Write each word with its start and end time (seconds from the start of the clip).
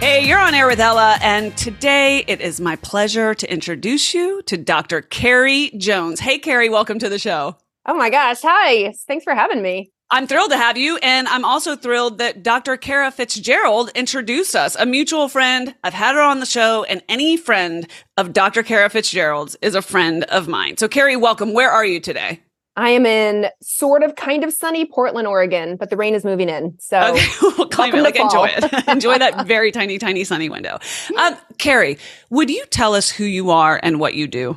Hey, 0.00 0.26
you're 0.26 0.38
on 0.38 0.54
air 0.54 0.66
with 0.66 0.80
Ella, 0.80 1.18
and 1.20 1.54
today 1.58 2.24
it 2.26 2.40
is 2.40 2.58
my 2.58 2.76
pleasure 2.76 3.34
to 3.34 3.52
introduce 3.52 4.14
you 4.14 4.40
to 4.46 4.56
Dr. 4.56 5.02
Carrie 5.02 5.70
Jones. 5.76 6.20
Hey, 6.20 6.38
Carrie, 6.38 6.70
welcome 6.70 6.98
to 7.00 7.10
the 7.10 7.18
show. 7.18 7.58
Oh 7.84 7.92
my 7.92 8.08
gosh. 8.08 8.38
Hi. 8.42 8.94
Thanks 9.06 9.24
for 9.24 9.34
having 9.34 9.60
me. 9.60 9.92
I'm 10.10 10.26
thrilled 10.26 10.52
to 10.52 10.56
have 10.56 10.78
you. 10.78 10.96
And 11.02 11.28
I'm 11.28 11.44
also 11.44 11.76
thrilled 11.76 12.16
that 12.16 12.42
Dr. 12.42 12.78
Kara 12.78 13.10
Fitzgerald 13.10 13.90
introduced 13.94 14.56
us, 14.56 14.74
a 14.74 14.86
mutual 14.86 15.28
friend. 15.28 15.74
I've 15.84 15.92
had 15.92 16.14
her 16.14 16.22
on 16.22 16.40
the 16.40 16.46
show, 16.46 16.82
and 16.84 17.02
any 17.10 17.36
friend 17.36 17.86
of 18.16 18.32
Dr. 18.32 18.62
Kara 18.62 18.88
Fitzgerald's 18.88 19.54
is 19.60 19.74
a 19.74 19.82
friend 19.82 20.24
of 20.24 20.48
mine. 20.48 20.78
So, 20.78 20.88
Carrie, 20.88 21.16
welcome. 21.16 21.52
Where 21.52 21.70
are 21.70 21.84
you 21.84 22.00
today? 22.00 22.40
I 22.80 22.88
am 22.88 23.04
in 23.04 23.48
sort 23.60 24.02
of 24.02 24.16
kind 24.16 24.42
of 24.42 24.54
sunny 24.54 24.86
Portland, 24.86 25.28
Oregon, 25.28 25.76
but 25.76 25.90
the 25.90 25.98
rain 25.98 26.14
is 26.14 26.24
moving 26.24 26.48
in. 26.48 26.74
So 26.80 26.98
okay. 26.98 27.28
well, 27.58 27.68
claim 27.68 27.94
it, 27.94 28.00
like 28.00 28.16
enjoy 28.16 28.48
it. 28.50 28.88
enjoy 28.88 29.18
that 29.18 29.46
very 29.46 29.70
tiny, 29.70 29.98
tiny 29.98 30.24
sunny 30.24 30.48
window. 30.48 30.78
Um, 31.20 31.36
Carrie, 31.58 31.98
would 32.30 32.48
you 32.48 32.64
tell 32.70 32.94
us 32.94 33.10
who 33.10 33.24
you 33.24 33.50
are 33.50 33.78
and 33.82 34.00
what 34.00 34.14
you 34.14 34.26
do? 34.26 34.56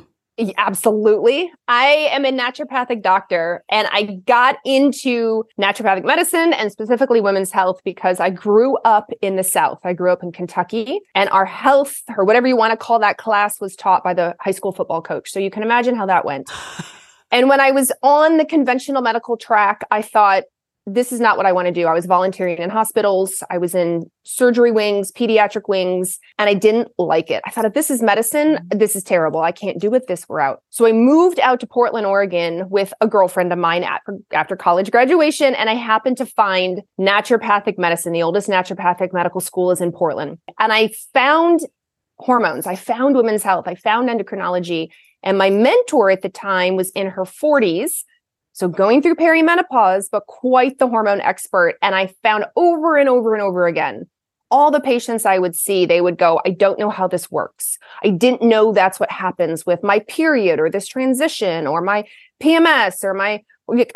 Absolutely. 0.56 1.52
I 1.68 2.08
am 2.10 2.24
a 2.24 2.32
naturopathic 2.32 3.02
doctor 3.02 3.62
and 3.68 3.86
I 3.90 4.20
got 4.26 4.56
into 4.64 5.44
naturopathic 5.60 6.04
medicine 6.04 6.54
and 6.54 6.72
specifically 6.72 7.20
women's 7.20 7.50
health 7.50 7.82
because 7.84 8.20
I 8.20 8.30
grew 8.30 8.78
up 8.78 9.10
in 9.20 9.36
the 9.36 9.44
South. 9.44 9.80
I 9.84 9.92
grew 9.92 10.10
up 10.10 10.22
in 10.22 10.32
Kentucky 10.32 11.00
and 11.14 11.28
our 11.30 11.44
health 11.44 12.00
or 12.16 12.24
whatever 12.24 12.46
you 12.46 12.56
want 12.56 12.70
to 12.70 12.76
call 12.78 12.98
that 13.00 13.18
class 13.18 13.60
was 13.60 13.76
taught 13.76 14.02
by 14.02 14.14
the 14.14 14.34
high 14.40 14.52
school 14.52 14.72
football 14.72 15.02
coach. 15.02 15.30
So 15.30 15.38
you 15.38 15.50
can 15.50 15.62
imagine 15.62 15.96
how 15.96 16.06
that 16.06 16.24
went. 16.24 16.50
And 17.34 17.48
when 17.48 17.58
I 17.58 17.72
was 17.72 17.90
on 18.00 18.36
the 18.36 18.44
conventional 18.44 19.02
medical 19.02 19.36
track, 19.36 19.82
I 19.90 20.02
thought, 20.02 20.44
this 20.86 21.10
is 21.10 21.18
not 21.18 21.36
what 21.36 21.46
I 21.46 21.52
want 21.52 21.66
to 21.66 21.72
do. 21.72 21.86
I 21.86 21.92
was 21.92 22.06
volunteering 22.06 22.58
in 22.58 22.70
hospitals. 22.70 23.42
I 23.50 23.58
was 23.58 23.74
in 23.74 24.08
surgery 24.22 24.70
wings, 24.70 25.10
pediatric 25.10 25.62
wings, 25.66 26.20
and 26.38 26.48
I 26.48 26.54
didn't 26.54 26.92
like 26.96 27.30
it. 27.32 27.42
I 27.44 27.50
thought, 27.50 27.64
if 27.64 27.72
this 27.72 27.90
is 27.90 28.02
medicine, 28.02 28.56
mm-hmm. 28.56 28.78
this 28.78 28.94
is 28.94 29.02
terrible. 29.02 29.40
I 29.40 29.50
can't 29.50 29.80
do 29.80 29.92
it 29.94 30.06
this 30.06 30.24
route. 30.28 30.60
So 30.70 30.86
I 30.86 30.92
moved 30.92 31.40
out 31.40 31.58
to 31.60 31.66
Portland, 31.66 32.06
Oregon 32.06 32.68
with 32.68 32.94
a 33.00 33.08
girlfriend 33.08 33.52
of 33.52 33.58
mine 33.58 33.82
after, 33.82 34.16
after 34.32 34.54
college 34.54 34.92
graduation. 34.92 35.56
And 35.56 35.68
I 35.68 35.74
happened 35.74 36.18
to 36.18 36.26
find 36.26 36.82
naturopathic 37.00 37.78
medicine. 37.78 38.12
The 38.12 38.22
oldest 38.22 38.48
naturopathic 38.48 39.12
medical 39.12 39.40
school 39.40 39.72
is 39.72 39.80
in 39.80 39.90
Portland. 39.90 40.38
And 40.60 40.72
I 40.72 40.90
found 41.12 41.60
hormones. 42.18 42.66
I 42.66 42.76
found 42.76 43.16
women's 43.16 43.42
health. 43.42 43.66
I 43.66 43.74
found 43.74 44.08
endocrinology. 44.08 44.90
And 45.24 45.36
my 45.36 45.50
mentor 45.50 46.10
at 46.10 46.22
the 46.22 46.28
time 46.28 46.76
was 46.76 46.90
in 46.90 47.08
her 47.08 47.24
40s. 47.24 48.04
So 48.52 48.68
going 48.68 49.02
through 49.02 49.16
perimenopause, 49.16 50.06
but 50.12 50.26
quite 50.28 50.78
the 50.78 50.86
hormone 50.86 51.20
expert. 51.20 51.74
And 51.82 51.94
I 51.96 52.14
found 52.22 52.44
over 52.54 52.96
and 52.96 53.08
over 53.08 53.34
and 53.34 53.42
over 53.42 53.66
again, 53.66 54.06
all 54.50 54.70
the 54.70 54.80
patients 54.80 55.26
I 55.26 55.38
would 55.40 55.56
see, 55.56 55.86
they 55.86 56.00
would 56.00 56.18
go, 56.18 56.40
I 56.46 56.50
don't 56.50 56.78
know 56.78 56.90
how 56.90 57.08
this 57.08 57.28
works. 57.32 57.78
I 58.04 58.10
didn't 58.10 58.42
know 58.42 58.72
that's 58.72 59.00
what 59.00 59.10
happens 59.10 59.66
with 59.66 59.82
my 59.82 59.98
period 59.98 60.60
or 60.60 60.70
this 60.70 60.86
transition 60.86 61.66
or 61.66 61.80
my 61.80 62.04
PMS 62.40 63.02
or 63.02 63.14
my 63.14 63.42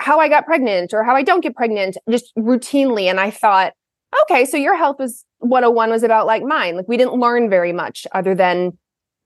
how 0.01 0.19
I 0.19 0.29
got 0.29 0.47
pregnant 0.47 0.95
or 0.95 1.05
how 1.05 1.15
I 1.15 1.23
don't 1.23 1.43
get 1.43 1.55
pregnant 1.55 1.97
just 2.11 2.35
routinely. 2.37 3.05
And 3.05 3.21
I 3.21 3.31
thought, 3.31 3.75
okay, 4.23 4.45
so 4.45 4.57
your 4.57 4.77
health 4.77 4.97
was 4.99 5.25
101 5.39 5.91
was 5.91 6.03
about 6.03 6.27
like 6.27 6.43
mine. 6.43 6.77
Like 6.77 6.89
we 6.89 6.97
didn't 6.97 7.15
learn 7.15 7.51
very 7.51 7.73
much 7.73 8.07
other 8.13 8.35
than 8.35 8.77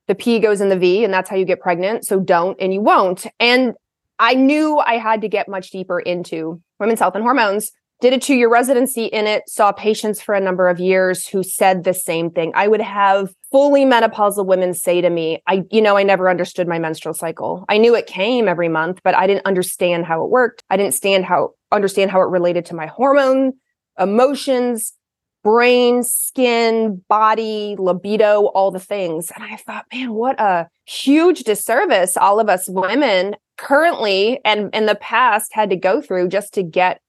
the 0.08 0.14
P 0.14 0.38
goes 0.38 0.60
in 0.60 0.68
the 0.68 0.76
V 0.76 1.04
and 1.04 1.12
that's 1.12 1.30
how 1.30 1.36
you 1.36 1.44
get 1.44 1.60
pregnant. 1.60 2.04
So 2.04 2.20
don't 2.20 2.60
and 2.60 2.72
you 2.72 2.80
won't. 2.80 3.26
And 3.38 3.74
I 4.18 4.34
knew 4.34 4.78
I 4.78 4.98
had 4.98 5.20
to 5.22 5.28
get 5.28 5.48
much 5.48 5.70
deeper 5.70 5.98
into 6.00 6.60
women's 6.78 7.00
health 7.00 7.14
and 7.14 7.24
hormones. 7.24 7.72
Did 8.00 8.12
a 8.12 8.18
two 8.18 8.34
year 8.34 8.48
residency 8.48 9.06
in 9.06 9.28
it, 9.28 9.48
saw 9.48 9.70
patients 9.70 10.20
for 10.20 10.34
a 10.34 10.40
number 10.40 10.68
of 10.68 10.80
years 10.80 11.26
who 11.26 11.44
said 11.44 11.84
the 11.84 11.94
same 11.94 12.30
thing. 12.30 12.50
I 12.54 12.66
would 12.66 12.80
have 12.80 13.32
fully 13.52 13.84
menopausal 13.84 14.44
women 14.44 14.74
say 14.74 15.00
to 15.00 15.08
me, 15.08 15.40
I, 15.46 15.62
you 15.70 15.80
know, 15.80 15.96
I 15.96 16.02
never 16.02 16.28
understood 16.28 16.66
my 16.66 16.80
menstrual 16.80 17.14
cycle. 17.14 17.64
I 17.68 17.78
knew 17.78 17.94
it 17.94 18.06
came 18.06 18.48
every 18.48 18.68
month, 18.68 18.98
but 19.04 19.14
I 19.14 19.28
didn't 19.28 19.46
understand 19.46 20.06
how 20.06 20.24
it 20.24 20.30
worked. 20.30 20.64
I 20.68 20.76
didn't 20.76 20.94
stand 20.94 21.24
how, 21.24 21.50
understand 21.70 22.10
how 22.10 22.20
it 22.22 22.30
related 22.30 22.66
to 22.66 22.74
my 22.74 22.86
hormone, 22.86 23.52
emotions, 23.98 24.94
brain, 25.42 26.02
skin, 26.02 27.02
body, 27.08 27.76
libido, 27.78 28.46
all 28.46 28.70
the 28.70 28.78
things. 28.78 29.30
And 29.34 29.44
I 29.44 29.56
thought, 29.56 29.86
man, 29.92 30.12
what 30.12 30.40
a 30.40 30.68
huge 30.86 31.44
disservice 31.44 32.16
all 32.16 32.40
of 32.40 32.48
us 32.48 32.68
women 32.68 33.36
currently 33.58 34.40
and 34.44 34.74
in 34.74 34.86
the 34.86 34.94
past 34.94 35.52
had 35.52 35.70
to 35.70 35.76
go 35.76 36.00
through 36.00 36.28
just 36.28 36.54
to 36.54 36.62
get 36.62 37.00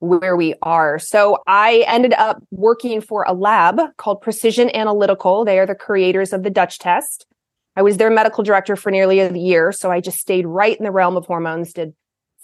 where 0.00 0.36
we 0.36 0.54
are. 0.62 0.98
So 0.98 1.38
I 1.46 1.84
ended 1.86 2.12
up 2.14 2.42
working 2.50 3.00
for 3.00 3.24
a 3.26 3.32
lab 3.32 3.80
called 3.96 4.20
Precision 4.20 4.74
Analytical. 4.74 5.44
They 5.44 5.58
are 5.58 5.66
the 5.66 5.74
creators 5.74 6.32
of 6.32 6.44
the 6.44 6.50
Dutch 6.50 6.78
test. 6.78 7.26
I 7.74 7.82
was 7.82 7.96
their 7.96 8.10
medical 8.10 8.44
director 8.44 8.76
for 8.76 8.90
nearly 8.90 9.20
a 9.20 9.32
year. 9.32 9.72
So 9.72 9.90
I 9.90 10.00
just 10.00 10.18
stayed 10.18 10.46
right 10.46 10.76
in 10.76 10.84
the 10.84 10.90
realm 10.90 11.16
of 11.16 11.26
hormones, 11.26 11.72
did 11.72 11.94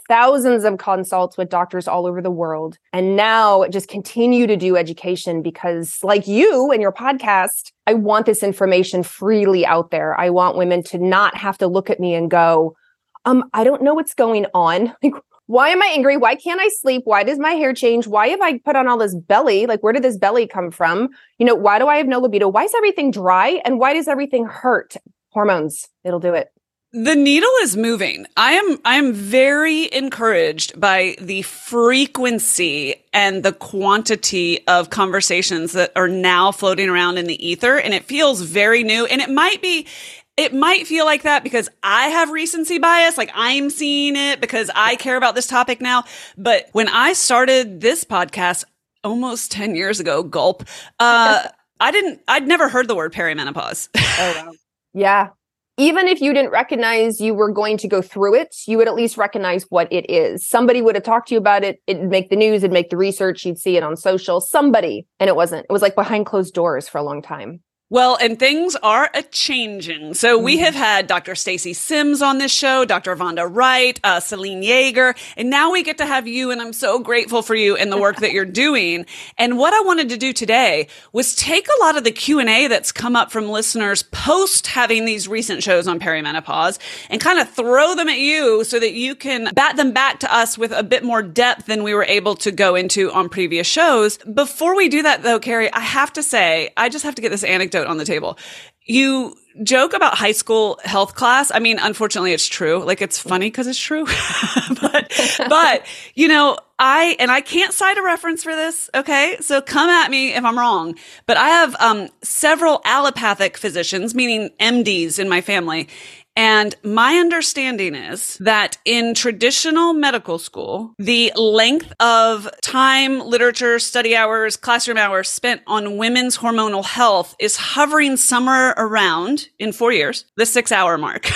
thousands 0.08 0.64
of 0.64 0.78
consults 0.78 1.36
with 1.36 1.48
doctors 1.48 1.88
all 1.88 2.06
over 2.06 2.20
the 2.20 2.30
world 2.30 2.78
and 2.92 3.16
now 3.16 3.66
just 3.68 3.88
continue 3.88 4.46
to 4.46 4.56
do 4.56 4.76
education 4.76 5.42
because 5.42 5.98
like 6.02 6.26
you 6.26 6.70
and 6.70 6.82
your 6.82 6.92
podcast 6.92 7.72
i 7.86 7.94
want 7.94 8.26
this 8.26 8.42
information 8.42 9.02
freely 9.02 9.64
out 9.64 9.90
there. 9.90 10.18
I 10.18 10.30
want 10.30 10.56
women 10.56 10.82
to 10.84 10.98
not 10.98 11.36
have 11.36 11.58
to 11.58 11.66
look 11.66 11.90
at 11.90 12.00
me 12.00 12.14
and 12.14 12.30
go 12.30 12.76
um 13.24 13.44
i 13.54 13.64
don't 13.64 13.82
know 13.82 13.94
what's 13.94 14.14
going 14.14 14.46
on. 14.54 14.92
Like 15.02 15.14
why 15.46 15.68
am 15.68 15.82
i 15.82 15.86
angry? 15.88 16.16
Why 16.16 16.36
can't 16.36 16.60
i 16.60 16.68
sleep? 16.68 17.02
Why 17.04 17.22
does 17.22 17.38
my 17.38 17.52
hair 17.52 17.74
change? 17.74 18.06
Why 18.06 18.28
have 18.28 18.40
i 18.40 18.58
put 18.58 18.76
on 18.76 18.88
all 18.88 18.96
this 18.96 19.14
belly? 19.14 19.66
Like 19.66 19.82
where 19.82 19.92
did 19.92 20.02
this 20.02 20.16
belly 20.16 20.46
come 20.46 20.70
from? 20.70 21.08
You 21.38 21.44
know 21.46 21.54
why 21.54 21.78
do 21.78 21.86
i 21.86 21.96
have 21.96 22.06
no 22.06 22.18
libido? 22.18 22.48
Why 22.48 22.64
is 22.64 22.74
everything 22.74 23.10
dry? 23.10 23.60
And 23.64 23.78
why 23.78 23.92
does 23.92 24.08
everything 24.08 24.46
hurt? 24.46 24.96
Hormones 25.30 25.88
it'll 26.04 26.20
do 26.20 26.32
it 26.32 26.48
the 26.94 27.16
needle 27.16 27.50
is 27.62 27.76
moving. 27.76 28.24
I 28.36 28.52
am 28.52 28.78
I 28.84 28.96
am 28.96 29.12
very 29.12 29.92
encouraged 29.92 30.78
by 30.80 31.16
the 31.20 31.42
frequency 31.42 32.94
and 33.12 33.42
the 33.42 33.52
quantity 33.52 34.64
of 34.68 34.90
conversations 34.90 35.72
that 35.72 35.90
are 35.96 36.06
now 36.06 36.52
floating 36.52 36.88
around 36.88 37.18
in 37.18 37.26
the 37.26 37.44
ether 37.44 37.78
and 37.78 37.94
it 37.94 38.04
feels 38.04 38.42
very 38.42 38.84
new 38.84 39.06
and 39.06 39.20
it 39.20 39.28
might 39.28 39.60
be 39.60 39.88
it 40.36 40.54
might 40.54 40.86
feel 40.86 41.04
like 41.04 41.22
that 41.22 41.42
because 41.42 41.68
I 41.82 42.08
have 42.08 42.30
recency 42.30 42.78
bias, 42.78 43.18
like 43.18 43.30
I'm 43.34 43.70
seeing 43.70 44.14
it 44.14 44.40
because 44.40 44.70
I 44.72 44.94
care 44.94 45.16
about 45.16 45.34
this 45.34 45.48
topic 45.48 45.80
now. 45.80 46.04
But 46.36 46.68
when 46.72 46.88
I 46.88 47.12
started 47.12 47.80
this 47.80 48.04
podcast 48.04 48.64
almost 49.02 49.50
10 49.52 49.74
years 49.74 50.00
ago, 50.00 50.22
gulp, 50.22 50.64
uh, 50.98 51.48
I 51.80 51.90
didn't, 51.92 52.20
I'd 52.26 52.48
never 52.48 52.68
heard 52.68 52.88
the 52.88 52.96
word 52.96 53.12
perimenopause. 53.12 53.88
oh, 53.96 54.44
wow. 54.46 54.52
Yeah 54.92 55.28
even 55.76 56.06
if 56.06 56.20
you 56.20 56.32
didn't 56.32 56.52
recognize 56.52 57.20
you 57.20 57.34
were 57.34 57.50
going 57.50 57.76
to 57.78 57.88
go 57.88 58.00
through 58.00 58.34
it, 58.34 58.54
you 58.66 58.76
would 58.78 58.86
at 58.86 58.94
least 58.94 59.16
recognize 59.16 59.64
what 59.70 59.92
it 59.92 60.08
is. 60.08 60.46
Somebody 60.46 60.80
would 60.80 60.94
have 60.94 61.04
talked 61.04 61.28
to 61.28 61.34
you 61.34 61.38
about 61.38 61.64
it. 61.64 61.80
It'd 61.86 62.08
make 62.08 62.30
the 62.30 62.36
news, 62.36 62.62
it'd 62.62 62.72
make 62.72 62.90
the 62.90 62.96
research, 62.96 63.44
you'd 63.44 63.58
see 63.58 63.76
it 63.76 63.82
on 63.82 63.96
social, 63.96 64.40
somebody. 64.40 65.06
And 65.18 65.28
it 65.28 65.36
wasn't. 65.36 65.66
It 65.68 65.72
was 65.72 65.82
like 65.82 65.96
behind 65.96 66.26
closed 66.26 66.54
doors 66.54 66.88
for 66.88 66.98
a 66.98 67.02
long 67.02 67.22
time. 67.22 67.60
Well, 67.94 68.18
and 68.20 68.36
things 68.40 68.74
are 68.82 69.08
a 69.14 69.22
changing. 69.22 70.14
So 70.14 70.36
we 70.36 70.56
mm-hmm. 70.56 70.64
have 70.64 70.74
had 70.74 71.06
Dr. 71.06 71.36
Stacy 71.36 71.72
Sims 71.74 72.22
on 72.22 72.38
this 72.38 72.50
show, 72.50 72.84
Dr. 72.84 73.14
Vonda 73.14 73.48
Wright, 73.48 74.00
uh, 74.02 74.18
Selene 74.18 74.64
Yeager, 74.64 75.16
and 75.36 75.48
now 75.48 75.70
we 75.70 75.84
get 75.84 75.98
to 75.98 76.04
have 76.04 76.26
you. 76.26 76.50
And 76.50 76.60
I'm 76.60 76.72
so 76.72 76.98
grateful 76.98 77.40
for 77.40 77.54
you 77.54 77.76
and 77.76 77.92
the 77.92 77.96
work 77.96 78.16
that 78.16 78.32
you're 78.32 78.44
doing. 78.44 79.06
And 79.36 79.58
what 79.58 79.74
I 79.74 79.80
wanted 79.80 80.08
to 80.10 80.16
do 80.16 80.32
today 80.32 80.86
was 81.12 81.34
take 81.34 81.66
a 81.66 81.84
lot 81.84 81.96
of 81.96 82.04
the 82.04 82.12
Q 82.12 82.38
and 82.38 82.48
A 82.48 82.68
that's 82.68 82.92
come 82.92 83.16
up 83.16 83.32
from 83.32 83.48
listeners 83.48 84.02
post 84.04 84.68
having 84.68 85.04
these 85.04 85.28
recent 85.28 85.62
shows 85.62 85.88
on 85.88 85.98
perimenopause 85.98 86.78
and 87.10 87.20
kind 87.20 87.38
of 87.38 87.50
throw 87.50 87.94
them 87.94 88.08
at 88.08 88.18
you 88.18 88.64
so 88.64 88.78
that 88.78 88.92
you 88.92 89.14
can 89.14 89.52
bat 89.54 89.76
them 89.76 89.92
back 89.92 90.20
to 90.20 90.34
us 90.34 90.56
with 90.56 90.72
a 90.72 90.82
bit 90.82 91.04
more 91.04 91.22
depth 91.22 91.66
than 91.66 91.82
we 91.82 91.94
were 91.94 92.04
able 92.04 92.36
to 92.36 92.52
go 92.52 92.74
into 92.74 93.10
on 93.12 93.28
previous 93.28 93.66
shows. 93.66 94.18
Before 94.18 94.76
we 94.76 94.88
do 94.88 95.02
that 95.02 95.22
though, 95.22 95.38
Carrie, 95.38 95.72
I 95.72 95.80
have 95.80 96.12
to 96.14 96.22
say, 96.22 96.70
I 96.76 96.88
just 96.88 97.04
have 97.04 97.16
to 97.16 97.22
get 97.22 97.30
this 97.30 97.44
anecdote 97.44 97.83
on 97.84 97.96
the 97.98 98.04
table. 98.04 98.38
You 98.86 99.36
joke 99.62 99.92
about 99.94 100.18
high 100.18 100.32
school 100.32 100.78
health 100.84 101.14
class. 101.14 101.50
I 101.54 101.58
mean, 101.58 101.78
unfortunately, 101.78 102.32
it's 102.32 102.46
true. 102.46 102.84
Like 102.84 103.00
it's 103.00 103.18
funny 103.18 103.46
because 103.46 103.66
it's 103.66 103.78
true. 103.78 104.04
but, 104.80 105.12
but, 105.48 105.86
you 106.14 106.28
know, 106.28 106.58
I 106.78 107.16
and 107.20 107.30
I 107.30 107.40
can't 107.40 107.72
cite 107.72 107.96
a 107.96 108.02
reference 108.02 108.42
for 108.42 108.54
this, 108.54 108.90
okay? 108.94 109.36
So 109.40 109.60
come 109.60 109.88
at 109.88 110.10
me 110.10 110.34
if 110.34 110.44
I'm 110.44 110.58
wrong. 110.58 110.96
But 111.26 111.36
I 111.36 111.48
have 111.48 111.76
um, 111.76 112.08
several 112.22 112.80
allopathic 112.84 113.56
physicians, 113.56 114.14
meaning 114.14 114.50
MDs 114.60 115.18
in 115.18 115.28
my 115.28 115.40
family, 115.40 115.88
and 116.36 116.74
my 116.82 117.14
understanding 117.16 117.94
is 117.94 118.36
that 118.38 118.76
in 118.84 119.14
traditional 119.14 119.92
medical 119.92 120.38
school, 120.38 120.92
the 120.98 121.32
length 121.36 121.92
of 122.00 122.48
time, 122.62 123.20
literature, 123.20 123.78
study 123.78 124.16
hours, 124.16 124.56
classroom 124.56 124.98
hours 124.98 125.28
spent 125.28 125.62
on 125.68 125.96
women's 125.96 126.36
hormonal 126.36 126.84
health 126.84 127.36
is 127.38 127.56
hovering 127.56 128.16
somewhere 128.16 128.74
around, 128.76 129.48
in 129.60 129.72
four 129.72 129.92
years, 129.92 130.24
the 130.36 130.46
six 130.46 130.72
hour 130.72 130.98
mark. 130.98 131.30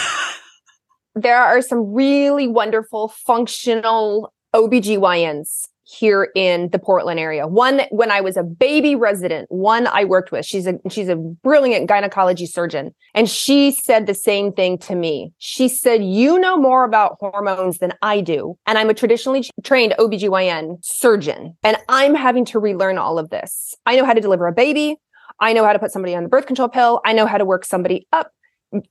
there 1.15 1.39
are 1.39 1.62
some 1.62 1.93
really 1.93 2.49
wonderful 2.49 3.09
functional 3.09 4.33
OBGYNs 4.55 5.69
here 5.88 6.31
in 6.35 6.69
the 6.69 6.79
Portland 6.79 7.19
area. 7.19 7.46
One 7.46 7.82
when 7.90 8.11
I 8.11 8.20
was 8.20 8.37
a 8.37 8.43
baby 8.43 8.94
resident, 8.94 9.46
one 9.50 9.87
I 9.87 10.05
worked 10.05 10.31
with. 10.31 10.44
She's 10.44 10.67
a 10.67 10.75
she's 10.90 11.08
a 11.08 11.17
brilliant 11.17 11.88
gynecology 11.88 12.44
surgeon 12.44 12.94
and 13.14 13.29
she 13.29 13.70
said 13.70 14.06
the 14.06 14.14
same 14.14 14.52
thing 14.52 14.76
to 14.79 14.94
me. 14.94 15.32
She 15.38 15.67
said, 15.67 16.05
"You 16.05 16.38
know 16.38 16.58
more 16.58 16.85
about 16.85 17.17
hormones 17.20 17.79
than 17.79 17.94
I 18.02 18.20
do, 18.20 18.58
and 18.67 18.76
I'm 18.76 18.90
a 18.90 18.94
traditionally 18.94 19.49
trained 19.64 19.94
OBGYN 19.99 20.79
surgeon, 20.82 21.56
and 21.62 21.79
I'm 21.88 22.14
having 22.14 22.44
to 22.46 22.58
relearn 22.58 22.99
all 22.99 23.19
of 23.19 23.31
this. 23.31 23.75
I 23.87 23.96
know 23.96 24.05
how 24.05 24.12
to 24.12 24.20
deliver 24.20 24.46
a 24.46 24.52
baby, 24.52 24.96
I 25.41 25.55
know 25.55 25.64
how 25.64 25.73
to 25.73 25.79
put 25.79 25.93
somebody 25.93 26.14
on 26.14 26.23
the 26.23 26.29
birth 26.29 26.46
control 26.46 26.69
pill, 26.69 27.00
I 27.06 27.14
know 27.14 27.26
how 27.26 27.38
to 27.38 27.44
work 27.46 27.64
somebody 27.64 28.06
up 28.12 28.32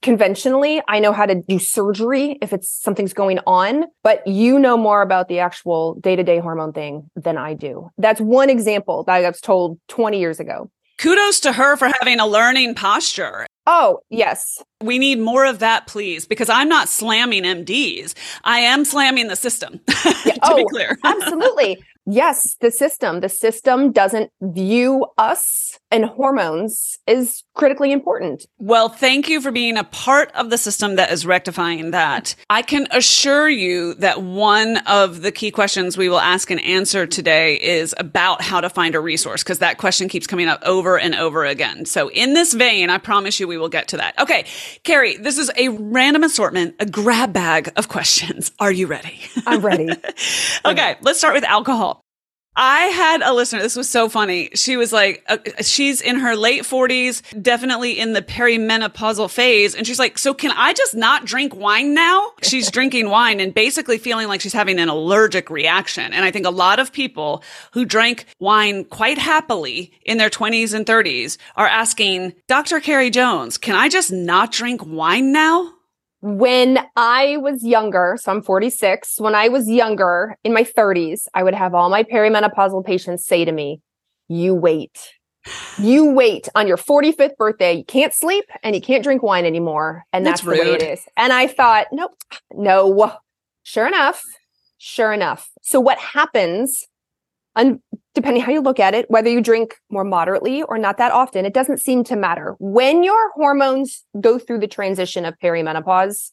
conventionally 0.01 0.81
i 0.88 1.00
know 1.00 1.12
how 1.12 1.25
to 1.25 1.35
do 1.35 1.59
surgery 1.59 2.38
if 2.41 2.51
it's 2.51 2.69
something's 2.69 3.13
going 3.13 3.39
on 3.45 3.85
but 4.03 4.25
you 4.25 4.57
know 4.57 4.75
more 4.75 5.01
about 5.01 5.27
the 5.27 5.39
actual 5.39 5.94
day-to-day 5.95 6.39
hormone 6.39 6.74
thing 6.74 7.09
than 7.15 7.38
i 7.38 7.53
do. 7.53 7.89
That's 7.97 8.19
one 8.19 8.50
example 8.50 9.03
that 9.03 9.13
i 9.13 9.29
was 9.29 9.39
told 9.41 9.79
20 9.88 10.19
years 10.19 10.39
ago. 10.39 10.69
Kudos 10.97 11.39
to 11.41 11.53
her 11.53 11.77
for 11.77 11.91
having 12.00 12.19
a 12.19 12.25
learning 12.25 12.74
posture. 12.74 13.45
Oh 13.68 14.00
yes. 14.09 14.63
We 14.81 14.97
need 14.97 15.19
more 15.19 15.45
of 15.45 15.59
that 15.59 15.85
please 15.85 16.25
because 16.25 16.50
i'm 16.50 16.69
not 16.69 16.89
slamming 16.89 17.44
mds 17.44 18.15
i 18.44 18.59
am 18.59 18.83
slamming 18.83 19.27
the 19.27 19.35
system 19.35 19.79
yeah. 20.06 20.33
to 20.33 20.39
oh, 20.44 20.56
be 20.56 20.65
clear. 20.65 20.97
absolutely. 21.03 21.83
Yes 22.07 22.56
the 22.62 22.71
system. 22.71 23.19
The 23.19 23.29
system 23.29 23.91
doesn't 23.91 24.31
view 24.41 25.06
us 25.18 25.77
and 25.92 26.06
hormones 26.06 26.98
is 27.07 27.44
critically 27.54 27.92
important. 27.92 28.45
Well, 28.57 28.89
thank 28.89 29.30
you 29.30 29.42
for 29.42 29.51
being 29.51 29.78
a 29.78 29.84
part 29.86 30.31
of 30.34 30.50
the 30.50 30.57
system 30.57 30.95
that 30.95 31.12
is 31.12 31.25
rectifying 31.25 31.92
that. 31.92 32.36
I 32.50 32.62
can 32.62 32.88
assure 32.92 33.50
you 33.50 33.94
that 33.95 34.22
one 34.22 34.78
of 34.88 35.22
the 35.22 35.31
key 35.31 35.51
questions 35.51 35.98
we 35.98 36.10
will 36.10 36.19
ask 36.19 36.51
and 36.51 36.62
answer 36.62 37.07
today 37.07 37.56
is 37.56 37.95
about 37.98 38.42
how 38.42 38.62
to 38.62 38.69
find 38.69 38.95
a 38.95 39.00
resource 39.00 39.44
because 39.44 39.60
that 39.60 39.78
question 39.78 40.10
keeps 40.10 40.28
coming 40.28 40.48
up 40.48 40.62
over 40.66 41.00
and 41.00 41.16
over 41.16 41.45
again. 41.45 41.86
So 41.86 42.10
in 42.10 42.34
this 42.34 42.54
vein, 42.54 42.89
I 42.89 42.98
promise 42.98 43.39
you 43.39 43.48
we 43.48 43.57
will 43.57 43.69
get 43.69 43.88
to 43.89 43.98
that. 43.98 44.18
Okay. 44.19 44.45
Carrie, 44.84 45.18
this 45.18 45.38
is 45.38 45.51
a 45.57 45.69
random 45.69 46.24
assortment, 46.24 46.75
a 46.80 46.86
grab 46.86 47.34
bag 47.34 47.72
of 47.75 47.88
questions. 47.88 48.51
Are 48.60 48.72
you 48.72 48.88
ready? 48.88 49.19
I'm 49.45 49.62
ready. 49.62 49.89
okay. 50.66 50.98
Let's 51.01 51.19
start 51.19 51.34
with 51.34 51.44
alcohol. 51.45 52.04
I 52.59 52.86
had 52.86 53.21
a 53.21 53.33
listener. 53.33 53.62
This 53.62 53.75
was 53.75 53.88
so 53.88 54.09
funny. 54.09 54.50
She 54.56 54.77
was 54.77 54.92
like, 54.92 55.24
uh, 55.27 55.38
she's 55.62 56.01
in 56.01 56.18
her 56.18 56.36
late 56.36 56.63
40s, 56.63 57.21
definitely 57.39 58.00
in 58.00 58.13
the 58.13 58.24
perimenopausal 58.24 59.30
phase. 59.30 59.75
And 59.75 59.86
she's 59.86 60.00
like, 60.00 60.18
so 60.18 60.33
can 60.33 60.51
I 60.51 60.74
just 60.74 60.95
not 60.95 61.24
drink 61.24 61.56
wine 61.56 61.94
now? 61.94 62.31
She's 62.42 62.71
drinking 62.71 63.12
wine 63.12 63.39
and 63.39 63.54
basically 63.54 64.00
feeling 64.00 64.27
like 64.27 64.42
she's 64.42 64.54
having 64.54 64.80
an 64.80 64.89
allergic 64.89 65.51
reaction. 65.51 66.12
And 66.12 66.25
I 66.25 66.31
think 66.31 66.48
a 66.48 66.51
lot 66.51 66.80
of 66.80 66.92
people 66.92 67.44
who 67.74 67.86
drank 67.86 68.25
wine 68.39 68.86
quite 68.86 69.19
happily 69.19 69.92
in 70.03 70.18
their 70.18 70.31
20s 70.31 70.74
and 70.74 70.83
30s 70.83 71.38
are 71.56 71.68
asking, 71.68 72.33
Dr. 72.48 72.80
Carrie 72.80 73.12
Jones, 73.12 73.60
can 73.60 73.75
I 73.75 73.88
just 73.88 74.12
not 74.12 74.51
drink 74.51 74.81
wine 74.83 75.31
now? 75.31 75.74
When 76.21 76.79
I 76.95 77.37
was 77.37 77.63
younger, 77.63 78.17
so 78.19 78.31
I'm 78.31 78.41
46, 78.41 79.19
when 79.19 79.35
I 79.35 79.49
was 79.49 79.69
younger 79.69 80.37
in 80.43 80.53
my 80.53 80.63
30s, 80.63 81.27
I 81.33 81.43
would 81.43 81.53
have 81.53 81.75
all 81.75 81.89
my 81.89 82.03
perimenopausal 82.03 82.85
patients 82.85 83.25
say 83.25 83.45
to 83.45 83.51
me, 83.51 83.81
You 84.27 84.55
wait. 84.55 85.11
You 85.77 86.11
wait 86.11 86.49
on 86.55 86.67
your 86.67 86.77
45th 86.77 87.37
birthday. 87.37 87.73
You 87.73 87.85
can't 87.85 88.13
sleep 88.13 88.45
and 88.63 88.75
you 88.75 88.81
can't 88.81 89.03
drink 89.03 89.23
wine 89.23 89.45
anymore. 89.45 90.03
And 90.11 90.25
that's, 90.25 90.41
that's 90.41 90.57
the 90.57 90.63
way 90.63 90.73
it 90.73 90.83
is. 90.83 91.05
And 91.15 91.31
I 91.31 91.47
thought, 91.47 91.87
Nope, 91.91 92.13
no. 92.53 93.13
Sure 93.63 93.87
enough, 93.87 94.23
sure 94.77 95.11
enough. 95.11 95.49
So 95.61 95.79
what 95.79 95.97
happens 95.97 96.87
and 97.57 97.80
depending 98.13 98.42
how 98.42 98.51
you 98.51 98.62
look 98.62 98.80
at 98.80 98.94
it, 98.94 99.09
whether 99.09 99.30
you 99.30 99.42
drink 99.42 99.75
more 99.89 100.04
moderately 100.04 100.63
or 100.63 100.77
not 100.77 100.98
that 100.98 101.12
often, 101.12 101.45
it 101.45 101.54
doesn't 101.54 101.81
seem 101.81 102.04
to 102.06 102.15
matter. 102.15 102.56
When 102.59 103.04
your 103.04 103.31
hormones 103.31 104.04
go 104.19 104.39
through 104.39 104.59
the 104.59 104.68
transition 104.68 105.25
of 105.25 105.38
perimenopause, 105.44 106.31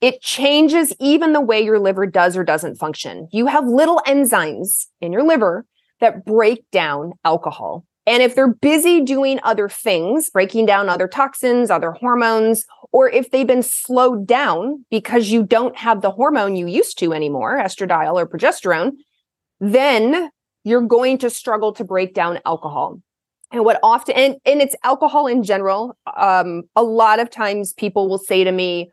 it 0.00 0.20
changes 0.20 0.92
even 0.98 1.32
the 1.32 1.40
way 1.40 1.60
your 1.60 1.78
liver 1.78 2.06
does 2.06 2.36
or 2.36 2.42
doesn't 2.42 2.76
function. 2.76 3.28
You 3.30 3.46
have 3.46 3.66
little 3.66 4.00
enzymes 4.06 4.86
in 5.00 5.12
your 5.12 5.22
liver 5.22 5.64
that 6.00 6.24
break 6.24 6.68
down 6.72 7.12
alcohol. 7.24 7.84
And 8.04 8.20
if 8.20 8.34
they're 8.34 8.52
busy 8.52 9.00
doing 9.00 9.38
other 9.44 9.68
things, 9.68 10.28
breaking 10.28 10.66
down 10.66 10.88
other 10.88 11.06
toxins, 11.06 11.70
other 11.70 11.92
hormones, 11.92 12.64
or 12.90 13.08
if 13.08 13.30
they've 13.30 13.46
been 13.46 13.62
slowed 13.62 14.26
down 14.26 14.84
because 14.90 15.30
you 15.30 15.44
don't 15.44 15.76
have 15.76 16.02
the 16.02 16.10
hormone 16.10 16.56
you 16.56 16.66
used 16.66 16.98
to 16.98 17.12
anymore, 17.12 17.58
estradiol 17.58 18.14
or 18.14 18.26
progesterone, 18.26 18.92
then 19.60 20.30
you're 20.64 20.82
going 20.82 21.18
to 21.18 21.30
struggle 21.30 21.72
to 21.72 21.84
break 21.84 22.14
down 22.14 22.38
alcohol. 22.46 23.00
And 23.50 23.64
what 23.64 23.78
often, 23.82 24.14
and, 24.14 24.36
and 24.46 24.62
it's 24.62 24.74
alcohol 24.82 25.26
in 25.26 25.42
general. 25.42 25.96
Um, 26.16 26.62
a 26.74 26.82
lot 26.82 27.20
of 27.20 27.30
times 27.30 27.74
people 27.74 28.08
will 28.08 28.18
say 28.18 28.44
to 28.44 28.52
me, 28.52 28.90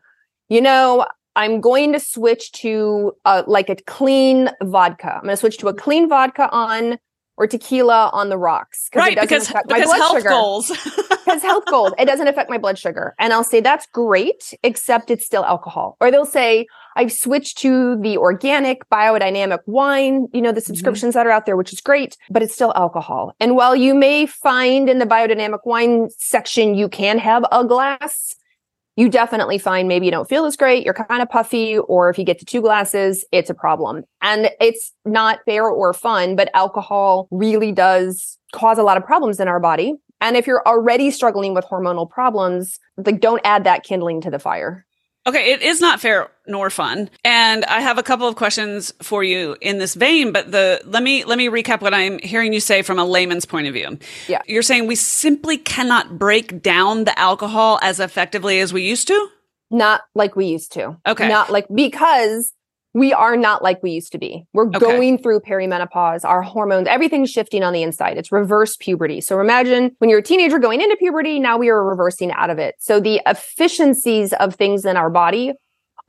you 0.48 0.60
know, 0.60 1.06
I'm 1.36 1.60
going 1.60 1.92
to 1.92 2.00
switch 2.00 2.52
to 2.52 3.12
uh, 3.24 3.44
like 3.46 3.70
a 3.70 3.76
clean 3.86 4.50
vodka. 4.62 5.14
I'm 5.14 5.22
going 5.22 5.32
to 5.32 5.36
switch 5.36 5.58
to 5.58 5.68
a 5.68 5.74
clean 5.74 6.08
vodka 6.08 6.50
on 6.50 6.98
or 7.40 7.46
tequila 7.46 8.10
on 8.12 8.28
the 8.28 8.36
rocks. 8.36 8.90
Right, 8.94 9.18
because, 9.18 9.50
because 9.66 9.90
health 9.90 10.18
sugar. 10.18 10.28
goals. 10.28 10.68
because 11.24 11.42
health 11.42 11.64
goals. 11.70 11.92
It 11.98 12.04
doesn't 12.04 12.28
affect 12.28 12.50
my 12.50 12.58
blood 12.58 12.78
sugar. 12.78 13.14
And 13.18 13.32
I'll 13.32 13.42
say, 13.42 13.60
that's 13.60 13.86
great, 13.86 14.52
except 14.62 15.10
it's 15.10 15.24
still 15.24 15.42
alcohol. 15.46 15.96
Or 16.02 16.10
they'll 16.10 16.26
say, 16.26 16.66
I've 16.96 17.10
switched 17.10 17.56
to 17.58 17.96
the 17.96 18.18
organic 18.18 18.86
biodynamic 18.90 19.60
wine, 19.64 20.28
you 20.34 20.42
know, 20.42 20.52
the 20.52 20.60
mm-hmm. 20.60 20.66
subscriptions 20.66 21.12
mm-hmm. 21.12 21.20
that 21.20 21.26
are 21.26 21.30
out 21.30 21.46
there, 21.46 21.56
which 21.56 21.72
is 21.72 21.80
great, 21.80 22.18
but 22.28 22.42
it's 22.42 22.52
still 22.52 22.74
alcohol. 22.76 23.34
And 23.40 23.56
while 23.56 23.74
you 23.74 23.94
may 23.94 24.26
find 24.26 24.90
in 24.90 24.98
the 24.98 25.06
biodynamic 25.06 25.60
wine 25.64 26.10
section, 26.18 26.74
you 26.74 26.90
can 26.90 27.16
have 27.16 27.46
a 27.50 27.64
glass 27.64 28.36
you 28.96 29.08
definitely 29.08 29.58
find 29.58 29.88
maybe 29.88 30.06
you 30.06 30.12
don't 30.12 30.28
feel 30.28 30.44
as 30.44 30.56
great, 30.56 30.84
you're 30.84 30.94
kind 30.94 31.22
of 31.22 31.28
puffy, 31.28 31.78
or 31.78 32.10
if 32.10 32.18
you 32.18 32.24
get 32.24 32.38
to 32.38 32.44
two 32.44 32.60
glasses, 32.60 33.24
it's 33.32 33.50
a 33.50 33.54
problem. 33.54 34.04
And 34.20 34.50
it's 34.60 34.92
not 35.04 35.40
fair 35.46 35.68
or 35.68 35.92
fun, 35.92 36.36
but 36.36 36.50
alcohol 36.54 37.28
really 37.30 37.72
does 37.72 38.38
cause 38.52 38.78
a 38.78 38.82
lot 38.82 38.96
of 38.96 39.04
problems 39.04 39.40
in 39.40 39.48
our 39.48 39.60
body. 39.60 39.94
And 40.20 40.36
if 40.36 40.46
you're 40.46 40.66
already 40.66 41.10
struggling 41.10 41.54
with 41.54 41.64
hormonal 41.64 42.08
problems, 42.08 42.78
like 42.98 43.20
don't 43.20 43.40
add 43.44 43.64
that 43.64 43.84
kindling 43.84 44.20
to 44.22 44.30
the 44.30 44.38
fire. 44.38 44.84
Okay, 45.26 45.52
it 45.52 45.60
is 45.60 45.80
not 45.80 46.00
fair 46.00 46.30
nor 46.46 46.70
fun. 46.70 47.10
And 47.24 47.64
I 47.66 47.80
have 47.80 47.98
a 47.98 48.02
couple 48.02 48.26
of 48.26 48.36
questions 48.36 48.92
for 49.02 49.22
you 49.22 49.56
in 49.60 49.78
this 49.78 49.94
vein, 49.94 50.32
but 50.32 50.50
the 50.50 50.80
let 50.86 51.02
me 51.02 51.24
let 51.24 51.36
me 51.36 51.48
recap 51.48 51.82
what 51.82 51.92
I'm 51.92 52.18
hearing 52.20 52.52
you 52.52 52.60
say 52.60 52.82
from 52.82 52.98
a 52.98 53.04
layman's 53.04 53.44
point 53.44 53.66
of 53.66 53.74
view. 53.74 53.98
Yeah. 54.28 54.40
You're 54.46 54.62
saying 54.62 54.86
we 54.86 54.96
simply 54.96 55.58
cannot 55.58 56.18
break 56.18 56.62
down 56.62 57.04
the 57.04 57.18
alcohol 57.18 57.78
as 57.82 58.00
effectively 58.00 58.60
as 58.60 58.72
we 58.72 58.82
used 58.82 59.08
to? 59.08 59.28
Not 59.70 60.02
like 60.14 60.36
we 60.36 60.46
used 60.46 60.72
to. 60.72 60.96
Okay. 61.06 61.28
Not 61.28 61.50
like 61.50 61.66
because 61.72 62.52
we 62.94 63.12
are 63.12 63.36
not 63.36 63.62
like 63.62 63.82
we 63.82 63.92
used 63.92 64.12
to 64.12 64.18
be. 64.18 64.44
We're 64.52 64.68
okay. 64.68 64.78
going 64.78 65.18
through 65.18 65.40
perimenopause, 65.40 66.24
our 66.24 66.42
hormones, 66.42 66.88
everything's 66.88 67.30
shifting 67.30 67.62
on 67.62 67.72
the 67.72 67.82
inside. 67.82 68.18
It's 68.18 68.32
reverse 68.32 68.76
puberty. 68.76 69.20
So 69.20 69.40
imagine 69.40 69.92
when 69.98 70.10
you're 70.10 70.18
a 70.20 70.22
teenager 70.22 70.58
going 70.58 70.80
into 70.80 70.96
puberty, 70.96 71.38
now 71.38 71.56
we 71.56 71.68
are 71.68 71.84
reversing 71.84 72.32
out 72.32 72.50
of 72.50 72.58
it. 72.58 72.74
So 72.78 73.00
the 73.00 73.20
efficiencies 73.26 74.32
of 74.34 74.54
things 74.54 74.84
in 74.84 74.96
our 74.96 75.10
body 75.10 75.52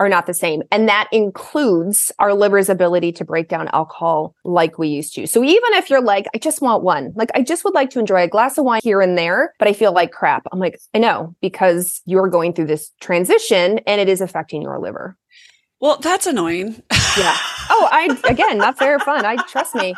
are 0.02 0.10
not 0.10 0.26
the 0.26 0.34
same. 0.34 0.64
And 0.72 0.90
that 0.90 1.08
includes 1.12 2.12
our 2.18 2.34
liver's 2.34 2.70
ability 2.70 3.12
to 3.14 3.24
break 3.24 3.48
down 3.48 3.70
alcohol 3.72 4.36
like 4.44 4.80
we 4.80 4.88
used 4.88 5.14
to. 5.14 5.28
So 5.28 5.44
even 5.44 5.74
if 5.74 5.92
you're 5.92 6.02
like, 6.02 6.26
I 6.34 6.40
just 6.40 6.60
want 6.60 6.82
one, 6.82 7.14
like 7.16 7.30
I 7.36 7.44
just 7.44 7.64
would 7.64 7.76
like 7.76 7.92
to 7.92 8.00
enjoy 8.00 8.24
a 8.24 8.28
glass 8.28 8.58
of 8.58 8.66
wine 8.66 8.82
here 8.84 9.00
and 9.00 9.16
there, 9.16 9.54
but 9.60 9.68
I 9.68 9.74
feel 9.74 9.94
like 9.94 10.12
crap. 10.12 10.48
I'm 10.52 10.58
like, 10.58 10.80
I 10.96 10.98
know 10.98 11.36
because 11.40 12.02
you're 12.06 12.30
going 12.30 12.54
through 12.54 12.66
this 12.66 12.92
transition 13.00 13.80
and 13.86 14.02
it 14.02 14.10
is 14.10 14.22
affecting 14.22 14.64
your 14.64 14.80
liver. 14.80 15.16
Well, 15.82 15.98
that's 15.98 16.28
annoying. 16.28 16.84
yeah. 17.18 17.36
Oh, 17.70 17.90
I 17.92 18.18
again, 18.30 18.60
not 18.60 18.78
very 18.78 19.00
fun. 19.00 19.26
I 19.26 19.36
trust 19.48 19.76
me. 19.76 19.96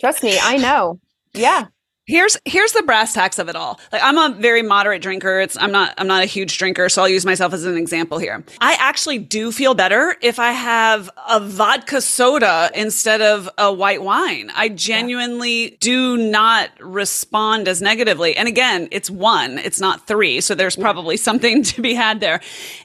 Trust 0.00 0.22
me, 0.22 0.38
I 0.40 0.56
know. 0.56 0.98
Yeah. 1.34 1.66
Here's 2.04 2.36
here's 2.44 2.72
the 2.72 2.82
brass 2.82 3.14
tacks 3.14 3.38
of 3.38 3.48
it 3.48 3.54
all. 3.54 3.78
Like 3.92 4.02
I'm 4.02 4.18
a 4.18 4.34
very 4.36 4.62
moderate 4.62 5.02
drinker. 5.02 5.38
It's 5.38 5.56
I'm 5.56 5.70
not 5.70 5.94
I'm 5.98 6.08
not 6.08 6.24
a 6.24 6.26
huge 6.26 6.58
drinker, 6.58 6.88
so 6.88 7.02
I'll 7.02 7.08
use 7.08 7.24
myself 7.24 7.52
as 7.52 7.64
an 7.64 7.76
example 7.76 8.18
here. 8.18 8.44
I 8.60 8.76
actually 8.80 9.18
do 9.18 9.52
feel 9.52 9.74
better 9.74 10.16
if 10.20 10.40
I 10.40 10.50
have 10.50 11.08
a 11.28 11.38
vodka 11.38 12.00
soda 12.00 12.72
instead 12.74 13.20
of 13.20 13.48
a 13.56 13.72
white 13.72 14.02
wine. 14.02 14.50
I 14.56 14.68
genuinely 14.68 15.70
yeah. 15.70 15.76
do 15.78 16.16
not 16.16 16.70
respond 16.80 17.68
as 17.68 17.80
negatively. 17.80 18.36
And 18.36 18.48
again, 18.48 18.88
it's 18.90 19.08
one, 19.08 19.58
it's 19.58 19.80
not 19.80 20.08
three, 20.08 20.40
so 20.40 20.56
there's 20.56 20.74
probably 20.74 21.16
something 21.16 21.62
to 21.62 21.82
be 21.82 21.94
had 21.94 22.18
there. 22.18 22.40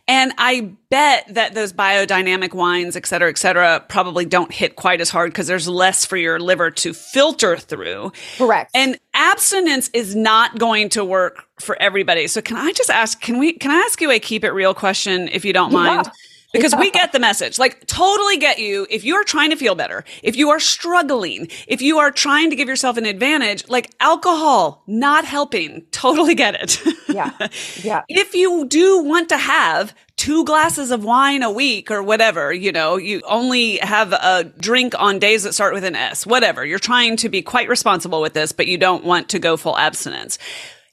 And 0.07 0.31
I 0.37 0.73
bet 0.89 1.25
that 1.33 1.53
those 1.53 1.73
biodynamic 1.73 2.53
wines, 2.53 2.95
et 2.95 3.05
cetera, 3.05 3.29
et 3.29 3.37
cetera, 3.37 3.83
probably 3.87 4.25
don't 4.25 4.51
hit 4.51 4.75
quite 4.75 5.01
as 5.01 5.09
hard 5.09 5.31
because 5.31 5.47
there's 5.47 5.67
less 5.67 6.05
for 6.05 6.17
your 6.17 6.39
liver 6.39 6.71
to 6.71 6.93
filter 6.93 7.57
through. 7.57 8.11
Correct. 8.37 8.71
And 8.73 8.97
abstinence 9.13 9.89
is 9.93 10.15
not 10.15 10.57
going 10.57 10.89
to 10.89 11.03
work 11.03 11.45
for 11.59 11.81
everybody. 11.81 12.27
So 12.27 12.41
can 12.41 12.57
I 12.57 12.71
just 12.71 12.89
ask, 12.89 13.19
can 13.19 13.39
we, 13.39 13.53
can 13.53 13.71
I 13.71 13.77
ask 13.85 13.99
you 14.01 14.11
a 14.11 14.19
keep 14.19 14.43
it 14.43 14.51
real 14.51 14.73
question 14.73 15.27
if 15.27 15.43
you 15.43 15.53
don't 15.53 15.73
mind? 15.73 16.05
Yeah 16.05 16.11
because 16.53 16.75
we 16.75 16.91
get 16.91 17.11
the 17.11 17.19
message. 17.19 17.59
Like, 17.59 17.85
totally 17.87 18.37
get 18.37 18.59
you. 18.59 18.87
If 18.89 19.03
you're 19.03 19.23
trying 19.23 19.49
to 19.51 19.55
feel 19.55 19.75
better, 19.75 20.03
if 20.23 20.35
you 20.35 20.49
are 20.49 20.59
struggling, 20.59 21.49
if 21.67 21.81
you 21.81 21.99
are 21.99 22.11
trying 22.11 22.49
to 22.49 22.55
give 22.55 22.67
yourself 22.67 22.97
an 22.97 23.05
advantage, 23.05 23.67
like 23.67 23.93
alcohol 23.99 24.83
not 24.87 25.25
helping, 25.25 25.85
totally 25.91 26.35
get 26.35 26.55
it. 26.55 26.81
Yeah. 27.09 27.31
Yeah. 27.83 28.03
if 28.09 28.33
you 28.33 28.65
do 28.67 29.01
want 29.03 29.29
to 29.29 29.37
have 29.37 29.93
two 30.17 30.43
glasses 30.43 30.91
of 30.91 31.03
wine 31.03 31.43
a 31.43 31.51
week 31.51 31.89
or 31.89 32.03
whatever, 32.03 32.51
you 32.51 32.71
know, 32.71 32.97
you 32.97 33.21
only 33.27 33.77
have 33.77 34.11
a 34.11 34.51
drink 34.59 34.93
on 34.97 35.19
days 35.19 35.43
that 35.43 35.53
start 35.53 35.73
with 35.73 35.83
an 35.83 35.95
S, 35.95 36.25
whatever. 36.25 36.65
You're 36.65 36.79
trying 36.79 37.15
to 37.17 37.29
be 37.29 37.41
quite 37.41 37.69
responsible 37.69 38.19
with 38.19 38.33
this, 38.33 38.51
but 38.51 38.67
you 38.67 38.77
don't 38.77 39.05
want 39.05 39.29
to 39.29 39.39
go 39.39 39.55
full 39.55 39.77
abstinence. 39.77 40.37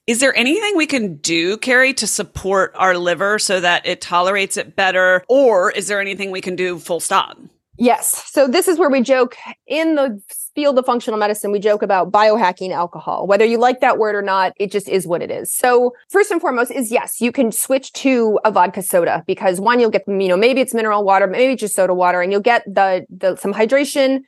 Is 0.07 0.21
there 0.21 0.37
anything 0.37 0.77
we 0.77 0.87
can 0.87 1.17
do, 1.17 1.57
Carrie, 1.57 1.95
to 1.95 2.07
support 2.07 2.73
our 2.77 2.97
liver 2.99 3.39
so 3.39 3.59
that 3.61 3.87
it 3.87 4.03
tolerates 4.03 4.59
it 4.59 4.77
better? 4.77 5.25
Or 5.29 5.71
is 5.71 5.89
there 5.89 6.01
anything 6.01 6.31
we 6.31 6.43
can 6.43 6.57
do 6.57 6.79
full 6.79 7.01
stop? 7.01 7.39
Yes. 7.79 8.31
So 8.31 8.47
this 8.47 8.69
is 8.69 8.79
where 8.79 8.91
we 8.91 9.01
joke 9.01 9.37
in 9.67 9.95
the 9.95 10.21
field 10.55 10.79
of 10.79 10.87
functional 10.87 11.19
medicine, 11.19 11.51
we 11.51 11.59
joke 11.59 11.83
about 11.83 12.13
biohacking 12.13 12.71
alcohol. 12.71 13.27
Whether 13.27 13.45
you 13.45 13.59
like 13.59 13.81
that 13.81 13.99
word 13.99 14.15
or 14.15 14.23
not, 14.23 14.53
it 14.57 14.71
just 14.71 14.89
is 14.89 15.07
what 15.07 15.23
it 15.23 15.31
is. 15.31 15.53
So 15.53 15.95
first 16.11 16.31
and 16.31 16.41
foremost 16.41 16.71
is 16.71 16.93
yes, 16.93 17.21
you 17.21 17.33
can 17.33 17.51
switch 17.53 17.93
to 17.95 18.39
a 18.45 18.51
vodka 18.51 18.83
soda 18.83 19.25
because 19.27 19.61
one, 19.61 19.81
you'll 19.81 19.91
get, 19.91 20.05
you 20.07 20.29
know, 20.29 20.37
maybe 20.37 20.61
it's 20.61 20.75
mineral 20.75 21.05
water, 21.05 21.27
maybe 21.27 21.57
just 21.57 21.75
soda 21.75 21.95
water, 21.95 22.21
and 22.21 22.31
you'll 22.31 22.41
get 22.41 22.65
the, 22.67 23.05
the 23.11 23.37
some 23.37 23.53
hydration, 23.53 24.21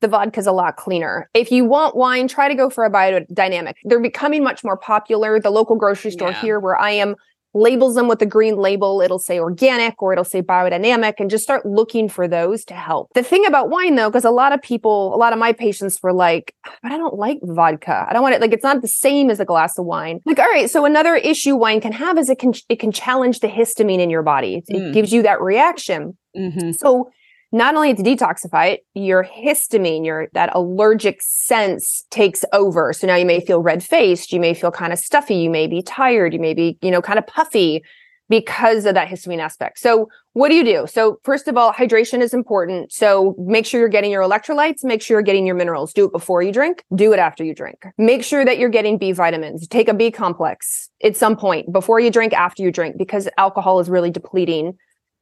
the 0.00 0.08
vodka's 0.08 0.46
a 0.46 0.52
lot 0.52 0.76
cleaner. 0.76 1.28
If 1.34 1.50
you 1.50 1.64
want 1.64 1.96
wine, 1.96 2.28
try 2.28 2.48
to 2.48 2.54
go 2.54 2.68
for 2.68 2.84
a 2.84 2.90
biodynamic. 2.90 3.74
They're 3.84 4.00
becoming 4.00 4.42
much 4.42 4.62
more 4.64 4.76
popular. 4.76 5.40
The 5.40 5.50
local 5.50 5.76
grocery 5.76 6.10
store 6.10 6.30
yeah. 6.30 6.40
here 6.40 6.60
where 6.60 6.76
I 6.76 6.90
am 6.90 7.16
labels 7.54 7.94
them 7.94 8.08
with 8.08 8.20
a 8.20 8.26
green 8.26 8.56
label. 8.56 9.00
It'll 9.00 9.18
say 9.18 9.38
organic 9.38 10.02
or 10.02 10.12
it'll 10.12 10.24
say 10.24 10.42
biodynamic 10.42 11.14
and 11.18 11.30
just 11.30 11.44
start 11.44 11.64
looking 11.64 12.08
for 12.08 12.26
those 12.28 12.64
to 12.66 12.74
help. 12.74 13.12
The 13.14 13.22
thing 13.22 13.46
about 13.46 13.70
wine 13.70 13.94
though, 13.94 14.10
because 14.10 14.24
a 14.24 14.30
lot 14.30 14.52
of 14.52 14.60
people, 14.60 15.14
a 15.14 15.16
lot 15.16 15.32
of 15.32 15.38
my 15.38 15.52
patients 15.52 16.02
were 16.02 16.12
like, 16.12 16.54
but 16.82 16.92
I 16.92 16.96
don't 16.96 17.14
like 17.14 17.38
vodka. 17.42 18.06
I 18.08 18.12
don't 18.12 18.22
want 18.22 18.34
it. 18.34 18.40
Like 18.40 18.52
it's 18.52 18.64
not 18.64 18.82
the 18.82 18.88
same 18.88 19.30
as 19.30 19.40
a 19.40 19.44
glass 19.44 19.78
of 19.78 19.84
wine. 19.84 20.20
Like, 20.26 20.38
all 20.38 20.50
right. 20.50 20.68
So 20.68 20.84
another 20.84 21.14
issue 21.14 21.54
wine 21.56 21.80
can 21.80 21.92
have 21.92 22.18
is 22.18 22.28
it 22.28 22.38
can, 22.38 22.52
it 22.68 22.80
can 22.80 22.92
challenge 22.92 23.40
the 23.40 23.48
histamine 23.48 24.00
in 24.00 24.10
your 24.10 24.22
body. 24.22 24.62
It, 24.66 24.74
mm. 24.74 24.92
gives 24.92 25.12
you 25.12 25.22
that 25.22 25.40
reaction. 25.40 26.18
Mm-hmm. 26.36 26.72
So 26.72 27.10
not 27.54 27.76
only 27.76 27.94
to 27.94 28.02
detoxify 28.02 28.72
it, 28.72 28.80
your 28.94 29.22
histamine, 29.22 30.04
your 30.04 30.26
that 30.32 30.50
allergic 30.56 31.22
sense 31.22 32.04
takes 32.10 32.44
over. 32.52 32.92
So 32.92 33.06
now 33.06 33.14
you 33.14 33.24
may 33.24 33.38
feel 33.38 33.60
red 33.60 33.80
faced, 33.80 34.32
you 34.32 34.40
may 34.40 34.54
feel 34.54 34.72
kind 34.72 34.92
of 34.92 34.98
stuffy, 34.98 35.36
you 35.36 35.48
may 35.48 35.68
be 35.68 35.80
tired, 35.80 36.34
you 36.34 36.40
may 36.40 36.52
be, 36.52 36.76
you 36.82 36.90
know, 36.90 37.00
kind 37.00 37.16
of 37.16 37.28
puffy 37.28 37.84
because 38.28 38.86
of 38.86 38.94
that 38.94 39.06
histamine 39.06 39.38
aspect. 39.38 39.78
So 39.78 40.08
what 40.32 40.48
do 40.48 40.56
you 40.56 40.64
do? 40.64 40.88
So 40.88 41.20
first 41.22 41.46
of 41.46 41.56
all, 41.56 41.72
hydration 41.72 42.22
is 42.22 42.34
important. 42.34 42.92
So 42.92 43.36
make 43.38 43.66
sure 43.66 43.78
you're 43.78 43.88
getting 43.88 44.10
your 44.10 44.24
electrolytes, 44.24 44.82
make 44.82 45.00
sure 45.00 45.14
you're 45.14 45.22
getting 45.22 45.46
your 45.46 45.54
minerals. 45.54 45.92
Do 45.92 46.06
it 46.06 46.12
before 46.12 46.42
you 46.42 46.50
drink, 46.50 46.82
do 46.96 47.12
it 47.12 47.20
after 47.20 47.44
you 47.44 47.54
drink. 47.54 47.86
Make 47.98 48.24
sure 48.24 48.44
that 48.44 48.58
you're 48.58 48.68
getting 48.68 48.98
B 48.98 49.12
vitamins. 49.12 49.68
Take 49.68 49.88
a 49.88 49.94
B 49.94 50.10
complex 50.10 50.90
at 51.04 51.16
some 51.16 51.36
point 51.36 51.72
before 51.72 52.00
you 52.00 52.10
drink, 52.10 52.32
after 52.32 52.64
you 52.64 52.72
drink, 52.72 52.96
because 52.98 53.28
alcohol 53.38 53.78
is 53.78 53.88
really 53.88 54.10
depleting 54.10 54.76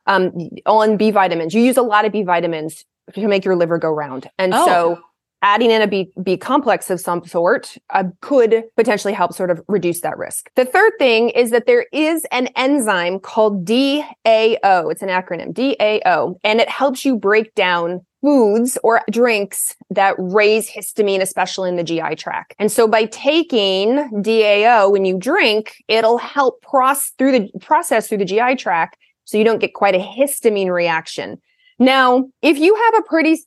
um, 0.07 0.33
on 0.67 0.97
B 0.97 1.11
vitamins. 1.11 1.55
You 1.55 1.63
use 1.63 1.77
a 1.77 1.83
lot 1.83 2.05
of 2.05 2.13
B 2.13 2.23
vitamins 2.23 2.85
to 3.15 3.27
make 3.29 3.45
your 3.45 3.57
liver 3.57 3.79
go 3.79 3.91
round. 3.91 4.29
And 4.39 4.55
oh. 4.55 4.67
so 4.67 5.03
adding 5.43 5.71
in 5.71 5.83
a 5.83 5.87
B, 5.87 6.11
B 6.23 6.37
complex 6.37 6.89
of 6.89 7.01
some 7.01 7.25
sort 7.27 7.77
uh, 7.91 8.05
could 8.21 8.65
potentially 8.77 9.13
help 9.13 9.35
sort 9.35 9.51
of 9.51 9.61
reduce 9.69 10.01
that 10.01 10.17
risk. 10.17 10.51
The 10.55 10.65
third 10.65 10.93
thing 10.99 11.31
is 11.31 11.51
that 11.51 11.67
there 11.67 11.87
is 11.93 12.25
an 12.31 12.49
enzyme 12.57 13.19
called 13.19 13.65
DAO. 13.65 14.05
It's 14.91 15.03
an 15.03 15.09
acronym, 15.09 15.53
DAO, 15.53 16.37
and 16.45 16.61
it 16.61 16.69
helps 16.69 17.05
you 17.05 17.17
break 17.17 17.55
down 17.55 18.05
foods 18.23 18.79
or 18.85 19.03
drinks 19.11 19.75
that 19.91 20.15
raise 20.17 20.71
histamine, 20.71 21.21
especially 21.21 21.69
in 21.69 21.75
the 21.75 21.83
GI 21.83 22.15
tract. 22.15 22.55
And 22.61 22.71
so 22.71 22.87
by 22.87 23.07
taking 23.07 23.97
DAO 24.23 24.93
when 24.93 25.05
you 25.05 25.19
drink, 25.19 25.83
it'll 25.89 26.19
help 26.19 26.63
process 26.63 27.13
through 27.19 27.33
the 27.33 27.51
process 27.61 28.09
through 28.09 28.19
the 28.19 28.25
GI 28.25 28.55
tract 28.57 28.97
so 29.25 29.39
you 29.39 29.45
don't 29.45 29.61
get 29.61 29.75
quite 29.75 29.95
a 29.95 29.99
histamine 29.99 30.73
reaction. 30.73 31.41
Now, 31.79 32.29
if 32.43 32.59
you 32.59 32.75
have 32.75 32.95
a 32.99 33.03
pretty, 33.03 33.39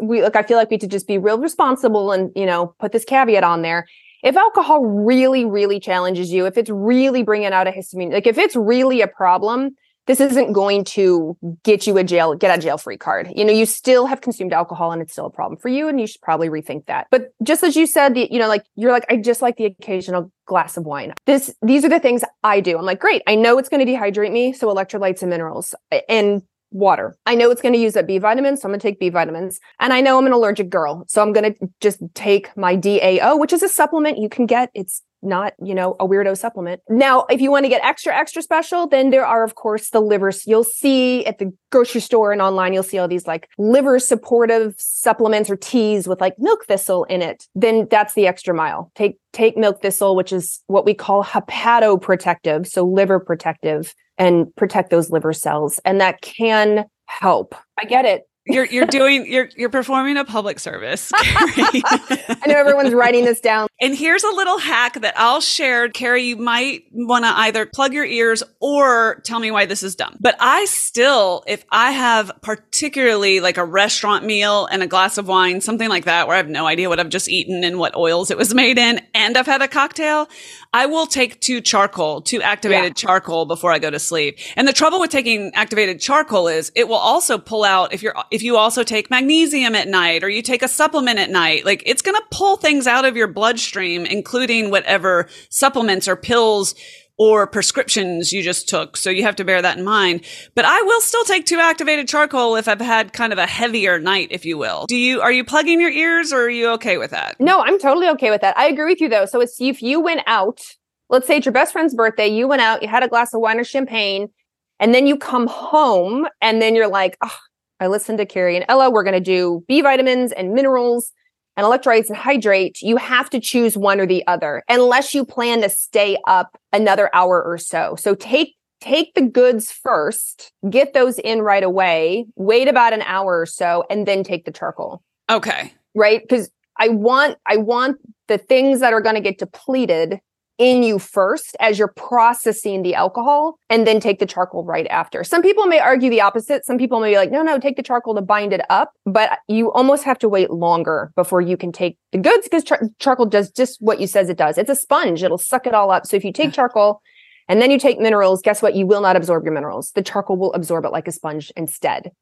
we 0.00 0.22
like, 0.22 0.36
I 0.36 0.42
feel 0.42 0.56
like 0.56 0.70
we 0.70 0.78
should 0.78 0.90
just 0.90 1.08
be 1.08 1.18
real 1.18 1.38
responsible 1.38 2.12
and, 2.12 2.30
you 2.36 2.46
know, 2.46 2.74
put 2.78 2.92
this 2.92 3.04
caveat 3.04 3.42
on 3.42 3.62
there. 3.62 3.86
If 4.22 4.36
alcohol 4.36 4.84
really, 4.84 5.44
really 5.44 5.80
challenges 5.80 6.30
you, 6.30 6.46
if 6.46 6.58
it's 6.58 6.70
really 6.70 7.22
bringing 7.22 7.52
out 7.52 7.66
a 7.66 7.70
histamine, 7.70 8.12
like 8.12 8.26
if 8.26 8.38
it's 8.38 8.54
really 8.54 9.00
a 9.00 9.08
problem, 9.08 9.70
this 10.10 10.20
isn't 10.20 10.52
going 10.52 10.82
to 10.82 11.36
get 11.62 11.86
you 11.86 11.96
a 11.96 12.02
jail, 12.02 12.34
get 12.34 12.58
a 12.58 12.60
jail 12.60 12.76
free 12.76 12.96
card. 12.96 13.30
You 13.36 13.44
know, 13.44 13.52
you 13.52 13.64
still 13.64 14.06
have 14.06 14.20
consumed 14.20 14.52
alcohol 14.52 14.90
and 14.90 15.00
it's 15.00 15.12
still 15.12 15.26
a 15.26 15.30
problem 15.30 15.56
for 15.60 15.68
you. 15.68 15.86
And 15.86 16.00
you 16.00 16.08
should 16.08 16.20
probably 16.20 16.48
rethink 16.48 16.86
that. 16.86 17.06
But 17.12 17.32
just 17.44 17.62
as 17.62 17.76
you 17.76 17.86
said, 17.86 18.18
you 18.18 18.40
know, 18.40 18.48
like 18.48 18.64
you're 18.74 18.90
like, 18.90 19.06
I 19.08 19.18
just 19.18 19.40
like 19.40 19.56
the 19.56 19.66
occasional 19.66 20.32
glass 20.46 20.76
of 20.76 20.82
wine. 20.84 21.14
This, 21.26 21.54
these 21.62 21.84
are 21.84 21.88
the 21.88 22.00
things 22.00 22.24
I 22.42 22.58
do. 22.58 22.76
I'm 22.76 22.84
like, 22.84 22.98
great. 22.98 23.22
I 23.28 23.36
know 23.36 23.56
it's 23.58 23.68
going 23.68 23.86
to 23.86 23.92
dehydrate 23.92 24.32
me. 24.32 24.52
So 24.52 24.66
electrolytes 24.66 25.22
and 25.22 25.30
minerals. 25.30 25.76
And 26.08 26.42
water. 26.72 27.16
I 27.26 27.36
know 27.36 27.50
it's 27.52 27.62
going 27.62 27.74
to 27.74 27.80
use 27.80 27.96
up 27.96 28.06
B 28.06 28.18
vitamins, 28.18 28.62
so 28.62 28.66
I'm 28.66 28.72
going 28.72 28.80
to 28.80 28.86
take 28.86 28.98
B 28.98 29.10
vitamins. 29.10 29.60
And 29.78 29.92
I 29.92 30.00
know 30.00 30.18
I'm 30.18 30.26
an 30.26 30.32
allergic 30.32 30.70
girl, 30.70 31.04
so 31.08 31.22
I'm 31.22 31.32
going 31.32 31.54
to 31.54 31.68
just 31.80 32.00
take 32.14 32.56
my 32.56 32.76
DAO, 32.76 33.38
which 33.38 33.52
is 33.52 33.62
a 33.62 33.68
supplement 33.68 34.18
you 34.18 34.28
can 34.28 34.46
get. 34.46 34.70
It's 34.74 35.02
not, 35.22 35.54
you 35.62 35.74
know, 35.74 35.96
a 36.00 36.06
weirdo 36.06 36.36
supplement. 36.36 36.80
Now, 36.88 37.26
if 37.30 37.40
you 37.40 37.50
want 37.50 37.64
to 37.64 37.68
get 37.68 37.84
extra, 37.84 38.14
extra 38.14 38.42
special, 38.42 38.86
then 38.86 39.10
there 39.10 39.26
are, 39.26 39.44
of 39.44 39.54
course, 39.54 39.90
the 39.90 40.00
livers. 40.00 40.46
You'll 40.46 40.64
see 40.64 41.24
at 41.26 41.38
the 41.38 41.52
grocery 41.70 42.00
store 42.00 42.32
and 42.32 42.40
online, 42.40 42.72
you'll 42.72 42.82
see 42.82 42.98
all 42.98 43.08
these 43.08 43.26
like 43.26 43.48
liver 43.58 43.98
supportive 43.98 44.74
supplements 44.78 45.50
or 45.50 45.56
teas 45.56 46.08
with 46.08 46.20
like 46.20 46.34
milk 46.38 46.64
thistle 46.66 47.04
in 47.04 47.22
it. 47.22 47.46
Then 47.54 47.86
that's 47.90 48.14
the 48.14 48.26
extra 48.26 48.54
mile. 48.54 48.90
Take, 48.94 49.18
take 49.32 49.56
milk 49.56 49.82
thistle, 49.82 50.16
which 50.16 50.32
is 50.32 50.60
what 50.66 50.84
we 50.84 50.94
call 50.94 51.24
hepatoprotective. 51.24 52.66
So 52.66 52.84
liver 52.84 53.20
protective 53.20 53.94
and 54.18 54.54
protect 54.56 54.90
those 54.90 55.10
liver 55.10 55.32
cells. 55.32 55.80
And 55.84 56.00
that 56.00 56.20
can 56.20 56.84
help. 57.06 57.54
I 57.78 57.84
get 57.84 58.04
it 58.04 58.22
you're 58.52 58.66
you're 58.66 58.86
doing 58.86 59.26
you're 59.26 59.48
you're 59.56 59.70
performing 59.70 60.16
a 60.16 60.24
public 60.24 60.58
service. 60.58 61.10
I 61.16 62.42
know 62.46 62.56
everyone's 62.56 62.94
writing 62.94 63.24
this 63.24 63.40
down. 63.40 63.68
And 63.80 63.96
here's 63.96 64.24
a 64.24 64.30
little 64.30 64.58
hack 64.58 65.00
that 65.00 65.14
I'll 65.16 65.40
share. 65.40 65.88
Carrie, 65.88 66.24
you 66.24 66.36
might 66.36 66.84
want 66.92 67.24
to 67.24 67.30
either 67.30 67.66
plug 67.66 67.94
your 67.94 68.04
ears 68.04 68.42
or 68.60 69.22
tell 69.24 69.40
me 69.40 69.50
why 69.50 69.66
this 69.66 69.82
is 69.82 69.96
dumb. 69.96 70.16
But 70.20 70.36
I 70.38 70.66
still, 70.66 71.44
if 71.46 71.64
I 71.70 71.92
have 71.92 72.30
particularly 72.42 73.40
like 73.40 73.56
a 73.56 73.64
restaurant 73.64 74.24
meal 74.24 74.66
and 74.66 74.82
a 74.82 74.86
glass 74.86 75.16
of 75.18 75.28
wine, 75.28 75.60
something 75.60 75.88
like 75.88 76.04
that, 76.04 76.26
where 76.26 76.34
I 76.34 76.38
have 76.38 76.48
no 76.48 76.66
idea 76.66 76.88
what 76.88 77.00
I've 77.00 77.08
just 77.08 77.28
eaten 77.28 77.64
and 77.64 77.78
what 77.78 77.96
oils 77.96 78.30
it 78.30 78.36
was 78.36 78.54
made 78.54 78.78
in, 78.78 79.00
and 79.14 79.36
I've 79.36 79.46
had 79.46 79.62
a 79.62 79.68
cocktail, 79.68 80.28
I 80.72 80.86
will 80.86 81.06
take 81.06 81.40
two 81.40 81.60
charcoal, 81.60 82.20
two 82.20 82.42
activated 82.42 82.90
yeah. 82.90 83.08
charcoal 83.08 83.46
before 83.46 83.72
I 83.72 83.78
go 83.78 83.90
to 83.90 83.98
sleep. 83.98 84.38
And 84.56 84.68
the 84.68 84.72
trouble 84.72 85.00
with 85.00 85.10
taking 85.10 85.52
activated 85.54 86.00
charcoal 86.00 86.48
is 86.48 86.70
it 86.74 86.86
will 86.86 86.96
also 86.96 87.38
pull 87.38 87.64
out 87.64 87.92
if 87.92 88.02
you're 88.02 88.14
if 88.30 88.39
you 88.42 88.56
also 88.56 88.82
take 88.82 89.10
magnesium 89.10 89.74
at 89.74 89.88
night 89.88 90.24
or 90.24 90.28
you 90.28 90.42
take 90.42 90.62
a 90.62 90.68
supplement 90.68 91.18
at 91.18 91.30
night, 91.30 91.64
like 91.64 91.82
it's 91.86 92.02
going 92.02 92.16
to 92.16 92.26
pull 92.30 92.56
things 92.56 92.86
out 92.86 93.04
of 93.04 93.16
your 93.16 93.28
bloodstream, 93.28 94.06
including 94.06 94.70
whatever 94.70 95.28
supplements 95.48 96.08
or 96.08 96.16
pills 96.16 96.74
or 97.18 97.46
prescriptions 97.46 98.32
you 98.32 98.42
just 98.42 98.66
took. 98.66 98.96
So 98.96 99.10
you 99.10 99.24
have 99.24 99.36
to 99.36 99.44
bear 99.44 99.60
that 99.60 99.76
in 99.76 99.84
mind. 99.84 100.24
But 100.54 100.64
I 100.64 100.80
will 100.80 101.02
still 101.02 101.24
take 101.24 101.44
two 101.44 101.58
activated 101.58 102.08
charcoal 102.08 102.56
if 102.56 102.66
I've 102.66 102.80
had 102.80 103.12
kind 103.12 103.34
of 103.34 103.38
a 103.38 103.46
heavier 103.46 104.00
night, 104.00 104.28
if 104.30 104.46
you 104.46 104.56
will. 104.56 104.86
Do 104.86 104.96
you, 104.96 105.20
are 105.20 105.30
you 105.30 105.44
plugging 105.44 105.82
your 105.82 105.90
ears 105.90 106.32
or 106.32 106.44
are 106.44 106.50
you 106.50 106.70
okay 106.70 106.96
with 106.96 107.10
that? 107.10 107.38
No, 107.38 107.60
I'm 107.60 107.78
totally 107.78 108.08
okay 108.08 108.30
with 108.30 108.40
that. 108.40 108.56
I 108.56 108.68
agree 108.68 108.92
with 108.92 109.02
you 109.02 109.10
though. 109.10 109.26
So 109.26 109.42
it's 109.42 109.60
if 109.60 109.82
you 109.82 110.00
went 110.00 110.22
out, 110.26 110.62
let's 111.10 111.26
say 111.26 111.36
it's 111.36 111.44
your 111.44 111.52
best 111.52 111.72
friend's 111.72 111.94
birthday, 111.94 112.26
you 112.26 112.48
went 112.48 112.62
out, 112.62 112.80
you 112.80 112.88
had 112.88 113.02
a 113.02 113.08
glass 113.08 113.34
of 113.34 113.42
wine 113.42 113.60
or 113.60 113.64
champagne, 113.64 114.30
and 114.78 114.94
then 114.94 115.06
you 115.06 115.18
come 115.18 115.46
home 115.46 116.26
and 116.40 116.62
then 116.62 116.74
you're 116.74 116.88
like, 116.88 117.18
oh, 117.22 117.36
I 117.80 117.86
listened 117.86 118.18
to 118.18 118.26
Carrie 118.26 118.56
and 118.56 118.64
Ella. 118.68 118.90
We're 118.90 119.02
going 119.02 119.14
to 119.14 119.20
do 119.20 119.64
B 119.66 119.80
vitamins 119.80 120.32
and 120.32 120.52
minerals 120.52 121.12
and 121.56 121.66
electrolytes 121.66 122.08
and 122.08 122.16
hydrate, 122.16 122.80
you 122.80 122.96
have 122.96 123.28
to 123.30 123.40
choose 123.40 123.76
one 123.76 124.00
or 124.00 124.06
the 124.06 124.26
other 124.26 124.62
unless 124.68 125.14
you 125.14 125.24
plan 125.24 125.60
to 125.60 125.68
stay 125.68 126.16
up 126.26 126.58
another 126.72 127.10
hour 127.14 127.42
or 127.42 127.58
so. 127.58 127.96
So 127.96 128.14
take 128.14 128.54
take 128.80 129.12
the 129.12 129.20
goods 129.20 129.70
first, 129.70 130.52
get 130.70 130.94
those 130.94 131.18
in 131.18 131.42
right 131.42 131.62
away, 131.62 132.24
wait 132.36 132.66
about 132.66 132.94
an 132.94 133.02
hour 133.02 133.38
or 133.40 133.44
so 133.44 133.84
and 133.90 134.08
then 134.08 134.24
take 134.24 134.46
the 134.46 134.52
charcoal. 134.52 135.02
Okay. 135.28 135.72
Right? 135.94 136.26
Cuz 136.28 136.50
I 136.78 136.88
want 136.88 137.36
I 137.46 137.58
want 137.58 137.98
the 138.28 138.38
things 138.38 138.80
that 138.80 138.94
are 138.94 139.02
going 139.02 139.16
to 139.16 139.20
get 139.20 139.38
depleted 139.38 140.20
in 140.60 140.82
you 140.82 140.98
first 140.98 141.56
as 141.58 141.78
you're 141.78 141.88
processing 141.96 142.82
the 142.82 142.94
alcohol 142.94 143.58
and 143.70 143.86
then 143.86 143.98
take 143.98 144.18
the 144.18 144.26
charcoal 144.26 144.62
right 144.62 144.86
after. 144.88 145.24
Some 145.24 145.40
people 145.40 145.64
may 145.64 145.78
argue 145.78 146.10
the 146.10 146.20
opposite. 146.20 146.66
Some 146.66 146.76
people 146.76 147.00
may 147.00 147.12
be 147.12 147.16
like, 147.16 147.32
no, 147.32 147.42
no, 147.42 147.58
take 147.58 147.76
the 147.76 147.82
charcoal 147.82 148.14
to 148.14 148.20
bind 148.20 148.52
it 148.52 148.60
up. 148.68 148.92
But 149.06 149.38
you 149.48 149.72
almost 149.72 150.04
have 150.04 150.18
to 150.18 150.28
wait 150.28 150.50
longer 150.50 151.12
before 151.16 151.40
you 151.40 151.56
can 151.56 151.72
take 151.72 151.96
the 152.12 152.18
goods 152.18 152.46
because 152.46 152.62
char- 152.62 152.90
charcoal 152.98 153.24
does 153.24 153.50
just 153.50 153.80
what 153.80 154.00
you 154.00 154.06
says 154.06 154.28
it 154.28 154.36
does. 154.36 154.58
It's 154.58 154.68
a 154.68 154.76
sponge. 154.76 155.22
It'll 155.22 155.38
suck 155.38 155.66
it 155.66 155.72
all 155.72 155.90
up. 155.90 156.04
So 156.04 156.18
if 156.18 156.24
you 156.24 156.32
take 156.32 156.52
charcoal 156.52 157.00
and 157.48 157.62
then 157.62 157.70
you 157.70 157.78
take 157.78 157.98
minerals, 157.98 158.42
guess 158.42 158.60
what? 158.60 158.74
You 158.74 158.86
will 158.86 159.00
not 159.00 159.16
absorb 159.16 159.44
your 159.44 159.54
minerals. 159.54 159.92
The 159.92 160.02
charcoal 160.02 160.36
will 160.36 160.52
absorb 160.52 160.84
it 160.84 160.92
like 160.92 161.08
a 161.08 161.12
sponge 161.12 161.50
instead. 161.56 162.12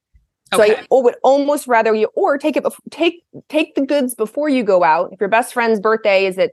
So 0.54 0.62
okay. 0.62 0.76
I 0.76 0.86
would 0.90 1.16
almost 1.22 1.66
rather 1.66 1.94
you 1.94 2.08
or 2.14 2.38
take 2.38 2.56
it 2.56 2.64
take 2.90 3.22
take 3.48 3.74
the 3.74 3.84
goods 3.84 4.14
before 4.14 4.48
you 4.48 4.62
go 4.62 4.82
out. 4.82 5.12
If 5.12 5.20
your 5.20 5.28
best 5.28 5.52
friend's 5.52 5.80
birthday 5.80 6.24
is 6.24 6.38
at 6.38 6.52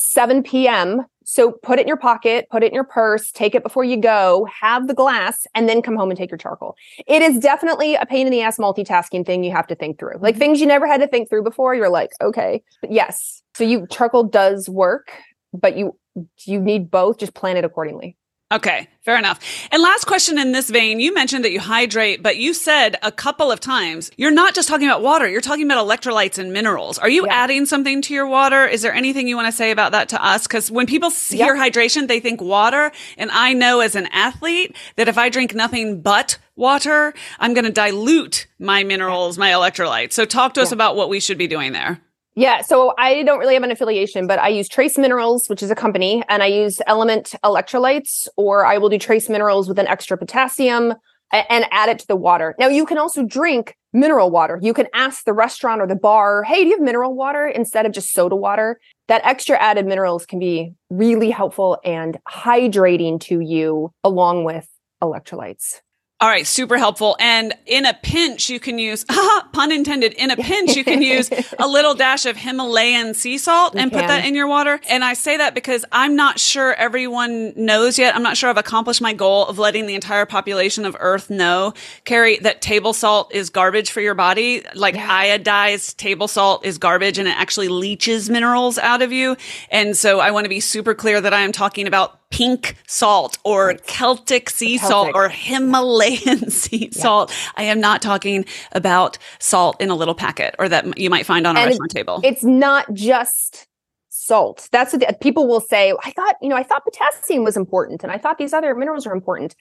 7 0.00 0.42
p.m. 0.42 1.04
So 1.24 1.52
put 1.52 1.78
it 1.78 1.82
in 1.82 1.88
your 1.88 1.96
pocket, 1.96 2.48
put 2.50 2.62
it 2.62 2.68
in 2.68 2.74
your 2.74 2.84
purse, 2.84 3.30
take 3.30 3.54
it 3.54 3.62
before 3.62 3.84
you 3.84 3.96
go, 3.96 4.48
have 4.60 4.88
the 4.88 4.94
glass, 4.94 5.46
and 5.54 5.68
then 5.68 5.82
come 5.82 5.94
home 5.94 6.10
and 6.10 6.18
take 6.18 6.30
your 6.30 6.38
charcoal. 6.38 6.74
It 7.06 7.22
is 7.22 7.38
definitely 7.38 7.94
a 7.94 8.06
pain 8.06 8.26
in 8.26 8.32
the 8.32 8.40
ass 8.40 8.58
multitasking 8.58 9.26
thing 9.26 9.44
you 9.44 9.52
have 9.52 9.66
to 9.68 9.74
think 9.74 9.98
through. 9.98 10.16
Like 10.20 10.34
mm-hmm. 10.34 10.40
things 10.40 10.60
you 10.60 10.66
never 10.66 10.86
had 10.86 11.00
to 11.00 11.06
think 11.06 11.28
through 11.28 11.44
before, 11.44 11.74
you're 11.74 11.90
like, 11.90 12.10
okay. 12.20 12.62
But 12.80 12.92
yes. 12.92 13.42
So 13.54 13.62
you 13.64 13.86
charcoal 13.90 14.24
does 14.24 14.68
work, 14.68 15.12
but 15.52 15.76
you 15.76 15.96
you 16.44 16.60
need 16.60 16.90
both, 16.90 17.18
just 17.18 17.34
plan 17.34 17.56
it 17.56 17.64
accordingly. 17.64 18.16
Okay, 18.52 18.88
fair 19.02 19.16
enough. 19.16 19.38
And 19.70 19.80
last 19.80 20.06
question 20.06 20.36
in 20.36 20.50
this 20.50 20.70
vein, 20.70 20.98
you 20.98 21.14
mentioned 21.14 21.44
that 21.44 21.52
you 21.52 21.60
hydrate, 21.60 22.20
but 22.20 22.36
you 22.36 22.52
said 22.52 22.96
a 23.00 23.12
couple 23.12 23.52
of 23.52 23.60
times 23.60 24.10
you're 24.16 24.32
not 24.32 24.56
just 24.56 24.68
talking 24.68 24.88
about 24.88 25.02
water, 25.02 25.28
you're 25.28 25.40
talking 25.40 25.70
about 25.70 25.86
electrolytes 25.86 26.36
and 26.36 26.52
minerals. 26.52 26.98
Are 26.98 27.08
you 27.08 27.26
yeah. 27.26 27.32
adding 27.32 27.64
something 27.64 28.02
to 28.02 28.14
your 28.14 28.26
water? 28.26 28.66
Is 28.66 28.82
there 28.82 28.92
anything 28.92 29.28
you 29.28 29.36
want 29.36 29.46
to 29.46 29.52
say 29.52 29.70
about 29.70 29.92
that 29.92 30.08
to 30.08 30.24
us? 30.24 30.48
Because 30.48 30.68
when 30.68 30.86
people 30.86 31.10
hear 31.10 31.54
hydration, 31.56 32.08
they 32.08 32.18
think 32.18 32.40
water. 32.40 32.90
And 33.16 33.30
I 33.30 33.52
know 33.52 33.78
as 33.78 33.94
an 33.94 34.08
athlete 34.08 34.74
that 34.96 35.06
if 35.06 35.16
I 35.16 35.28
drink 35.28 35.54
nothing 35.54 36.00
but 36.00 36.36
water, 36.56 37.14
I'm 37.38 37.54
going 37.54 37.66
to 37.66 37.72
dilute 37.72 38.48
my 38.58 38.82
minerals, 38.82 39.38
my 39.38 39.50
electrolytes. 39.50 40.14
So 40.14 40.24
talk 40.24 40.54
to 40.54 40.62
us 40.62 40.72
about 40.72 40.96
what 40.96 41.08
we 41.08 41.20
should 41.20 41.38
be 41.38 41.46
doing 41.46 41.70
there. 41.70 42.00
Yeah, 42.40 42.62
so 42.62 42.94
I 42.96 43.22
don't 43.22 43.38
really 43.38 43.52
have 43.52 43.64
an 43.64 43.70
affiliation, 43.70 44.26
but 44.26 44.38
I 44.38 44.48
use 44.48 44.66
Trace 44.66 44.96
Minerals, 44.96 45.48
which 45.48 45.62
is 45.62 45.70
a 45.70 45.74
company, 45.74 46.24
and 46.30 46.42
I 46.42 46.46
use 46.46 46.78
LMNT 46.88 47.38
electrolytes, 47.44 48.28
or 48.38 48.64
I 48.64 48.78
will 48.78 48.88
do 48.88 48.98
Trace 48.98 49.28
Minerals 49.28 49.68
with 49.68 49.78
an 49.78 49.86
extra 49.86 50.16
potassium 50.16 50.94
and 51.32 51.66
add 51.70 51.90
it 51.90 51.98
to 51.98 52.06
the 52.06 52.16
water. 52.16 52.54
Now, 52.58 52.68
you 52.68 52.86
can 52.86 52.96
also 52.96 53.24
drink 53.24 53.76
mineral 53.92 54.30
water. 54.30 54.58
You 54.62 54.72
can 54.72 54.86
ask 54.94 55.24
the 55.24 55.34
restaurant 55.34 55.82
or 55.82 55.86
the 55.86 55.94
bar, 55.94 56.42
hey, 56.42 56.62
do 56.62 56.70
you 56.70 56.76
have 56.78 56.80
mineral 56.80 57.14
water 57.14 57.46
instead 57.46 57.84
of 57.84 57.92
just 57.92 58.14
soda 58.14 58.36
water? 58.36 58.80
That 59.08 59.20
extra 59.22 59.58
added 59.58 59.84
minerals 59.84 60.24
can 60.24 60.38
be 60.38 60.72
really 60.88 61.28
helpful 61.28 61.78
and 61.84 62.18
hydrating 62.26 63.20
to 63.20 63.40
you 63.40 63.92
along 64.02 64.44
with 64.44 64.66
electrolytes. 65.02 65.82
All 66.22 66.28
right, 66.28 66.46
super 66.46 66.76
helpful. 66.76 67.16
And 67.18 67.54
in 67.64 67.86
a 67.86 67.94
pinch, 67.94 68.50
you 68.50 68.60
can 68.60 68.78
use, 68.78 69.04
pun 69.52 69.72
intended, 69.72 70.12
in 70.12 70.30
a 70.30 70.36
pinch, 70.36 70.76
you 70.76 70.84
can 70.84 71.00
use 71.00 71.30
a 71.58 71.66
little 71.66 71.94
dash 71.94 72.26
of 72.26 72.36
Himalayan 72.36 73.14
sea 73.14 73.38
salt 73.38 73.74
and 73.74 73.90
put 73.90 74.06
that 74.06 74.26
in 74.26 74.34
your 74.34 74.46
water. 74.46 74.78
And 74.90 75.02
I 75.02 75.14
say 75.14 75.38
that 75.38 75.54
because 75.54 75.86
I'm 75.90 76.16
not 76.16 76.38
sure 76.38 76.74
everyone 76.74 77.54
knows 77.56 77.98
yet. 77.98 78.14
I'm 78.14 78.22
not 78.22 78.36
sure 78.36 78.50
I've 78.50 78.58
accomplished 78.58 79.00
my 79.00 79.14
goal 79.14 79.46
of 79.46 79.58
letting 79.58 79.86
the 79.86 79.94
entire 79.94 80.26
population 80.26 80.84
of 80.84 80.94
Earth 81.00 81.30
know, 81.30 81.72
Carrie, 82.04 82.36
that 82.40 82.60
table 82.60 82.92
salt 82.92 83.34
is 83.34 83.48
garbage 83.48 83.90
for 83.90 84.02
your 84.02 84.14
body. 84.14 84.62
Like 84.74 84.96
yeah. 84.96 85.38
iodized 85.38 85.96
table 85.96 86.28
salt 86.28 86.66
is 86.66 86.76
garbage 86.76 87.16
and 87.16 87.28
it 87.28 87.34
actually 87.34 87.68
leaches 87.68 88.28
minerals 88.28 88.76
out 88.76 89.00
of 89.00 89.10
you. 89.10 89.38
And 89.70 89.96
so 89.96 90.20
I 90.20 90.32
want 90.32 90.44
to 90.44 90.50
be 90.50 90.60
super 90.60 90.92
clear 90.92 91.18
that 91.18 91.32
I 91.32 91.40
am 91.40 91.52
talking 91.52 91.86
about 91.86 92.19
pink 92.30 92.76
salt 92.86 93.38
or 93.44 93.74
Celtic 93.86 94.50
sea 94.50 94.78
Celtic. 94.78 94.88
salt 94.88 95.10
or 95.14 95.28
Himalayan 95.28 96.50
sea 96.50 96.88
yeah. 96.92 97.00
salt. 97.02 97.34
I 97.56 97.64
am 97.64 97.80
not 97.80 98.02
talking 98.02 98.44
about 98.72 99.18
salt 99.38 99.80
in 99.80 99.90
a 99.90 99.94
little 99.94 100.14
packet 100.14 100.54
or 100.58 100.68
that 100.68 100.98
you 100.98 101.10
might 101.10 101.26
find 101.26 101.46
on 101.46 101.56
a 101.56 101.60
and 101.60 101.68
restaurant 101.68 101.90
table. 101.90 102.20
It's 102.24 102.44
not 102.44 102.92
just 102.94 103.66
salt. 104.08 104.68
That's 104.70 104.92
what 104.92 105.20
people 105.20 105.48
will 105.48 105.60
say. 105.60 105.92
I 106.04 106.12
thought, 106.12 106.36
you 106.40 106.48
know, 106.48 106.56
I 106.56 106.62
thought 106.62 106.84
potassium 106.84 107.44
was 107.44 107.56
important 107.56 108.02
and 108.02 108.12
I 108.12 108.18
thought 108.18 108.38
these 108.38 108.52
other 108.52 108.74
minerals 108.74 109.06
are 109.06 109.12
important. 109.12 109.56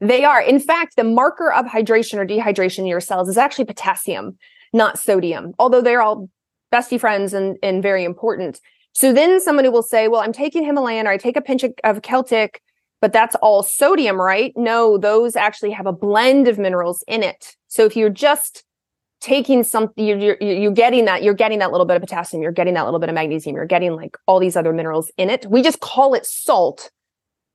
They 0.00 0.24
are. 0.24 0.40
In 0.40 0.58
fact, 0.58 0.96
the 0.96 1.04
marker 1.04 1.52
of 1.52 1.66
hydration 1.66 2.18
or 2.18 2.26
dehydration 2.26 2.80
in 2.80 2.86
your 2.86 3.00
cells 3.00 3.28
is 3.28 3.36
actually 3.36 3.66
potassium, 3.66 4.38
not 4.72 4.98
sodium, 4.98 5.52
although 5.58 5.80
they're 5.80 6.02
all 6.02 6.28
bestie 6.72 6.98
friends 6.98 7.32
and, 7.32 7.56
and 7.62 7.82
very 7.82 8.04
important. 8.04 8.60
So 8.94 9.12
then 9.12 9.40
somebody 9.40 9.68
will 9.68 9.82
say, 9.82 10.08
well, 10.08 10.20
I'm 10.20 10.32
taking 10.32 10.64
Himalayan 10.64 11.06
or 11.06 11.10
I 11.10 11.16
take 11.16 11.36
a 11.36 11.40
pinch 11.40 11.64
of 11.64 12.02
Celtic, 12.02 12.62
but 13.00 13.12
that's 13.12 13.34
all 13.36 13.62
sodium, 13.62 14.20
right? 14.20 14.52
No, 14.56 14.96
those 14.96 15.36
actually 15.36 15.72
have 15.72 15.86
a 15.86 15.92
blend 15.92 16.48
of 16.48 16.58
minerals 16.58 17.02
in 17.08 17.22
it. 17.22 17.56
So 17.66 17.84
if 17.84 17.96
you're 17.96 18.08
just 18.08 18.64
taking 19.20 19.64
something, 19.64 20.04
you're, 20.04 20.36
you're, 20.40 20.70
getting 20.70 21.06
that, 21.06 21.22
you're 21.22 21.34
getting 21.34 21.58
that 21.58 21.72
little 21.72 21.86
bit 21.86 21.96
of 21.96 22.02
potassium, 22.02 22.42
you're 22.42 22.52
getting 22.52 22.74
that 22.74 22.84
little 22.84 23.00
bit 23.00 23.08
of 23.08 23.14
magnesium, 23.14 23.56
you're 23.56 23.64
getting 23.64 23.96
like 23.96 24.16
all 24.26 24.38
these 24.38 24.54
other 24.54 24.72
minerals 24.72 25.10
in 25.16 25.28
it. 25.30 25.46
We 25.46 25.62
just 25.62 25.80
call 25.80 26.14
it 26.14 26.26
salt 26.26 26.90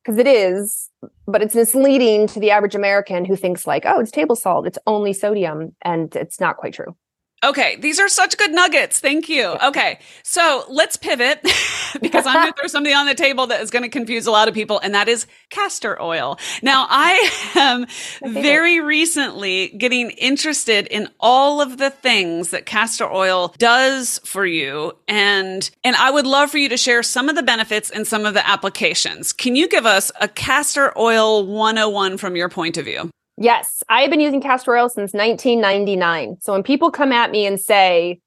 because 0.03 0.17
it 0.17 0.27
is, 0.27 0.89
but 1.27 1.41
it's 1.41 1.55
misleading 1.55 2.27
to 2.27 2.39
the 2.39 2.51
average 2.51 2.75
American 2.75 3.23
who 3.23 3.35
thinks 3.35 3.67
like, 3.67 3.85
oh, 3.85 3.99
it's 3.99 4.11
table 4.11 4.35
salt, 4.35 4.65
it's 4.65 4.79
only 4.87 5.13
sodium, 5.13 5.75
and 5.83 6.15
it's 6.15 6.39
not 6.39 6.57
quite 6.57 6.73
true. 6.73 6.95
Okay, 7.43 7.77
these 7.77 7.99
are 7.99 8.09
such 8.09 8.37
good 8.37 8.51
nuggets. 8.51 8.99
Thank 8.99 9.29
you. 9.29 9.55
Okay, 9.63 9.99
so 10.23 10.65
let's 10.69 10.97
pivot 10.97 11.41
because 12.01 12.25
I'm 12.25 12.33
going 12.33 12.47
to 12.53 12.59
throw 12.59 12.67
something 12.67 12.93
on 12.93 13.05
the 13.05 13.15
table 13.15 13.47
that 13.47 13.61
is 13.61 13.71
going 13.71 13.83
to 13.83 13.89
confuse 13.89 14.27
a 14.27 14.31
lot 14.31 14.47
of 14.47 14.53
people, 14.53 14.79
and 14.79 14.93
that 14.93 15.07
is 15.07 15.25
castor 15.49 16.01
oil. 16.01 16.37
Now, 16.61 16.85
I 16.89 17.31
am 17.55 18.33
very 18.33 18.81
recently 18.81 19.69
getting 19.69 20.11
interested 20.11 20.87
in 20.87 21.09
all 21.19 21.61
of 21.61 21.77
the 21.77 21.89
things 21.89 22.51
that 22.51 22.65
castor 22.65 23.09
oil 23.09 23.53
does 23.57 24.19
for 24.25 24.45
you, 24.45 24.97
and 25.07 25.69
and 25.83 25.95
I 25.95 26.11
would 26.11 26.27
love 26.27 26.51
for 26.51 26.57
you 26.57 26.69
to 26.69 26.77
share 26.77 27.03
some 27.03 27.29
of 27.29 27.35
the 27.35 27.43
benefits 27.43 27.89
and 27.89 28.05
some 28.05 28.25
of 28.25 28.33
the 28.33 28.45
applications. 28.47 29.31
Can 29.31 29.55
you 29.55 29.69
give 29.69 29.85
us 29.85 30.11
a 30.19 30.27
castor 30.27 30.97
oil 30.97 31.45
101 31.45 32.17
from 32.17 32.35
your 32.35 32.49
point 32.49 32.77
of 32.77 32.85
view? 32.85 33.09
Yes, 33.41 33.81
I 33.87 34.01
have 34.01 34.09
been 34.11 34.19
using 34.19 34.41
castor 34.41 34.75
oil 34.75 34.89
since 34.89 35.13
1999. 35.13 36.37
So 36.41 36.53
when 36.53 36.63
people 36.63 36.91
come 36.91 37.11
at 37.13 37.31
me 37.31 37.45
and 37.45 37.59
say, 37.59 38.19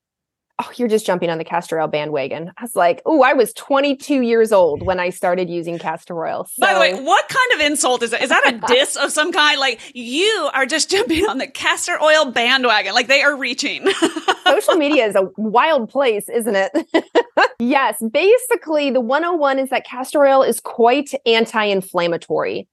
"Oh, 0.59 0.71
you're 0.77 0.89
just 0.89 1.05
jumping 1.05 1.29
on 1.29 1.37
the 1.37 1.45
castor 1.45 1.79
oil 1.79 1.87
bandwagon," 1.87 2.51
I 2.57 2.63
was 2.63 2.75
like, 2.75 3.03
"Oh, 3.05 3.23
I 3.23 3.35
was 3.35 3.53
22 3.53 4.23
years 4.23 4.53
old 4.53 4.83
when 4.87 4.99
I 4.99 5.11
started 5.11 5.51
using 5.51 5.79
castor 5.79 6.25
oil." 6.25 6.47
So- 6.47 6.67
By 6.67 6.73
the 6.73 6.81
way, 6.81 6.95
what 6.95 7.29
kind 7.29 7.53
of 7.53 7.61
insult 7.67 8.03
is 8.03 8.11
that? 8.11 8.23
Is 8.23 8.31
that 8.31 8.47
a 8.55 8.59
diss 8.73 8.97
of 8.97 9.13
some 9.13 9.33
kind? 9.33 9.61
Like 9.61 9.81
you 9.95 10.49
are 10.55 10.65
just 10.65 10.91
jumping 10.95 11.27
on 11.29 11.37
the 11.37 11.47
castor 11.47 12.01
oil 12.03 12.31
bandwagon, 12.31 12.95
like 12.95 13.09
they 13.09 13.23
are 13.23 13.37
reaching. 13.37 13.87
Social 14.45 14.75
media 14.77 15.07
is 15.07 15.15
a 15.15 15.29
wild 15.37 15.89
place, 15.91 16.29
isn't 16.29 16.57
it? 16.57 16.73
yes, 17.59 18.03
basically, 18.13 18.91
the 18.91 19.01
101 19.01 19.59
is 19.59 19.69
that 19.71 19.85
castor 19.85 20.25
oil 20.25 20.43
is 20.43 20.59
quite 20.61 21.13
anti-inflammatory. 21.27 22.67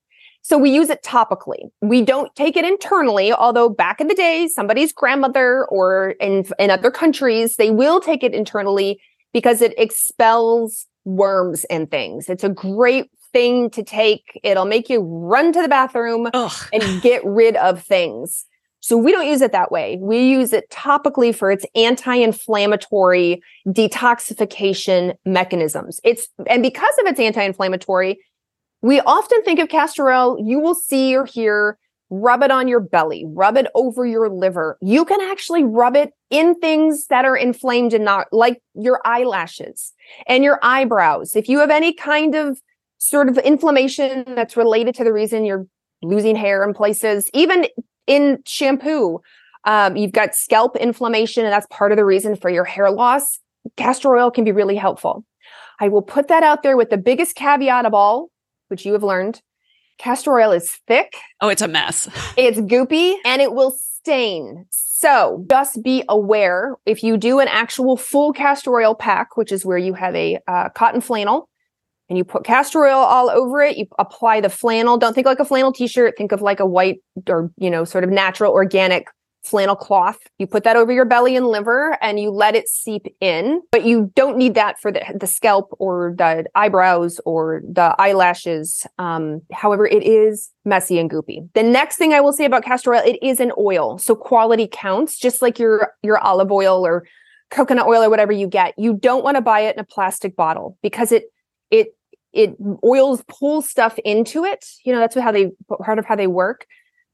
So 0.49 0.57
we 0.57 0.71
use 0.71 0.89
it 0.89 1.03
topically. 1.03 1.69
We 1.79 2.01
don't 2.01 2.35
take 2.35 2.57
it 2.57 2.65
internally, 2.65 3.31
although 3.31 3.69
back 3.69 4.01
in 4.01 4.07
the 4.07 4.15
day, 4.15 4.47
somebody's 4.47 4.91
grandmother 4.91 5.67
or 5.67 6.15
in, 6.19 6.43
in 6.57 6.71
other 6.71 6.89
countries, 6.89 7.57
they 7.57 7.69
will 7.69 7.99
take 8.01 8.23
it 8.23 8.33
internally 8.33 8.99
because 9.31 9.61
it 9.61 9.75
expels 9.77 10.87
worms 11.05 11.65
and 11.65 11.91
things. 11.91 12.29
It's 12.29 12.43
a 12.43 12.49
great 12.49 13.11
thing 13.31 13.69
to 13.69 13.83
take. 13.83 14.39
It'll 14.41 14.65
make 14.65 14.89
you 14.89 15.01
run 15.01 15.53
to 15.53 15.61
the 15.61 15.67
bathroom 15.67 16.27
Ugh. 16.33 16.69
and 16.73 16.99
get 17.03 17.23
rid 17.23 17.55
of 17.55 17.83
things. 17.83 18.47
So 18.79 18.97
we 18.97 19.11
don't 19.11 19.27
use 19.27 19.41
it 19.41 19.51
that 19.51 19.71
way. 19.71 19.99
We 20.01 20.29
use 20.29 20.51
it 20.51 20.67
topically 20.71 21.35
for 21.35 21.51
its 21.51 21.65
anti-inflammatory 21.75 23.43
detoxification 23.67 25.13
mechanisms. 25.25 25.99
It's 26.03 26.27
and 26.47 26.63
because 26.63 26.95
of 27.01 27.05
its 27.05 27.19
anti-inflammatory, 27.19 28.17
we 28.81 28.99
often 29.01 29.43
think 29.43 29.59
of 29.59 29.69
castor 29.69 30.09
oil, 30.09 30.37
you 30.39 30.59
will 30.59 30.75
see 30.75 31.15
or 31.15 31.25
hear 31.25 31.77
rub 32.09 32.41
it 32.41 32.51
on 32.51 32.67
your 32.67 32.79
belly, 32.79 33.23
rub 33.27 33.55
it 33.55 33.67
over 33.75 34.05
your 34.05 34.29
liver. 34.29 34.77
You 34.81 35.05
can 35.05 35.21
actually 35.29 35.63
rub 35.63 35.95
it 35.95 36.11
in 36.29 36.55
things 36.55 37.07
that 37.07 37.25
are 37.25 37.37
inflamed 37.37 37.93
and 37.93 38.03
not 38.03 38.27
like 38.31 38.61
your 38.73 38.99
eyelashes 39.05 39.93
and 40.27 40.43
your 40.43 40.59
eyebrows. 40.63 41.35
If 41.35 41.47
you 41.47 41.59
have 41.59 41.69
any 41.69 41.93
kind 41.93 42.35
of 42.35 42.59
sort 42.97 43.29
of 43.29 43.37
inflammation 43.37 44.23
that's 44.35 44.57
related 44.57 44.95
to 44.95 45.03
the 45.03 45.13
reason 45.13 45.45
you're 45.45 45.67
losing 46.01 46.35
hair 46.35 46.63
in 46.63 46.73
places, 46.73 47.29
even 47.33 47.67
in 48.07 48.39
shampoo, 48.45 49.21
um, 49.65 49.95
you've 49.95 50.11
got 50.11 50.33
scalp 50.33 50.75
inflammation, 50.77 51.45
and 51.45 51.53
that's 51.53 51.67
part 51.69 51.91
of 51.91 51.97
the 51.97 52.05
reason 52.05 52.35
for 52.35 52.49
your 52.49 52.63
hair 52.63 52.89
loss. 52.89 53.39
castor 53.75 54.15
oil 54.15 54.31
can 54.31 54.43
be 54.43 54.51
really 54.51 54.77
helpful. 54.77 55.25
I 55.79 55.89
will 55.89 56.01
put 56.01 56.27
that 56.29 56.43
out 56.43 56.63
there 56.63 56.75
with 56.75 56.89
the 56.89 56.97
biggest 56.97 57.35
caveat 57.35 57.85
of 57.85 57.93
all, 57.93 58.29
which 58.69 58.85
you 58.85 58.93
have 58.93 59.03
learned. 59.03 59.41
Castor 59.97 60.31
oil 60.31 60.51
is 60.51 60.71
thick. 60.87 61.17
Oh, 61.41 61.49
it's 61.49 61.61
a 61.61 61.67
mess. 61.67 62.07
It's 62.37 62.59
goopy 62.59 63.15
and 63.25 63.41
it 63.41 63.53
will 63.53 63.71
stain. 63.71 64.65
So 64.69 65.45
just 65.49 65.83
be 65.83 66.03
aware 66.07 66.77
if 66.85 67.03
you 67.03 67.17
do 67.17 67.39
an 67.39 67.47
actual 67.49 67.97
full 67.97 68.31
castor 68.31 68.73
oil 68.73 68.95
pack, 68.95 69.35
which 69.35 69.51
is 69.51 69.65
where 69.65 69.77
you 69.77 69.93
have 69.93 70.15
a 70.15 70.39
uh, 70.47 70.69
cotton 70.69 71.01
flannel 71.01 71.49
and 72.07 72.17
you 72.17 72.23
put 72.23 72.45
castor 72.45 72.85
oil 72.85 72.97
all 72.97 73.29
over 73.29 73.61
it, 73.61 73.77
you 73.77 73.87
apply 73.99 74.41
the 74.41 74.49
flannel. 74.49 74.97
Don't 74.97 75.13
think 75.13 75.25
like 75.27 75.39
a 75.39 75.45
flannel 75.45 75.73
t 75.73 75.87
shirt, 75.87 76.15
think 76.17 76.31
of 76.31 76.41
like 76.41 76.59
a 76.59 76.65
white 76.65 77.01
or, 77.27 77.51
you 77.57 77.69
know, 77.69 77.83
sort 77.83 78.03
of 78.03 78.09
natural 78.09 78.53
organic 78.53 79.07
flannel 79.43 79.75
cloth. 79.75 80.17
You 80.37 80.47
put 80.47 80.63
that 80.63 80.75
over 80.75 80.91
your 80.91 81.05
belly 81.05 81.35
and 81.35 81.47
liver 81.47 81.97
and 82.01 82.19
you 82.19 82.29
let 82.29 82.55
it 82.55 82.67
seep 82.67 83.07
in, 83.21 83.61
but 83.71 83.85
you 83.85 84.11
don't 84.15 84.37
need 84.37 84.55
that 84.55 84.79
for 84.79 84.91
the, 84.91 85.01
the 85.19 85.27
scalp 85.27 85.69
or 85.79 86.13
the 86.17 86.45
eyebrows 86.55 87.19
or 87.25 87.61
the 87.65 87.95
eyelashes. 87.97 88.85
Um, 88.97 89.41
however, 89.51 89.87
it 89.87 90.03
is 90.03 90.49
messy 90.65 90.99
and 90.99 91.09
goopy. 91.09 91.47
The 91.53 91.63
next 91.63 91.97
thing 91.97 92.13
I 92.13 92.21
will 92.21 92.33
say 92.33 92.45
about 92.45 92.63
castor 92.63 92.93
oil, 92.93 93.01
it 93.05 93.17
is 93.21 93.39
an 93.39 93.51
oil. 93.57 93.97
So 93.97 94.15
quality 94.15 94.67
counts, 94.71 95.17
just 95.17 95.41
like 95.41 95.57
your, 95.57 95.93
your 96.03 96.17
olive 96.19 96.51
oil 96.51 96.85
or 96.85 97.05
coconut 97.49 97.87
oil 97.87 98.03
or 98.03 98.09
whatever 98.09 98.31
you 98.31 98.47
get. 98.47 98.73
You 98.77 98.93
don't 98.93 99.23
want 99.23 99.35
to 99.35 99.41
buy 99.41 99.61
it 99.61 99.75
in 99.75 99.79
a 99.79 99.85
plastic 99.85 100.35
bottle 100.35 100.77
because 100.83 101.11
it, 101.11 101.25
it, 101.71 101.95
it 102.31 102.55
oils 102.83 103.23
pull 103.27 103.61
stuff 103.61 103.97
into 104.05 104.45
it. 104.45 104.65
You 104.83 104.93
know, 104.93 104.99
that's 104.99 105.15
how 105.15 105.31
they 105.31 105.51
part 105.83 105.97
of 105.97 106.05
how 106.05 106.15
they 106.15 106.27
work. 106.27 106.67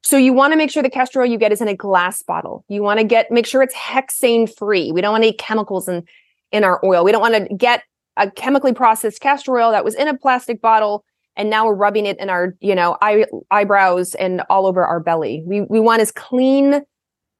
So 0.05 0.17
you 0.17 0.33
want 0.33 0.53
to 0.53 0.57
make 0.57 0.69
sure 0.69 0.83
the 0.83 0.89
castor 0.89 1.19
oil 1.19 1.25
you 1.25 1.39
get 1.39 1.51
is 1.51 1.61
in 1.61 1.67
a 1.67 1.75
glass 1.75 2.21
bottle. 2.21 2.63
You 2.67 2.83
want 2.83 2.99
to 2.99 3.03
get 3.03 3.31
make 3.31 3.47
sure 3.47 3.63
it's 3.63 3.73
hexane 3.73 4.55
free. 4.55 4.91
We 4.91 5.01
don't 5.01 5.13
want 5.13 5.23
any 5.23 5.33
chemicals 5.33 5.87
in 5.87 6.03
in 6.51 6.63
our 6.63 6.79
oil. 6.85 7.03
We 7.03 7.11
don't 7.11 7.21
want 7.21 7.49
to 7.49 7.55
get 7.55 7.81
a 8.15 8.29
chemically 8.29 8.71
processed 8.71 9.19
castor 9.19 9.57
oil 9.57 9.71
that 9.71 9.83
was 9.83 9.95
in 9.95 10.07
a 10.07 10.15
plastic 10.15 10.61
bottle 10.61 11.03
and 11.35 11.49
now 11.49 11.65
we're 11.65 11.73
rubbing 11.73 12.05
it 12.05 12.19
in 12.19 12.29
our, 12.29 12.55
you 12.61 12.75
know, 12.75 12.97
eye, 13.01 13.25
eyebrows 13.49 14.13
and 14.15 14.43
all 14.47 14.67
over 14.67 14.85
our 14.85 14.99
belly. 14.99 15.41
We 15.43 15.61
we 15.61 15.79
want 15.79 16.01
as 16.01 16.11
clean 16.11 16.83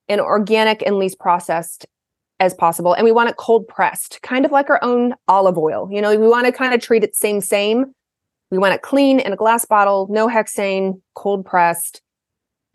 and 0.10 0.20
organic 0.20 0.82
and 0.88 0.98
least 0.98 1.20
processed 1.20 1.86
as 2.40 2.56
possible. 2.56 2.94
And 2.94 3.06
we 3.06 3.12
want 3.12 3.30
it 3.30 3.38
cold 3.38 3.68
pressed, 3.68 4.24
kind 4.24 4.44
of 4.44 4.52
like 4.52 4.72
our 4.72 4.84
own 4.84 5.14
olive 5.28 5.60
oil. 5.60 5.88
You 5.92 6.02
know, 6.02 6.10
we 6.10 6.28
want 6.28 6.48
to 6.48 6.52
kind 6.52 6.74
of 6.74 6.82
treat 6.82 7.04
it 7.04 7.16
same 7.16 7.42
same. 7.42 7.94
We 8.50 8.58
want 8.58 8.74
it 8.74 8.82
clean 8.82 9.20
in 9.20 9.34
a 9.34 9.36
glass 9.36 9.66
bottle, 9.66 10.08
no 10.10 10.28
hexane, 10.28 11.00
cold 11.14 11.46
pressed 11.46 12.02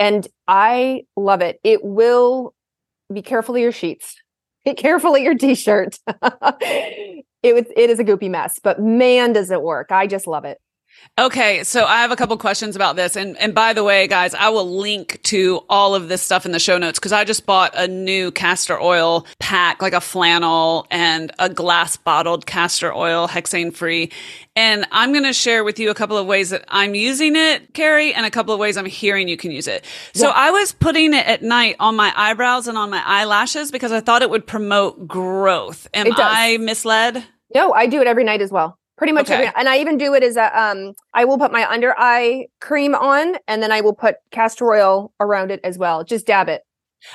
and 0.00 0.26
I 0.48 1.04
love 1.16 1.42
it. 1.42 1.60
It 1.62 1.84
will 1.84 2.54
be 3.12 3.22
careful 3.22 3.54
of 3.54 3.60
your 3.60 3.72
sheets. 3.72 4.16
Be 4.66 4.74
careful 4.74 5.14
of 5.14 5.22
your 5.22 5.34
t-shirt. 5.34 5.98
it 6.06 7.54
was 7.54 7.64
it 7.74 7.88
is 7.88 7.98
a 7.98 8.04
goopy 8.04 8.28
mess, 8.30 8.60
but 8.62 8.78
man, 8.78 9.32
does 9.32 9.50
it 9.50 9.62
work. 9.62 9.90
I 9.90 10.06
just 10.06 10.26
love 10.26 10.44
it. 10.44 10.58
Okay, 11.18 11.64
so 11.64 11.84
I 11.84 12.00
have 12.00 12.12
a 12.12 12.16
couple 12.16 12.36
questions 12.38 12.76
about 12.76 12.96
this. 12.96 13.14
And 13.14 13.36
and 13.36 13.54
by 13.54 13.74
the 13.74 13.84
way, 13.84 14.06
guys, 14.06 14.32
I 14.32 14.48
will 14.48 14.78
link 14.78 15.20
to 15.24 15.60
all 15.68 15.94
of 15.94 16.08
this 16.08 16.22
stuff 16.22 16.46
in 16.46 16.52
the 16.52 16.58
show 16.58 16.78
notes 16.78 16.98
because 16.98 17.12
I 17.12 17.24
just 17.24 17.44
bought 17.44 17.72
a 17.76 17.86
new 17.86 18.30
castor 18.30 18.80
oil 18.80 19.26
pack, 19.38 19.82
like 19.82 19.92
a 19.92 20.00
flannel 20.00 20.86
and 20.90 21.30
a 21.38 21.50
glass 21.50 21.98
bottled 21.98 22.46
castor 22.46 22.94
oil, 22.94 23.28
hexane 23.28 23.74
free. 23.74 24.10
And 24.56 24.86
I'm 24.92 25.12
going 25.12 25.24
to 25.24 25.34
share 25.34 25.62
with 25.62 25.78
you 25.78 25.90
a 25.90 25.94
couple 25.94 26.16
of 26.16 26.26
ways 26.26 26.50
that 26.50 26.64
I'm 26.68 26.94
using 26.94 27.36
it, 27.36 27.74
Carrie, 27.74 28.14
and 28.14 28.24
a 28.24 28.30
couple 28.30 28.54
of 28.54 28.60
ways 28.60 28.76
I'm 28.78 28.86
hearing 28.86 29.28
you 29.28 29.36
can 29.36 29.50
use 29.50 29.68
it. 29.68 29.84
So 30.14 30.28
yeah. 30.28 30.34
I 30.34 30.50
was 30.50 30.72
putting 30.72 31.12
it 31.12 31.26
at 31.26 31.42
night 31.42 31.76
on 31.80 31.96
my 31.96 32.12
eyebrows 32.16 32.66
and 32.66 32.78
on 32.78 32.88
my 32.88 33.02
eyelashes 33.04 33.70
because 33.70 33.92
I 33.92 34.00
thought 34.00 34.22
it 34.22 34.30
would 34.30 34.46
promote 34.46 35.06
growth. 35.06 35.86
Am 35.92 36.08
I 36.16 36.56
misled? 36.58 37.24
No, 37.54 37.72
I 37.72 37.86
do 37.86 38.00
it 38.00 38.06
every 38.06 38.24
night 38.24 38.40
as 38.40 38.50
well 38.50 38.79
pretty 39.00 39.14
much 39.14 39.30
okay. 39.30 39.46
every, 39.46 39.52
and 39.56 39.66
I 39.66 39.78
even 39.78 39.96
do 39.96 40.12
it 40.12 40.22
as 40.22 40.36
a 40.36 40.60
um 40.60 40.92
I 41.14 41.24
will 41.24 41.38
put 41.38 41.50
my 41.52 41.66
under 41.68 41.94
eye 41.98 42.48
cream 42.60 42.94
on 42.94 43.36
and 43.48 43.62
then 43.62 43.72
I 43.72 43.80
will 43.80 43.94
put 43.94 44.16
castor 44.30 44.70
oil 44.70 45.14
around 45.18 45.50
it 45.50 45.60
as 45.64 45.78
well. 45.78 46.04
Just 46.04 46.26
dab 46.26 46.50
it. 46.50 46.60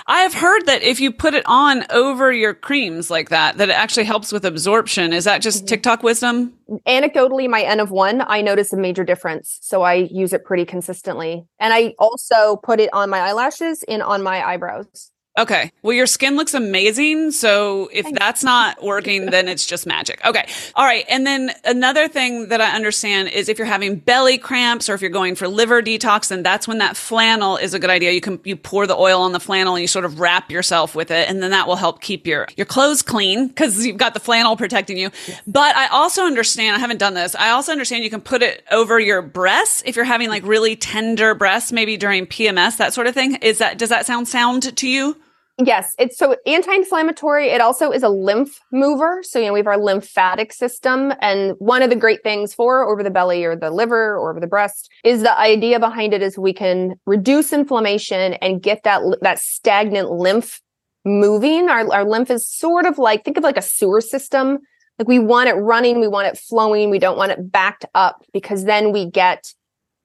I 0.08 0.21
have 0.21 0.34
heard 0.34 0.65
that 0.65 0.82
if 0.82 1.00
you 1.00 1.12
put 1.12 1.36
it 1.36 1.43
on 1.45 1.86
over 1.91 2.34
your 2.34 2.56
creams 2.56 3.12
like 3.12 3.30
that, 3.30 3.58
that 3.58 3.69
it 3.69 3.74
actually 3.74 4.06
helps 4.06 4.32
with 4.32 4.43
absorption. 4.43 5.13
Is 5.13 5.26
that 5.26 5.43
just 5.43 5.60
mm-hmm. 5.60 5.67
TikTok 5.67 6.02
wisdom? 6.02 6.54
Anecdotally, 6.88 7.48
my 7.48 7.62
N 7.62 7.80
of 7.80 7.91
one, 7.91 8.24
I 8.26 8.41
notice 8.41 8.74
a 8.74 8.78
major 8.78 9.04
difference. 9.04 9.60
So 9.62 9.84
I 9.84 9.93
use 9.93 10.34
it 10.34 10.43
pretty 10.43 10.65
consistently. 10.65 11.45
And 11.60 11.71
I 11.71 11.93
also 12.00 12.56
put 12.63 12.80
it 12.80 12.91
on 12.93 13.12
my 13.12 13.19
eyelashes 13.19 13.84
and 13.88 14.02
on 14.02 14.24
my 14.24 14.43
eyebrows. 14.43 15.12
Okay. 15.38 15.71
Well, 15.82 15.93
your 15.93 16.08
skin 16.08 16.38
looks 16.38 16.54
amazing. 16.54 17.32
So 17.32 17.89
if 17.91 18.10
that's 18.13 18.41
not 18.41 18.82
working, 18.82 19.26
then 19.26 19.50
it's 19.50 19.65
just 19.65 19.86
magic. 19.86 20.26
Okay. 20.26 20.48
All 20.76 20.86
right. 20.86 21.04
And 21.10 21.28
then 21.28 21.52
another 21.65 22.08
thing 22.08 22.48
that 22.48 22.62
I 22.62 22.74
understand 22.74 23.28
is 23.30 23.50
if 23.50 23.58
you're 23.58 23.67
having 23.67 23.98
belly 23.98 24.38
cramps 24.38 24.88
or 24.88 24.93
if 24.93 25.02
you're 25.02 25.10
going 25.10 25.36
for 25.36 25.50
liver 25.50 25.82
detox, 25.82 26.30
then 26.30 26.41
that's 26.41 26.69
when 26.69 26.78
that 26.78 26.95
flannel 26.95 27.58
is 27.58 27.74
a 27.74 27.80
good 27.80 27.89
idea. 27.89 28.12
You 28.12 28.21
can, 28.21 28.39
you 28.45 28.56
pour 28.56 28.88
the 28.88 28.95
oil 28.95 29.21
on 29.21 29.34
the 29.34 29.41
flannel 29.41 29.76
and 29.76 29.82
you 29.82 29.89
sort 29.89 30.06
of 30.06 30.21
wrap 30.21 30.52
yourself 30.52 30.95
with 30.95 31.12
it. 31.12 31.30
And 31.30 31.43
then 31.43 31.52
that 31.52 31.67
will 31.67 31.76
help 31.76 32.00
keep 32.00 32.26
your, 32.26 32.48
your 32.56 32.65
clothes 32.65 33.02
clean 33.02 33.50
because 33.50 33.86
you've 33.86 33.98
got 33.98 34.13
the 34.13 34.21
flannel 34.21 34.56
protecting 34.56 34.98
you. 34.98 35.10
Yes. 35.28 35.41
But 35.45 35.76
I 35.76 35.88
also 35.88 36.24
understand, 36.24 36.78
I 36.78 36.80
haven't 36.80 37.00
done 37.00 37.13
this. 37.13 37.36
I 37.36 37.50
also 37.50 37.74
understand 37.74 38.06
you 38.06 38.10
can 38.10 38.21
put 38.21 38.41
it 38.41 38.63
over 38.71 39.02
your 39.02 39.21
breasts 39.21 39.84
if 39.86 39.98
you're 39.98 40.06
having 40.06 40.30
like 40.30 40.45
really 40.45 40.78
tender 40.78 41.36
breasts, 41.36 41.74
maybe 41.74 41.98
during 41.98 42.26
PMS, 42.26 42.78
that 42.78 42.93
sort 42.93 43.08
of 43.08 43.13
thing. 43.13 43.36
Is 43.41 43.58
that, 43.58 43.78
does 43.78 43.89
that 43.89 44.06
sound 44.06 44.30
sound 44.30 44.78
to 44.78 44.88
you? 44.88 45.17
Yes, 45.57 45.95
it's 45.97 46.17
so 46.17 46.35
anti-inflammatory. 46.45 47.47
It 47.47 47.61
also 47.61 47.89
is 47.91 48.03
a 48.03 48.09
lymph 48.09 48.59
mover. 48.73 49.21
So 49.23 49.39
you 49.39 49.45
know 49.45 49.53
we 49.53 49.59
have 49.59 49.67
our 49.67 49.77
lymphatic 49.77 50.51
system, 50.51 51.13
and 51.21 51.53
one 51.59 51.81
of 51.81 51.89
the 51.89 51.95
great 51.95 52.23
things 52.23 52.53
for 52.53 52.83
over 52.83 53.01
the 53.01 53.09
belly 53.09 53.45
or 53.45 53.55
the 53.55 53.71
liver 53.71 54.17
or 54.17 54.31
over 54.31 54.41
the 54.41 54.47
breast 54.47 54.91
is 55.05 55.21
the 55.21 55.37
idea 55.39 55.79
behind 55.79 56.13
it 56.13 56.21
is 56.21 56.37
we 56.37 56.51
can 56.51 56.95
reduce 57.05 57.53
inflammation 57.53 58.33
and 58.35 58.61
get 58.61 58.83
that 58.83 59.01
that 59.21 59.39
stagnant 59.39 60.11
lymph 60.11 60.61
moving. 61.05 61.69
Our 61.69 61.89
our 61.93 62.03
lymph 62.03 62.29
is 62.31 62.45
sort 62.45 62.85
of 62.85 62.97
like 62.97 63.23
think 63.23 63.37
of 63.37 63.43
like 63.43 63.57
a 63.57 63.61
sewer 63.61 64.01
system. 64.01 64.59
Like 64.99 65.07
we 65.07 65.19
want 65.19 65.47
it 65.47 65.53
running, 65.53 66.01
we 66.01 66.09
want 66.09 66.27
it 66.27 66.37
flowing, 66.37 66.89
we 66.89 66.99
don't 66.99 67.17
want 67.17 67.31
it 67.31 67.49
backed 67.49 67.85
up 67.95 68.25
because 68.33 68.65
then 68.65 68.91
we 68.91 69.09
get 69.09 69.53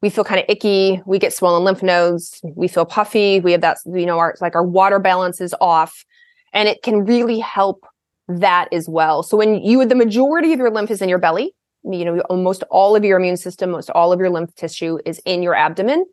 we 0.02 0.10
feel 0.10 0.24
kind 0.24 0.40
of 0.40 0.46
icky. 0.48 1.02
We 1.04 1.18
get 1.18 1.32
swollen 1.32 1.64
lymph 1.64 1.82
nodes. 1.82 2.40
We 2.42 2.68
feel 2.68 2.86
puffy. 2.86 3.40
We 3.40 3.52
have 3.52 3.60
that, 3.60 3.78
you 3.86 4.06
know, 4.06 4.18
our 4.18 4.34
like 4.40 4.54
our 4.54 4.64
water 4.64 4.98
balance 4.98 5.40
is 5.40 5.54
off, 5.60 6.04
and 6.52 6.68
it 6.68 6.82
can 6.82 7.04
really 7.04 7.38
help 7.38 7.86
that 8.28 8.68
as 8.72 8.88
well. 8.88 9.22
So 9.22 9.36
when 9.36 9.62
you 9.62 9.84
the 9.84 9.94
majority 9.94 10.52
of 10.52 10.58
your 10.58 10.70
lymph 10.70 10.90
is 10.90 11.02
in 11.02 11.08
your 11.08 11.18
belly, 11.18 11.54
you 11.84 12.04
know, 12.04 12.20
almost 12.22 12.62
all 12.70 12.96
of 12.96 13.04
your 13.04 13.18
immune 13.18 13.36
system, 13.36 13.70
most 13.70 13.90
all 13.90 14.12
of 14.12 14.20
your 14.20 14.30
lymph 14.30 14.54
tissue 14.54 14.98
is 15.04 15.20
in 15.24 15.42
your 15.42 15.54
abdomen. 15.54 16.06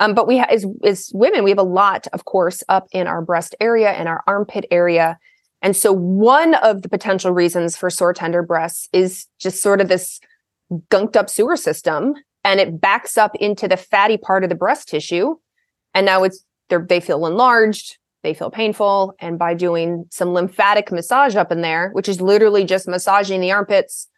Um, 0.00 0.14
but 0.14 0.26
we 0.26 0.38
ha- 0.38 0.46
as 0.50 0.66
as 0.84 1.10
women, 1.14 1.44
we 1.44 1.50
have 1.50 1.58
a 1.58 1.62
lot, 1.62 2.06
of 2.12 2.24
course, 2.24 2.62
up 2.68 2.88
in 2.92 3.06
our 3.06 3.22
breast 3.22 3.54
area 3.60 3.90
and 3.90 4.08
our 4.08 4.22
armpit 4.26 4.66
area. 4.70 5.18
And 5.62 5.76
so 5.76 5.92
one 5.92 6.54
of 6.54 6.82
the 6.82 6.88
potential 6.88 7.32
reasons 7.32 7.76
for 7.76 7.90
sore 7.90 8.14
tender 8.14 8.42
breasts 8.42 8.88
is 8.92 9.26
just 9.38 9.62
sort 9.62 9.80
of 9.80 9.88
this 9.88 10.18
gunked 10.90 11.16
up 11.16 11.28
sewer 11.28 11.56
system 11.56 12.14
and 12.44 12.60
it 12.60 12.80
backs 12.80 13.18
up 13.18 13.34
into 13.36 13.68
the 13.68 13.76
fatty 13.76 14.16
part 14.16 14.44
of 14.44 14.50
the 14.50 14.56
breast 14.56 14.88
tissue. 14.88 15.36
And 15.94 16.06
now 16.06 16.22
it's 16.24 16.44
they 16.68 17.00
feel 17.00 17.26
enlarged, 17.26 17.98
they 18.22 18.34
feel 18.34 18.50
painful. 18.50 19.14
And 19.18 19.38
by 19.38 19.54
doing 19.54 20.06
some 20.10 20.32
lymphatic 20.32 20.92
massage 20.92 21.36
up 21.36 21.50
in 21.50 21.62
there, 21.62 21.90
which 21.90 22.08
is 22.08 22.20
literally 22.20 22.64
just 22.64 22.86
massaging 22.86 23.40
the 23.40 23.52
armpits 23.52 24.08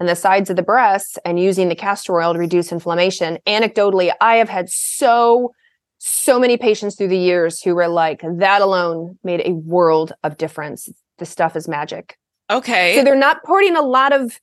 and 0.00 0.08
the 0.08 0.16
sides 0.16 0.50
of 0.50 0.56
the 0.56 0.62
breasts 0.62 1.16
and 1.24 1.38
using 1.38 1.68
the 1.68 1.76
castor 1.76 2.18
oil 2.18 2.32
to 2.32 2.38
reduce 2.38 2.72
inflammation. 2.72 3.38
Anecdotally, 3.46 4.10
I 4.20 4.36
have 4.36 4.48
had 4.48 4.68
so, 4.68 5.52
so 5.98 6.40
many 6.40 6.56
patients 6.56 6.96
through 6.96 7.08
the 7.08 7.16
years 7.16 7.62
who 7.62 7.76
were 7.76 7.86
like, 7.86 8.22
that 8.38 8.62
alone 8.62 9.18
made 9.22 9.42
a 9.46 9.52
world 9.52 10.12
of 10.24 10.38
difference. 10.38 10.88
The 11.18 11.26
stuff 11.26 11.54
is 11.54 11.68
magic. 11.68 12.16
Okay. 12.50 12.96
So 12.96 13.04
they're 13.04 13.14
not 13.14 13.44
putting 13.44 13.76
a 13.76 13.82
lot 13.82 14.12
of 14.12 14.40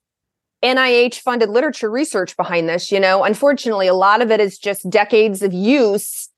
NIH 0.64 1.20
funded 1.20 1.50
literature 1.50 1.90
research 1.90 2.36
behind 2.36 2.68
this. 2.68 2.92
You 2.92 3.00
know, 3.00 3.24
unfortunately, 3.24 3.88
a 3.88 3.94
lot 3.94 4.22
of 4.22 4.32
it 4.32 4.40
is 4.40 4.58
just 4.58 4.90
decades 4.90 5.42
of 5.42 5.54
use 5.54 6.30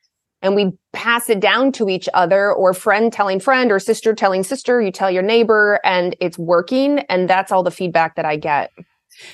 and 0.41 0.55
we 0.55 0.71
pass 0.91 1.29
it 1.29 1.39
down 1.39 1.71
to 1.73 1.89
each 1.89 2.09
other 2.13 2.51
or 2.51 2.73
friend 2.73 3.13
telling 3.13 3.39
friend 3.39 3.71
or 3.71 3.79
sister 3.79 4.13
telling 4.13 4.43
sister. 4.43 4.81
You 4.81 4.91
tell 4.91 5.11
your 5.11 5.23
neighbor 5.23 5.79
and 5.83 6.15
it's 6.19 6.37
working. 6.37 6.99
And 7.09 7.29
that's 7.29 7.51
all 7.51 7.63
the 7.63 7.71
feedback 7.71 8.15
that 8.15 8.25
I 8.25 8.37
get. 8.37 8.71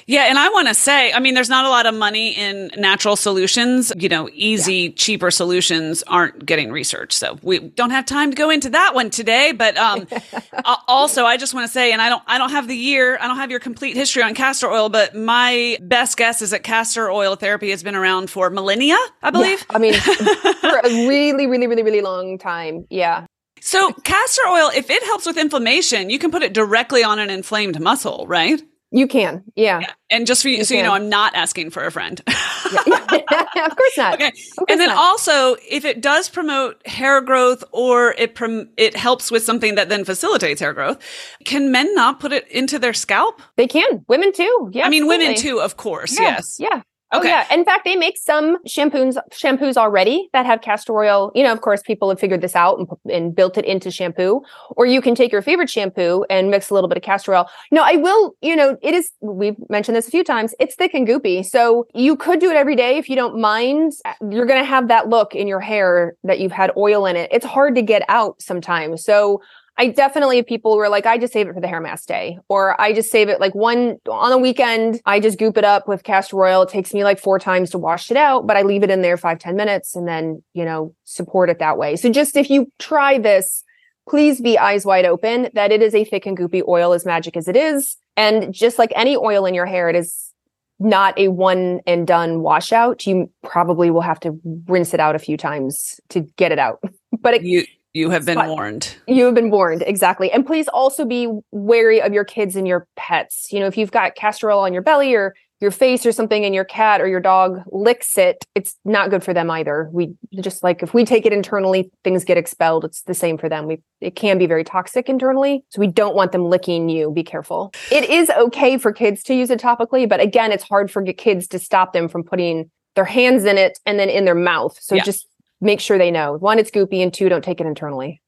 Yeah. 0.05 0.23
And 0.23 0.37
I 0.37 0.49
want 0.49 0.67
to 0.67 0.73
say, 0.73 1.11
I 1.11 1.19
mean, 1.19 1.33
there's 1.33 1.49
not 1.49 1.65
a 1.65 1.69
lot 1.69 1.85
of 1.85 1.95
money 1.95 2.31
in 2.31 2.71
natural 2.77 3.15
solutions. 3.15 3.91
You 3.97 4.09
know, 4.09 4.29
easy, 4.33 4.73
yeah. 4.75 4.89
cheaper 4.95 5.31
solutions 5.31 6.03
aren't 6.07 6.45
getting 6.45 6.71
research. 6.71 7.13
So 7.13 7.37
we 7.41 7.59
don't 7.59 7.91
have 7.91 8.05
time 8.05 8.31
to 8.31 8.35
go 8.35 8.49
into 8.49 8.69
that 8.71 8.93
one 8.93 9.09
today. 9.09 9.51
But 9.51 9.77
um, 9.77 10.07
also, 10.87 11.25
I 11.25 11.37
just 11.37 11.53
want 11.53 11.65
to 11.65 11.71
say, 11.71 11.91
and 11.91 12.01
I 12.01 12.09
don't, 12.09 12.23
I 12.27 12.37
don't 12.37 12.51
have 12.51 12.67
the 12.67 12.75
year, 12.75 13.17
I 13.19 13.27
don't 13.27 13.37
have 13.37 13.51
your 13.51 13.59
complete 13.59 13.95
history 13.95 14.23
on 14.23 14.33
castor 14.33 14.69
oil, 14.69 14.89
but 14.89 15.15
my 15.15 15.77
best 15.81 16.17
guess 16.17 16.41
is 16.41 16.51
that 16.51 16.63
castor 16.63 17.09
oil 17.09 17.35
therapy 17.35 17.69
has 17.69 17.83
been 17.83 17.95
around 17.95 18.29
for 18.29 18.49
millennia, 18.49 18.97
I 19.21 19.31
believe. 19.31 19.65
Yeah. 19.69 19.75
I 19.75 19.79
mean, 19.79 19.93
for 20.61 20.79
a 20.79 21.07
really, 21.07 21.47
really, 21.47 21.67
really, 21.67 21.83
really 21.83 22.01
long 22.01 22.37
time. 22.37 22.85
Yeah. 22.89 23.25
So 23.61 23.91
castor 23.91 24.43
oil, 24.47 24.69
if 24.75 24.89
it 24.89 25.03
helps 25.03 25.25
with 25.25 25.37
inflammation, 25.37 26.09
you 26.09 26.19
can 26.19 26.31
put 26.31 26.43
it 26.43 26.53
directly 26.53 27.03
on 27.03 27.19
an 27.19 27.29
inflamed 27.29 27.79
muscle, 27.79 28.25
right? 28.27 28.61
You 28.91 29.07
can, 29.07 29.43
yeah. 29.55 29.81
yeah. 29.81 29.91
And 30.09 30.25
just 30.25 30.41
for 30.41 30.47
you, 30.47 30.57
you 30.57 30.63
so 30.63 30.73
can. 30.73 30.77
you 30.77 30.83
know, 30.83 30.93
I'm 30.93 31.09
not 31.09 31.35
asking 31.35 31.71
for 31.71 31.83
a 31.83 31.91
friend. 31.91 32.21
yeah. 32.25 32.35
of 33.65 33.75
course 33.75 33.97
not. 33.97 34.13
Okay. 34.13 34.31
Course 34.31 34.55
and 34.69 34.79
then 34.79 34.87
not. 34.87 34.97
also, 34.97 35.57
if 35.69 35.83
it 35.83 36.01
does 36.01 36.29
promote 36.29 36.85
hair 36.87 37.19
growth 37.19 37.65
or 37.73 38.13
it 38.17 38.33
prom- 38.33 38.69
it 38.77 38.95
helps 38.95 39.29
with 39.29 39.43
something 39.43 39.75
that 39.75 39.89
then 39.89 40.05
facilitates 40.05 40.61
hair 40.61 40.73
growth, 40.73 40.99
can 41.43 41.71
men 41.71 41.93
not 41.95 42.21
put 42.21 42.31
it 42.31 42.47
into 42.49 42.79
their 42.79 42.93
scalp? 42.93 43.41
They 43.57 43.67
can. 43.67 44.05
Women 44.07 44.31
too. 44.31 44.69
Yeah. 44.71 44.85
I 44.85 44.89
mean, 44.89 45.03
absolutely. 45.03 45.27
women 45.27 45.41
too, 45.41 45.61
of 45.61 45.75
course. 45.75 46.17
Yeah. 46.17 46.35
Yes. 46.35 46.57
Yeah. 46.57 46.81
Oh, 47.11 47.19
okay. 47.19 47.29
Oh, 47.29 47.31
yeah. 47.31 47.53
In 47.53 47.63
fact, 47.63 47.85
they 47.85 47.95
make 47.95 48.17
some 48.17 48.57
shampoos 48.65 49.17
shampoos 49.31 49.77
already 49.77 50.29
that 50.33 50.45
have 50.45 50.61
castor 50.61 50.93
oil. 50.93 51.31
You 51.35 51.43
know, 51.43 51.53
of 51.53 51.61
course, 51.61 51.81
people 51.81 52.09
have 52.09 52.19
figured 52.19 52.41
this 52.41 52.55
out 52.55 52.79
and, 52.79 52.87
and 53.09 53.35
built 53.35 53.57
it 53.57 53.65
into 53.65 53.91
shampoo. 53.91 54.41
Or 54.71 54.85
you 54.85 55.01
can 55.01 55.15
take 55.15 55.31
your 55.31 55.41
favorite 55.41 55.69
shampoo 55.69 56.25
and 56.29 56.51
mix 56.51 56.69
a 56.69 56.73
little 56.73 56.89
bit 56.89 56.97
of 56.97 57.03
castor 57.03 57.33
oil. 57.33 57.49
No, 57.71 57.81
I 57.83 57.95
will. 57.95 58.35
You 58.41 58.55
know, 58.55 58.77
it 58.81 58.93
is. 58.93 59.09
We've 59.21 59.55
mentioned 59.69 59.95
this 59.95 60.07
a 60.07 60.11
few 60.11 60.23
times. 60.23 60.53
It's 60.59 60.75
thick 60.75 60.93
and 60.93 61.07
goopy, 61.07 61.45
so 61.45 61.87
you 61.93 62.17
could 62.17 62.39
do 62.39 62.49
it 62.49 62.57
every 62.57 62.75
day 62.75 62.97
if 62.97 63.09
you 63.09 63.15
don't 63.15 63.39
mind. 63.39 63.93
Uh, 64.03 64.13
you're 64.29 64.45
going 64.45 64.61
to 64.61 64.67
have 64.67 64.89
that 64.89 65.07
look 65.07 65.33
in 65.33 65.47
your 65.47 65.61
hair 65.61 66.15
that 66.23 66.39
you've 66.39 66.51
had 66.51 66.71
oil 66.75 67.05
in 67.05 67.15
it. 67.15 67.29
It's 67.31 67.45
hard 67.45 67.75
to 67.75 67.81
get 67.81 68.03
out 68.09 68.41
sometimes. 68.41 69.03
So 69.03 69.41
I 69.79 69.87
definitely 69.87 70.37
have 70.37 70.47
people 70.47 70.73
who 70.73 70.79
are 70.79 70.89
like, 70.89 71.05
I 71.05 71.17
just 71.17 71.33
save 71.33 71.47
it 71.47 71.53
for 71.53 71.61
the 71.61 71.67
hair 71.67 71.79
mask 71.79 72.07
day, 72.07 72.39
or 72.49 72.79
I 72.81 72.93
just 72.93 73.11
save 73.11 73.29
it 73.29 73.39
like 73.39 73.53
one 73.53 73.97
on 74.09 74.31
a 74.31 74.37
weekend. 74.37 74.99
I 75.05 75.19
just 75.19 75.37
goop 75.37 75.55
it 75.57 75.63
up 75.63 75.87
with 75.87 76.03
castor 76.03 76.43
oil. 76.43 76.63
It 76.63 76.69
takes 76.69 76.93
me 76.93 77.03
like 77.03 77.19
four 77.19 77.37
times 77.37 77.69
to 77.71 77.77
wash 77.77 78.09
it 78.09 78.17
out, 78.17 78.47
but 78.47 78.57
I 78.57 78.63
leave 78.63 78.83
it 78.83 78.89
in 78.89 79.01
there 79.01 79.17
five 79.17 79.37
ten 79.37 79.55
minutes 79.55 79.95
and 79.95 80.07
then, 80.07 80.43
you 80.53 80.65
know, 80.65 80.95
support 81.03 81.49
it 81.49 81.59
that 81.59 81.77
way. 81.77 81.95
So 81.95 82.11
just 82.11 82.35
if 82.35 82.49
you 82.49 82.71
try 82.79 83.19
this, 83.19 83.63
please 84.09 84.41
be 84.41 84.57
eyes 84.57 84.85
wide 84.85 85.05
open 85.05 85.49
that 85.53 85.71
it 85.71 85.83
is 85.83 85.93
a 85.93 86.05
thick 86.05 86.25
and 86.25 86.37
goopy 86.37 86.63
oil 86.67 86.93
as 86.93 87.05
magic 87.05 87.37
as 87.37 87.47
it 87.47 87.55
is. 87.55 87.97
And 88.15 88.51
just 88.53 88.79
like 88.79 88.91
any 88.95 89.15
oil 89.15 89.45
in 89.45 89.53
your 89.53 89.67
hair, 89.67 89.89
it 89.89 89.95
is 89.95 90.33
not 90.79 91.17
a 91.19 91.27
one 91.27 91.81
and 91.85 92.07
done 92.07 92.41
washout. 92.41 93.05
You 93.05 93.31
probably 93.43 93.91
will 93.91 94.01
have 94.01 94.19
to 94.21 94.39
rinse 94.67 94.93
it 94.93 94.99
out 94.99 95.15
a 95.15 95.19
few 95.19 95.37
times 95.37 95.99
to 96.09 96.21
get 96.21 96.51
it 96.51 96.59
out. 96.59 96.81
But 97.19 97.35
it, 97.35 97.43
you 97.43 97.65
you 97.97 98.09
have 98.11 98.25
been 98.25 98.47
warned. 98.47 98.95
You 99.07 99.25
have 99.25 99.33
been 99.33 99.49
warned, 99.49 99.83
exactly. 99.85 100.31
And 100.31 100.45
please 100.45 100.67
also 100.67 101.03
be 101.03 101.27
wary 101.51 102.01
of 102.01 102.13
your 102.13 102.23
kids 102.23 102.55
and 102.55 102.67
your 102.67 102.87
pets. 102.95 103.51
You 103.51 103.59
know, 103.59 103.67
if 103.67 103.77
you've 103.77 103.91
got 103.91 104.15
castor 104.15 104.51
oil 104.51 104.59
on 104.59 104.73
your 104.73 104.83
belly 104.83 105.15
or 105.15 105.33
your 105.59 105.71
face 105.71 106.05
or 106.05 106.11
something 106.11 106.45
and 106.45 106.53
your 106.53 106.63
cat 106.63 107.01
or 107.01 107.07
your 107.07 107.19
dog 107.19 107.63
licks 107.71 108.15
it, 108.15 108.45
it's 108.53 108.75
not 108.85 109.09
good 109.09 109.23
for 109.23 109.33
them 109.33 109.49
either. 109.49 109.89
We 109.91 110.13
just 110.39 110.63
like 110.63 110.83
if 110.83 110.93
we 110.93 111.03
take 111.03 111.25
it 111.25 111.33
internally, 111.33 111.89
things 112.03 112.23
get 112.23 112.37
expelled. 112.37 112.85
It's 112.85 113.01
the 113.01 113.15
same 113.15 113.39
for 113.39 113.49
them. 113.49 113.65
We 113.65 113.81
it 113.99 114.15
can 114.15 114.37
be 114.37 114.45
very 114.45 114.63
toxic 114.63 115.09
internally. 115.09 115.65
So 115.69 115.79
we 115.79 115.87
don't 115.87 116.15
want 116.15 116.31
them 116.31 116.45
licking 116.45 116.89
you. 116.89 117.09
Be 117.09 117.23
careful. 117.23 117.73
It 117.91 118.07
is 118.07 118.29
okay 118.29 118.77
for 118.77 118.93
kids 118.93 119.23
to 119.23 119.33
use 119.33 119.49
it 119.49 119.59
topically, 119.59 120.07
but 120.07 120.19
again, 120.19 120.51
it's 120.51 120.63
hard 120.63 120.91
for 120.91 121.01
kids 121.01 121.47
to 121.47 121.59
stop 121.59 121.93
them 121.93 122.07
from 122.07 122.23
putting 122.23 122.69
their 122.95 123.05
hands 123.05 123.43
in 123.43 123.57
it 123.57 123.79
and 123.85 123.99
then 123.99 124.09
in 124.09 124.25
their 124.25 124.35
mouth. 124.35 124.77
So 124.79 124.95
yeah. 124.95 125.03
just 125.03 125.27
make 125.61 125.79
sure 125.79 125.97
they 125.97 126.11
know 126.11 126.33
one, 126.33 126.59
it's 126.59 126.71
goopy, 126.71 127.01
and 127.01 127.13
two, 127.13 127.29
don't 127.29 127.43
take 127.43 127.59
it 127.59 127.67
internally. 127.67 128.21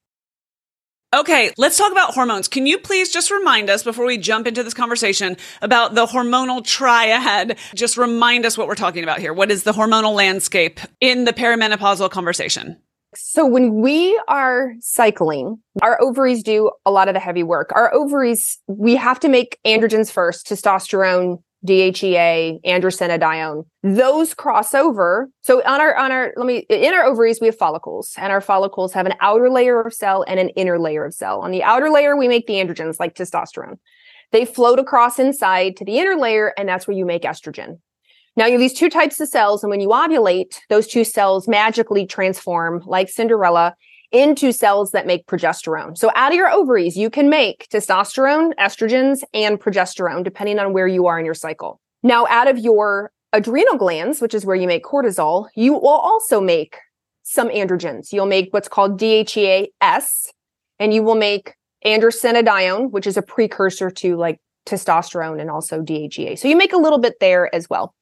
Okay, 1.11 1.51
let's 1.57 1.75
talk 1.75 1.91
about 1.91 2.13
hormones. 2.13 2.47
Can 2.47 2.67
you 2.67 2.77
please 2.77 3.11
just 3.11 3.31
remind 3.31 3.67
us 3.67 3.81
before 3.81 4.05
we 4.05 4.15
jump 4.15 4.45
into 4.45 4.61
this 4.61 4.75
conversation 4.75 5.37
about 5.63 5.95
the 5.95 6.05
hormonal 6.05 6.63
triad? 6.63 7.57
Just 7.73 7.97
remind 7.97 8.45
us 8.45 8.59
what 8.59 8.67
we're 8.67 8.75
talking 8.75 9.03
about 9.03 9.17
here. 9.17 9.33
What 9.33 9.49
is 9.49 9.63
the 9.63 9.71
hormonal 9.71 10.13
landscape 10.13 10.79
in 11.01 11.25
the 11.25 11.33
perimenopausal 11.33 12.11
conversation? 12.11 12.77
So 13.15 13.43
when 13.43 13.81
we 13.81 14.21
are 14.27 14.73
cycling, 14.81 15.57
our 15.81 15.99
ovaries 15.99 16.43
do 16.43 16.69
a 16.85 16.91
lot 16.91 17.07
of 17.07 17.15
the 17.15 17.19
heavy 17.19 17.41
work. 17.41 17.71
Our 17.73 17.91
ovaries, 17.91 18.59
we 18.67 18.95
have 18.95 19.19
to 19.21 19.29
make 19.29 19.57
androgens 19.65 20.11
first, 20.11 20.45
testosterone, 20.47 21.41
DHEA, 21.65 22.61
androstenedione. 22.65 23.65
Those 23.83 24.33
cross 24.33 24.73
over. 24.73 25.29
So 25.41 25.61
on 25.63 25.81
our 25.81 25.95
on 25.95 26.11
our 26.11 26.33
let 26.37 26.45
me 26.45 26.59
in 26.69 26.93
our 26.93 27.03
ovaries 27.03 27.41
we 27.41 27.47
have 27.47 27.57
follicles, 27.57 28.13
and 28.17 28.31
our 28.31 28.41
follicles 28.41 28.93
have 28.93 29.05
an 29.05 29.13
outer 29.19 29.49
layer 29.49 29.81
of 29.81 29.93
cell 29.93 30.23
and 30.27 30.39
an 30.39 30.49
inner 30.49 30.79
layer 30.79 31.05
of 31.05 31.13
cell. 31.13 31.41
On 31.41 31.51
the 31.51 31.63
outer 31.63 31.89
layer 31.89 32.15
we 32.15 32.27
make 32.27 32.47
the 32.47 32.53
androgens 32.53 32.99
like 32.99 33.15
testosterone. 33.15 33.77
They 34.31 34.45
float 34.45 34.79
across 34.79 35.19
inside 35.19 35.75
to 35.77 35.85
the 35.85 35.97
inner 35.97 36.15
layer, 36.15 36.53
and 36.57 36.69
that's 36.69 36.87
where 36.87 36.95
you 36.95 37.05
make 37.05 37.23
estrogen. 37.23 37.79
Now 38.35 38.45
you 38.45 38.53
have 38.53 38.61
these 38.61 38.73
two 38.73 38.89
types 38.89 39.19
of 39.19 39.27
cells, 39.27 39.63
and 39.63 39.69
when 39.69 39.81
you 39.81 39.89
ovulate, 39.89 40.59
those 40.69 40.87
two 40.87 41.03
cells 41.03 41.47
magically 41.47 42.05
transform 42.05 42.81
like 42.85 43.09
Cinderella 43.09 43.75
into 44.11 44.51
cells 44.51 44.91
that 44.91 45.05
make 45.05 45.25
progesterone. 45.27 45.97
So 45.97 46.11
out 46.15 46.31
of 46.31 46.37
your 46.37 46.49
ovaries, 46.49 46.97
you 46.97 47.09
can 47.09 47.29
make 47.29 47.67
testosterone, 47.71 48.53
estrogens, 48.59 49.21
and 49.33 49.59
progesterone, 49.59 50.23
depending 50.23 50.59
on 50.59 50.73
where 50.73 50.87
you 50.87 51.05
are 51.07 51.19
in 51.19 51.25
your 51.25 51.35
cycle. 51.35 51.79
Now, 52.01 52.25
out 52.27 52.47
of 52.47 52.57
your 52.57 53.11
adrenal 53.33 53.77
glands, 53.77 54.21
which 54.21 54.33
is 54.33 54.45
where 54.45 54.55
you 54.55 54.67
make 54.67 54.83
cortisol, 54.83 55.47
you 55.55 55.73
will 55.73 55.87
also 55.87 56.41
make 56.41 56.77
some 57.23 57.49
androgens. 57.49 58.11
You'll 58.11 58.25
make 58.25 58.51
what's 58.51 58.67
called 58.67 58.99
DHEA-S, 58.99 60.31
and 60.79 60.93
you 60.93 61.03
will 61.03 61.15
make 61.15 61.53
androstenedione, 61.85 62.91
which 62.91 63.05
is 63.05 63.17
a 63.17 63.21
precursor 63.21 63.91
to 63.91 64.15
like 64.15 64.39
testosterone 64.65 65.39
and 65.39 65.49
also 65.49 65.81
DHEA. 65.81 66.37
So 66.37 66.47
you 66.47 66.55
make 66.55 66.73
a 66.73 66.77
little 66.77 66.99
bit 66.99 67.15
there 67.19 67.53
as 67.53 67.69
well. 67.69 67.93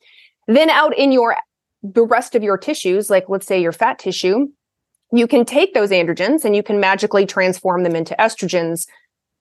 Then 0.48 0.70
out 0.70 0.98
in 0.98 1.12
your 1.12 1.36
the 1.84 2.06
rest 2.06 2.34
of 2.36 2.43
your 2.43 2.58
tissues, 2.58 3.10
like 3.10 3.26
let's 3.28 3.46
say 3.46 3.62
your 3.62 3.72
fat 3.72 4.00
tissue, 4.00 4.48
you 5.12 5.28
can 5.28 5.46
take 5.46 5.74
those 5.74 5.91
androgens 5.91 6.43
and 6.43 6.56
you 6.56 6.63
can 6.63 6.80
magically 6.80 7.26
transform 7.26 7.84
them 7.84 7.96
into 7.96 8.15
estrogens. 8.20 8.88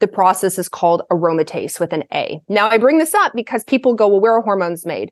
The 0.01 0.09
process 0.09 0.59
is 0.59 0.69
called 0.69 1.03
aromatase 1.11 1.81
with 1.81 1.93
an 1.93 2.05
A. 2.13 2.41
Now, 2.49 2.69
I 2.69 2.79
bring 2.79 2.99
this 2.99 3.15
up 3.15 3.33
because 3.35 3.65
people 3.65 3.95
go, 3.95 4.09
well, 4.09 4.21
where 4.21 4.35
are 4.35 4.43
hormones 4.43 4.87
made? 4.87 5.11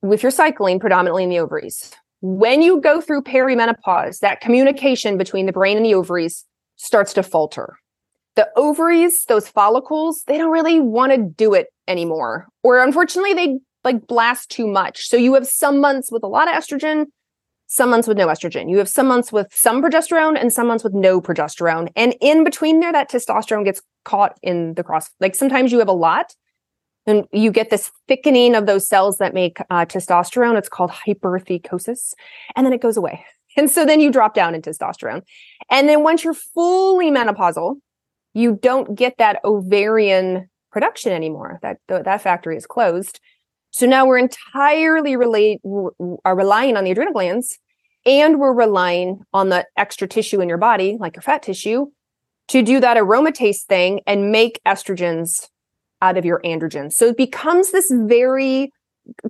With 0.00 0.22
your 0.22 0.32
cycling, 0.32 0.80
predominantly 0.80 1.24
in 1.24 1.30
the 1.30 1.38
ovaries. 1.38 1.92
When 2.20 2.62
you 2.62 2.80
go 2.80 3.00
through 3.00 3.22
perimenopause, 3.22 4.20
that 4.20 4.40
communication 4.40 5.18
between 5.18 5.46
the 5.46 5.52
brain 5.52 5.76
and 5.76 5.84
the 5.84 5.94
ovaries 5.94 6.44
starts 6.76 7.12
to 7.14 7.22
falter. 7.22 7.76
The 8.34 8.48
ovaries, 8.56 9.24
those 9.26 9.48
follicles, 9.48 10.22
they 10.26 10.38
don't 10.38 10.50
really 10.50 10.80
want 10.80 11.12
to 11.12 11.18
do 11.18 11.52
it 11.52 11.66
anymore. 11.86 12.46
Or 12.62 12.82
unfortunately, 12.82 13.34
they 13.34 13.58
like 13.84 14.06
blast 14.06 14.50
too 14.50 14.66
much. 14.66 15.06
So 15.08 15.16
you 15.16 15.34
have 15.34 15.46
some 15.46 15.80
months 15.80 16.10
with 16.10 16.22
a 16.22 16.28
lot 16.28 16.48
of 16.48 16.54
estrogen, 16.54 17.06
some 17.72 17.88
months 17.88 18.06
with 18.06 18.18
no 18.18 18.26
estrogen. 18.26 18.68
You 18.70 18.76
have 18.78 18.88
some 18.88 19.06
months 19.06 19.32
with 19.32 19.48
some 19.50 19.82
progesterone 19.82 20.38
and 20.38 20.52
some 20.52 20.66
months 20.66 20.84
with 20.84 20.92
no 20.92 21.22
progesterone. 21.22 21.88
And 21.96 22.14
in 22.20 22.44
between 22.44 22.80
there, 22.80 22.92
that 22.92 23.10
testosterone 23.10 23.64
gets 23.64 23.80
caught 24.04 24.38
in 24.42 24.74
the 24.74 24.84
cross. 24.84 25.08
Like 25.20 25.34
sometimes 25.34 25.72
you 25.72 25.78
have 25.78 25.88
a 25.88 25.92
lot 25.92 26.34
and 27.06 27.24
you 27.32 27.50
get 27.50 27.70
this 27.70 27.90
thickening 28.08 28.54
of 28.54 28.66
those 28.66 28.86
cells 28.86 29.16
that 29.18 29.32
make 29.32 29.58
uh, 29.70 29.86
testosterone. 29.86 30.58
It's 30.58 30.68
called 30.68 30.90
hyperthecosis. 30.90 32.12
And 32.54 32.66
then 32.66 32.74
it 32.74 32.82
goes 32.82 32.96
away. 32.96 33.24
And 33.54 33.70
so 33.70 33.84
then 33.84 34.00
you 34.00 34.10
drop 34.10 34.32
down 34.32 34.54
in 34.54 34.62
testosterone. 34.62 35.20
And 35.70 35.86
then 35.86 36.02
once 36.02 36.24
you're 36.24 36.32
fully 36.32 37.10
menopausal, 37.10 37.76
you 38.32 38.58
don't 38.62 38.94
get 38.94 39.18
that 39.18 39.40
ovarian 39.44 40.48
production 40.70 41.12
anymore. 41.12 41.58
That 41.60 41.76
that 41.88 42.22
factory 42.22 42.56
is 42.56 42.64
closed. 42.64 43.20
So 43.72 43.86
now 43.86 44.06
we're 44.06 44.18
entirely 44.18 45.16
relate, 45.16 45.60
are 46.24 46.36
relying 46.36 46.76
on 46.76 46.84
the 46.84 46.90
adrenal 46.90 47.14
glands 47.14 47.58
and 48.04 48.38
we're 48.38 48.52
relying 48.52 49.22
on 49.32 49.48
the 49.48 49.66
extra 49.76 50.06
tissue 50.06 50.40
in 50.40 50.48
your 50.48 50.58
body, 50.58 50.98
like 51.00 51.16
your 51.16 51.22
fat 51.22 51.42
tissue, 51.42 51.86
to 52.48 52.62
do 52.62 52.80
that 52.80 52.98
aromatase 52.98 53.62
thing 53.62 54.00
and 54.06 54.30
make 54.30 54.60
estrogens 54.66 55.48
out 56.02 56.18
of 56.18 56.24
your 56.24 56.40
androgens. 56.42 56.92
So 56.92 57.06
it 57.06 57.16
becomes 57.16 57.72
this 57.72 57.90
very 57.90 58.72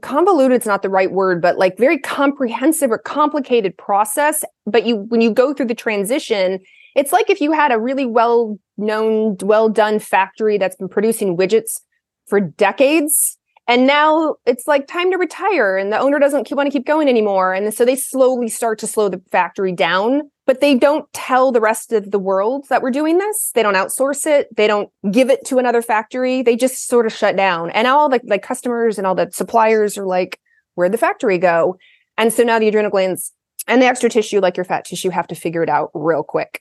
convoluted, 0.01 0.57
it's 0.57 0.67
not 0.67 0.83
the 0.83 0.89
right 0.89 1.13
word, 1.13 1.41
but 1.41 1.57
like 1.57 1.79
very 1.79 1.99
comprehensive 1.99 2.91
or 2.91 2.99
complicated 2.99 3.79
process. 3.79 4.45
But 4.67 4.87
you, 4.87 4.97
when 4.97 5.21
you 5.21 5.33
go 5.33 5.55
through 5.55 5.67
the 5.67 5.75
transition, 5.75 6.59
it's 6.97 7.13
like 7.13 7.31
if 7.31 7.41
you 7.41 7.53
had 7.53 7.71
a 7.71 7.79
really 7.79 8.07
well 8.07 8.59
known, 8.77 9.37
well 9.41 9.69
done 9.69 10.01
factory 10.01 10.59
that's 10.59 10.77
been 10.77 10.89
producing 10.89 11.37
widgets 11.37 11.81
for 12.27 12.41
decades 12.41 13.39
and 13.73 13.87
now 13.87 14.35
it's 14.45 14.69
like 14.69 14.87
time 14.87 15.11
to 15.11 15.17
retire 15.17 15.79
and 15.79 15.91
the 15.91 15.99
owner 15.99 16.19
doesn't 16.19 16.51
want 16.51 16.67
to 16.67 16.71
keep 16.71 16.87
going 16.87 17.09
anymore 17.09 17.55
and 17.55 17.73
so 17.73 17.87
they 17.87 17.97
slowly 17.97 18.47
start 18.47 18.79
to 18.79 18.87
slow 18.87 19.09
the 19.09 19.23
factory 19.31 19.73
down 19.73 20.31
but 20.45 20.61
they 20.61 20.75
don't 20.75 21.11
tell 21.15 21.53
the 21.53 21.61
rest 21.61 21.91
of 21.91 22.11
the 22.11 22.19
world 22.19 22.67
that 22.69 22.83
we're 22.83 22.91
doing 22.91 23.19
this. 23.19 23.53
They 23.55 23.63
don't 23.63 23.77
outsource 23.77 24.27
it. 24.27 24.55
They 24.57 24.67
don't 24.67 24.91
give 25.11 25.31
it 25.31 25.47
to 25.47 25.59
another 25.59 25.81
factory. 25.81 26.43
They 26.43 26.57
just 26.57 26.89
sort 26.89 27.07
of 27.07 27.13
shut 27.13 27.37
down. 27.37 27.71
And 27.71 27.87
all 27.87 28.09
the 28.09 28.21
like 28.25 28.43
customers 28.43 28.99
and 28.99 29.07
all 29.07 29.15
the 29.15 29.31
suppliers 29.33 29.97
are 29.97 30.05
like 30.05 30.39
where'd 30.75 30.93
the 30.93 30.99
factory 30.99 31.39
go? 31.39 31.79
And 32.19 32.33
so 32.33 32.43
now 32.43 32.59
the 32.59 32.69
adrenal 32.69 32.91
glands 32.91 33.33
and 33.67 33.81
the 33.81 33.87
extra 33.87 34.11
tissue 34.11 34.41
like 34.41 34.57
your 34.57 34.65
fat 34.65 34.85
tissue 34.85 35.11
have 35.11 35.29
to 35.29 35.35
figure 35.35 35.63
it 35.63 35.71
out 35.71 35.91
real 35.95 36.25
quick. 36.25 36.61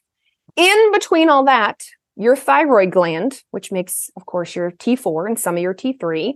In 0.56 0.91
between 0.93 1.30
all 1.30 1.43
that 1.45 1.84
your 2.15 2.36
thyroid 2.36 2.91
gland 2.91 3.41
which 3.52 3.71
makes 3.71 4.10
of 4.15 4.26
course 4.26 4.56
your 4.56 4.71
t4 4.71 5.28
and 5.28 5.39
some 5.39 5.56
of 5.56 5.62
your 5.62 5.74
t3 5.74 6.36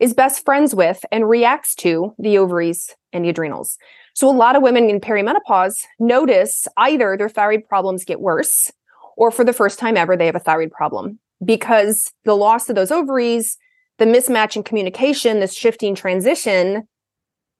is 0.00 0.14
best 0.14 0.44
friends 0.44 0.74
with 0.74 1.04
and 1.12 1.28
reacts 1.28 1.74
to 1.76 2.14
the 2.18 2.38
ovaries 2.38 2.94
and 3.12 3.24
the 3.24 3.28
adrenals. 3.28 3.78
So 4.14 4.28
a 4.28 4.32
lot 4.32 4.56
of 4.56 4.62
women 4.62 4.90
in 4.90 5.00
perimenopause 5.00 5.84
notice 5.98 6.66
either 6.76 7.16
their 7.16 7.28
thyroid 7.28 7.68
problems 7.68 8.04
get 8.04 8.20
worse 8.20 8.70
or 9.16 9.30
for 9.30 9.44
the 9.44 9.52
first 9.52 9.78
time 9.78 9.96
ever, 9.96 10.16
they 10.16 10.26
have 10.26 10.34
a 10.34 10.40
thyroid 10.40 10.72
problem 10.72 11.20
because 11.44 12.10
the 12.24 12.36
loss 12.36 12.68
of 12.68 12.74
those 12.74 12.90
ovaries, 12.90 13.56
the 13.98 14.06
mismatch 14.06 14.56
in 14.56 14.62
communication, 14.62 15.40
this 15.40 15.54
shifting 15.54 15.94
transition 15.94 16.88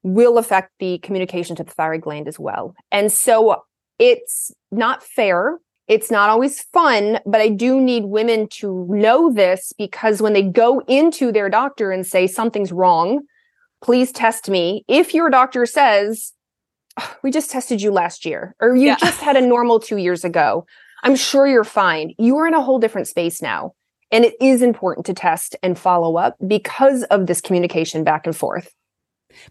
will 0.02 0.38
affect 0.38 0.72
the 0.78 0.98
communication 0.98 1.54
to 1.56 1.64
the 1.64 1.70
thyroid 1.70 2.00
gland 2.00 2.26
as 2.26 2.38
well. 2.38 2.74
And 2.90 3.12
so 3.12 3.62
it's 3.98 4.50
not 4.72 5.02
fair. 5.02 5.58
It's 5.90 6.08
not 6.08 6.30
always 6.30 6.62
fun, 6.72 7.18
but 7.26 7.40
I 7.40 7.48
do 7.48 7.80
need 7.80 8.04
women 8.04 8.46
to 8.60 8.86
know 8.88 9.32
this 9.32 9.72
because 9.76 10.22
when 10.22 10.34
they 10.34 10.42
go 10.42 10.78
into 10.86 11.32
their 11.32 11.50
doctor 11.50 11.90
and 11.90 12.06
say 12.06 12.28
something's 12.28 12.70
wrong, 12.70 13.22
please 13.82 14.12
test 14.12 14.48
me. 14.48 14.84
If 14.86 15.14
your 15.14 15.30
doctor 15.30 15.66
says, 15.66 16.32
oh, 17.00 17.16
we 17.24 17.32
just 17.32 17.50
tested 17.50 17.82
you 17.82 17.90
last 17.90 18.24
year, 18.24 18.54
or 18.60 18.76
you 18.76 18.86
yeah. 18.86 18.98
just 19.00 19.20
had 19.20 19.36
a 19.36 19.40
normal 19.40 19.80
two 19.80 19.96
years 19.96 20.24
ago, 20.24 20.64
I'm 21.02 21.16
sure 21.16 21.48
you're 21.48 21.64
fine. 21.64 22.14
You 22.18 22.36
are 22.36 22.46
in 22.46 22.54
a 22.54 22.62
whole 22.62 22.78
different 22.78 23.08
space 23.08 23.42
now. 23.42 23.72
And 24.12 24.24
it 24.24 24.34
is 24.40 24.62
important 24.62 25.06
to 25.06 25.14
test 25.14 25.56
and 25.60 25.76
follow 25.76 26.16
up 26.16 26.36
because 26.46 27.02
of 27.04 27.26
this 27.26 27.40
communication 27.40 28.04
back 28.04 28.28
and 28.28 28.36
forth. 28.36 28.72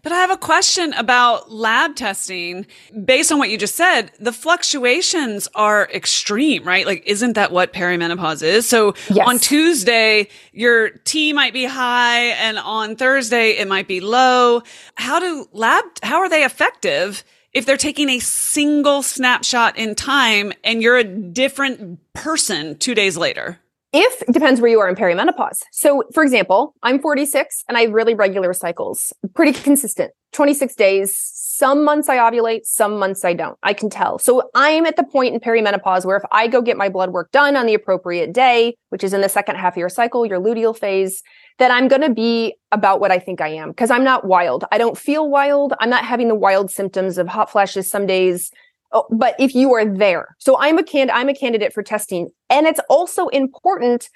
But 0.02 0.12
I 0.12 0.16
have 0.16 0.30
a 0.30 0.36
question 0.36 0.92
about 0.94 1.50
lab 1.50 1.96
testing. 1.96 2.66
Based 3.04 3.30
on 3.32 3.38
what 3.38 3.50
you 3.50 3.58
just 3.58 3.76
said, 3.76 4.10
the 4.18 4.32
fluctuations 4.32 5.48
are 5.54 5.88
extreme, 5.92 6.64
right? 6.64 6.86
Like, 6.86 7.02
isn't 7.06 7.34
that 7.34 7.52
what 7.52 7.72
perimenopause 7.72 8.42
is? 8.42 8.68
So 8.68 8.94
yes. 9.08 9.26
on 9.28 9.38
Tuesday, 9.38 10.28
your 10.52 10.90
T 10.90 11.32
might 11.32 11.52
be 11.52 11.64
high 11.64 12.26
and 12.26 12.58
on 12.58 12.96
Thursday, 12.96 13.50
it 13.50 13.68
might 13.68 13.88
be 13.88 14.00
low. 14.00 14.62
How 14.94 15.20
do 15.20 15.48
lab, 15.52 15.84
how 16.02 16.18
are 16.20 16.28
they 16.28 16.44
effective? 16.44 17.24
If 17.52 17.66
they're 17.66 17.76
taking 17.76 18.08
a 18.10 18.20
single 18.20 19.02
snapshot 19.02 19.76
in 19.76 19.96
time 19.96 20.52
and 20.62 20.80
you're 20.80 20.98
a 20.98 21.04
different 21.04 21.98
person 22.12 22.78
two 22.78 22.94
days 22.94 23.16
later 23.16 23.58
if 23.92 24.24
depends 24.32 24.60
where 24.60 24.70
you 24.70 24.80
are 24.80 24.88
in 24.88 24.94
perimenopause. 24.94 25.62
So, 25.72 26.04
for 26.14 26.22
example, 26.22 26.74
I'm 26.82 27.00
46 27.00 27.64
and 27.68 27.76
I 27.76 27.82
have 27.82 27.92
really 27.92 28.14
regular 28.14 28.52
cycles, 28.52 29.12
pretty 29.34 29.52
consistent, 29.58 30.12
26 30.32 30.74
days. 30.76 31.16
Some 31.16 31.84
months 31.84 32.08
I 32.08 32.16
ovulate, 32.16 32.64
some 32.64 32.98
months 32.98 33.24
I 33.24 33.34
don't. 33.34 33.58
I 33.62 33.74
can 33.74 33.90
tell. 33.90 34.18
So, 34.18 34.48
I'm 34.54 34.86
at 34.86 34.96
the 34.96 35.04
point 35.04 35.34
in 35.34 35.40
perimenopause 35.40 36.04
where 36.04 36.16
if 36.16 36.22
I 36.32 36.46
go 36.46 36.62
get 36.62 36.76
my 36.76 36.88
blood 36.88 37.10
work 37.10 37.32
done 37.32 37.56
on 37.56 37.66
the 37.66 37.74
appropriate 37.74 38.32
day, 38.32 38.76
which 38.90 39.04
is 39.04 39.12
in 39.12 39.20
the 39.20 39.28
second 39.28 39.56
half 39.56 39.74
of 39.74 39.78
your 39.78 39.88
cycle, 39.88 40.24
your 40.24 40.40
luteal 40.40 40.76
phase, 40.76 41.22
that 41.58 41.70
I'm 41.70 41.88
going 41.88 42.02
to 42.02 42.14
be 42.14 42.54
about 42.72 43.00
what 43.00 43.10
I 43.10 43.18
think 43.18 43.40
I 43.40 43.48
am 43.48 43.70
because 43.70 43.90
I'm 43.90 44.04
not 44.04 44.24
wild. 44.24 44.64
I 44.72 44.78
don't 44.78 44.96
feel 44.96 45.28
wild. 45.28 45.74
I'm 45.80 45.90
not 45.90 46.04
having 46.04 46.28
the 46.28 46.34
wild 46.34 46.70
symptoms 46.70 47.18
of 47.18 47.28
hot 47.28 47.50
flashes 47.50 47.90
some 47.90 48.06
days, 48.06 48.50
Oh, 48.92 49.06
but 49.10 49.36
if 49.38 49.54
you 49.54 49.72
are 49.74 49.84
there, 49.84 50.36
so 50.38 50.58
I'm 50.58 50.78
a 50.78 50.82
can 50.82 51.10
I'm 51.10 51.28
a 51.28 51.34
candidate 51.34 51.72
for 51.72 51.82
testing, 51.82 52.30
and 52.48 52.66
it's 52.66 52.80
also 52.88 53.28
important 53.28 54.08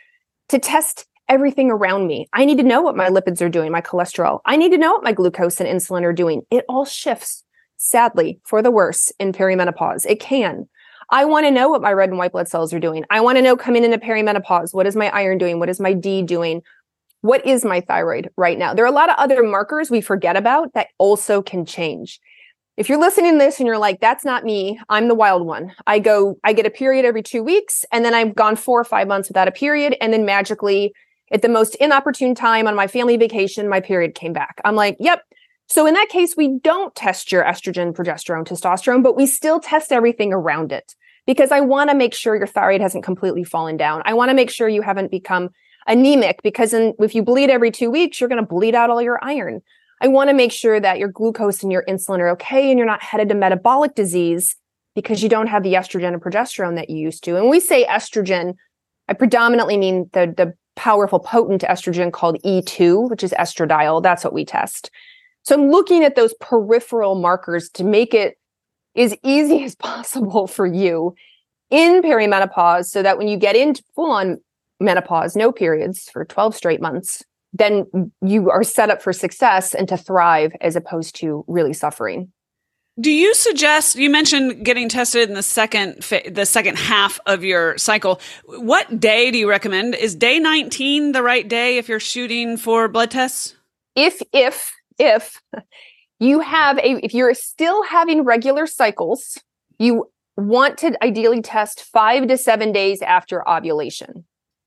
to 0.49 0.59
test 0.59 1.07
everything 1.29 1.71
around 1.71 2.07
me. 2.07 2.27
I 2.33 2.45
need 2.45 2.59
to 2.59 2.65
know 2.65 2.83
what 2.83 2.97
my 2.97 3.09
lipids 3.09 3.41
are 3.41 3.49
doing, 3.49 3.73
my 3.73 3.81
cholesterol. 3.81 4.41
I 4.45 4.57
need 4.57 4.73
to 4.73 4.79
know 4.79 4.93
what 4.93 5.05
my 5.05 5.13
glucose 5.13 5.61
and 5.61 5.69
insulin 5.69 6.03
are 6.03 6.13
doing. 6.13 6.43
It 6.51 6.65
all 6.69 6.85
shifts, 6.85 7.45
sadly, 7.77 8.41
for 8.45 8.63
the 8.63 8.71
worse 8.71 9.13
in 9.19 9.33
perimenopause. 9.33 10.07
It 10.07 10.21
can. 10.21 10.69
I 11.11 11.25
want 11.25 11.47
to 11.47 11.51
know 11.51 11.69
what 11.69 11.83
my 11.83 11.93
red 11.93 12.09
and 12.09 12.19
white 12.19 12.33
blood 12.33 12.49
cells 12.49 12.73
are 12.73 12.81
doing. 12.81 13.05
I 13.11 13.21
want 13.21 13.37
to 13.37 13.43
know 13.43 13.57
coming 13.57 13.85
into 13.85 13.99
perimenopause, 13.99 14.75
what 14.75 14.87
is 14.87 14.97
my 14.97 15.09
iron 15.11 15.39
doing? 15.39 15.59
What 15.59 15.69
is 15.69 15.81
my 15.81 15.93
D 15.93 16.23
doing? 16.23 16.63
What 17.21 17.47
is 17.47 17.65
my 17.65 17.81
thyroid 17.81 18.31
right 18.37 18.59
now? 18.59 18.75
There 18.75 18.85
are 18.85 18.89
a 18.89 18.93
lot 18.93 19.11
of 19.11 19.17
other 19.17 19.43
markers 19.43 19.91
we 19.91 20.01
forget 20.01 20.37
about 20.37 20.73
that 20.75 20.89
also 20.99 21.43
can 21.43 21.65
change 21.65 22.21
if 22.77 22.89
you're 22.89 22.99
listening 22.99 23.33
to 23.33 23.39
this 23.39 23.61
and 23.61 23.67
you're 23.67 23.79
like, 23.79 24.01
that's 24.01 24.25
not 24.25 24.45
me, 24.45 24.81
I'm 24.89 25.09
the 25.09 25.15
wild 25.15 25.47
one. 25.47 25.73
I 25.87 26.01
go, 26.01 26.39
I 26.43 26.53
get 26.53 26.67
a 26.67 26.71
period 26.71 27.05
every 27.05 27.23
two 27.23 27.43
weeks, 27.43 27.85
and 27.93 28.05
then 28.05 28.15
I've 28.15 28.35
gone 28.35 28.57
four 28.57 28.81
or 28.81 28.85
five 28.85 29.07
months 29.07 29.29
without 29.29 29.47
a 29.47 29.53
period. 29.53 29.97
And 30.01 30.13
then 30.13 30.25
magically, 30.25 30.93
at 31.31 31.43
the 31.43 31.49
most 31.49 31.77
inopportune 31.77 32.35
time 32.35 32.67
on 32.67 32.75
my 32.75 32.87
family 32.87 33.17
vacation, 33.17 33.69
my 33.69 33.81
period 33.81 34.15
came 34.15 34.33
back. 34.33 34.61
I'm 34.65 34.75
like, 34.75 34.97
yep. 34.99 35.23
So 35.67 35.87
in 35.87 35.95
that 35.95 36.09
case, 36.09 36.37
we 36.37 36.59
don't 36.59 36.95
test 36.95 37.33
your 37.33 37.45
estrogen, 37.45 37.95
progesterone, 37.95 38.47
testosterone, 38.47 39.03
but 39.03 39.17
we 39.17 39.27
still 39.27 39.61
test 39.61 39.93
everything 39.93 40.33
around 40.33 40.73
it 40.73 40.95
because 41.27 41.51
I 41.51 41.61
want 41.61 41.91
to 41.91 41.97
make 41.97 42.13
sure 42.13 42.37
your 42.37 42.47
thyroid 42.47 42.81
hasn't 42.81 43.05
completely 43.05 43.45
fallen 43.45 43.77
down. 43.77 44.03
I 44.05 44.15
want 44.15 44.31
to 44.31 44.35
make 44.35 44.51
sure 44.51 44.69
you 44.69 44.83
haven't 44.83 45.11
become 45.11 45.51
anemic 45.87 46.43
because 46.43 46.75
in, 46.75 46.95
if 46.99 47.15
you 47.15 47.23
bleed 47.23 47.51
every 47.51 47.71
two 47.71 47.91
weeks, 47.91 48.21
you're 48.21 48.29
going 48.29 48.43
to 48.43 48.47
bleed 48.47 48.75
out 48.75 48.91
all 48.91 49.01
your 49.01 49.19
iron. 49.23 49.63
I 50.01 50.09
want 50.09 50.29
to 50.29 50.35
make 50.35 50.53
sure 50.53 50.81
that 50.81 50.99
your 50.99 51.09
glucose 51.09 51.63
and 51.63 51.73
your 51.73 51.85
insulin 51.89 52.19
are 52.19 52.31
okay 52.31 52.71
and 52.71 52.79
you're 52.79 52.87
not 52.87 53.03
headed 53.03 53.29
to 53.31 53.35
metabolic 53.35 53.95
disease 53.95 54.57
because 54.95 55.23
you 55.23 55.29
don't 55.29 55.47
have 55.47 55.63
the 55.63 55.75
estrogen 55.75 56.13
and 56.13 56.23
progesterone 56.23 56.77
that 56.77 56.91
you 56.91 56.97
used 56.97 57.25
to. 57.25 57.33
And 57.35 57.45
when 57.45 57.51
we 57.51 57.61
say 57.61 57.85
estrogen, 57.85 58.55
I 59.09 59.15
predominantly 59.15 59.77
mean 59.77 60.09
the, 60.13 60.33
the 60.37 60.55
powerful, 60.77 61.21
potent 61.21 61.63
estrogen 61.63 62.13
called 62.13 62.41
E2, 62.43 63.11
which 63.11 63.23
is 63.23 63.33
estradiol. 63.33 64.03
That's 64.03 64.25
what 64.25 64.33
we 64.33 64.45
test. 64.45 64.91
So 65.43 65.55
I'm 65.55 65.71
looking 65.71 66.05
at 66.05 66.17
those 66.17 66.35
peripheral 66.41 67.15
markers 67.17 67.69
to 67.71 67.85
make 67.85 68.15
it 68.15 68.39
as 68.97 69.17
easy 69.23 69.65
as 69.65 69.75
possible 69.75 70.47
for 70.47 70.67
you 70.67 71.15
in 71.71 72.03
perimenopause 72.03 72.87
so 72.87 73.03
that 73.03 73.19
when 73.19 73.29
you 73.29 73.37
get 73.37 73.57
into 73.57 73.83
full 73.95 74.11
on 74.11 74.39
menopause, 74.81 75.37
no 75.37 75.53
periods 75.53 76.09
for 76.11 76.25
12 76.25 76.55
straight 76.55 76.81
months, 76.81 77.23
then 77.55 78.11
you 78.21 78.51
are 78.51 78.65
set 78.65 78.91
up 78.91 79.01
for 79.01 79.13
success 79.13 79.75
and 79.75 79.89
to 79.89 79.97
thrive 79.97 80.53
as 80.61 80.77
opposed 80.77 81.15
to 81.17 81.45
really 81.47 81.73
suffering. 81.73 82.33
Do 83.01 83.11
you 83.11 83.35
suggest 83.35 83.97
you 83.97 84.09
mentioned 84.09 84.65
getting 84.65 84.89
tested 84.89 85.29
in 85.29 85.35
the 85.35 85.43
second 85.43 86.03
the 86.31 86.47
second 86.47 86.79
half 86.79 87.19
of 87.27 87.43
your 87.43 87.77
cycle? 87.77 88.21
What 88.45 89.01
day 89.01 89.33
do 89.33 89.39
you 89.39 89.49
recommend? 89.49 89.97
Is 89.97 90.15
day 90.15 90.39
19 90.39 91.13
the 91.13 91.23
right 91.23 91.49
day 91.49 91.79
if 91.79 91.89
you're 91.89 91.99
shooting 91.99 92.57
for 92.57 92.87
blood 92.87 93.11
tests? 93.11 93.57
If 93.97 94.23
if 94.33 94.73
if 94.99 95.41
you 96.21 96.39
have 96.41 96.79
a 96.79 97.05
if 97.05 97.15
you're 97.15 97.35
still 97.35 97.83
having 97.83 98.23
regular 98.23 98.67
cycles, 98.67 99.41
you 99.79 100.09
want 100.37 100.79
to 100.79 100.97
ideally 101.03 101.43
test 101.43 101.81
5 101.81 102.29
to 102.29 102.37
7 102.37 102.73
days 102.73 103.03
after 103.03 103.49
ovulation. 103.49 104.25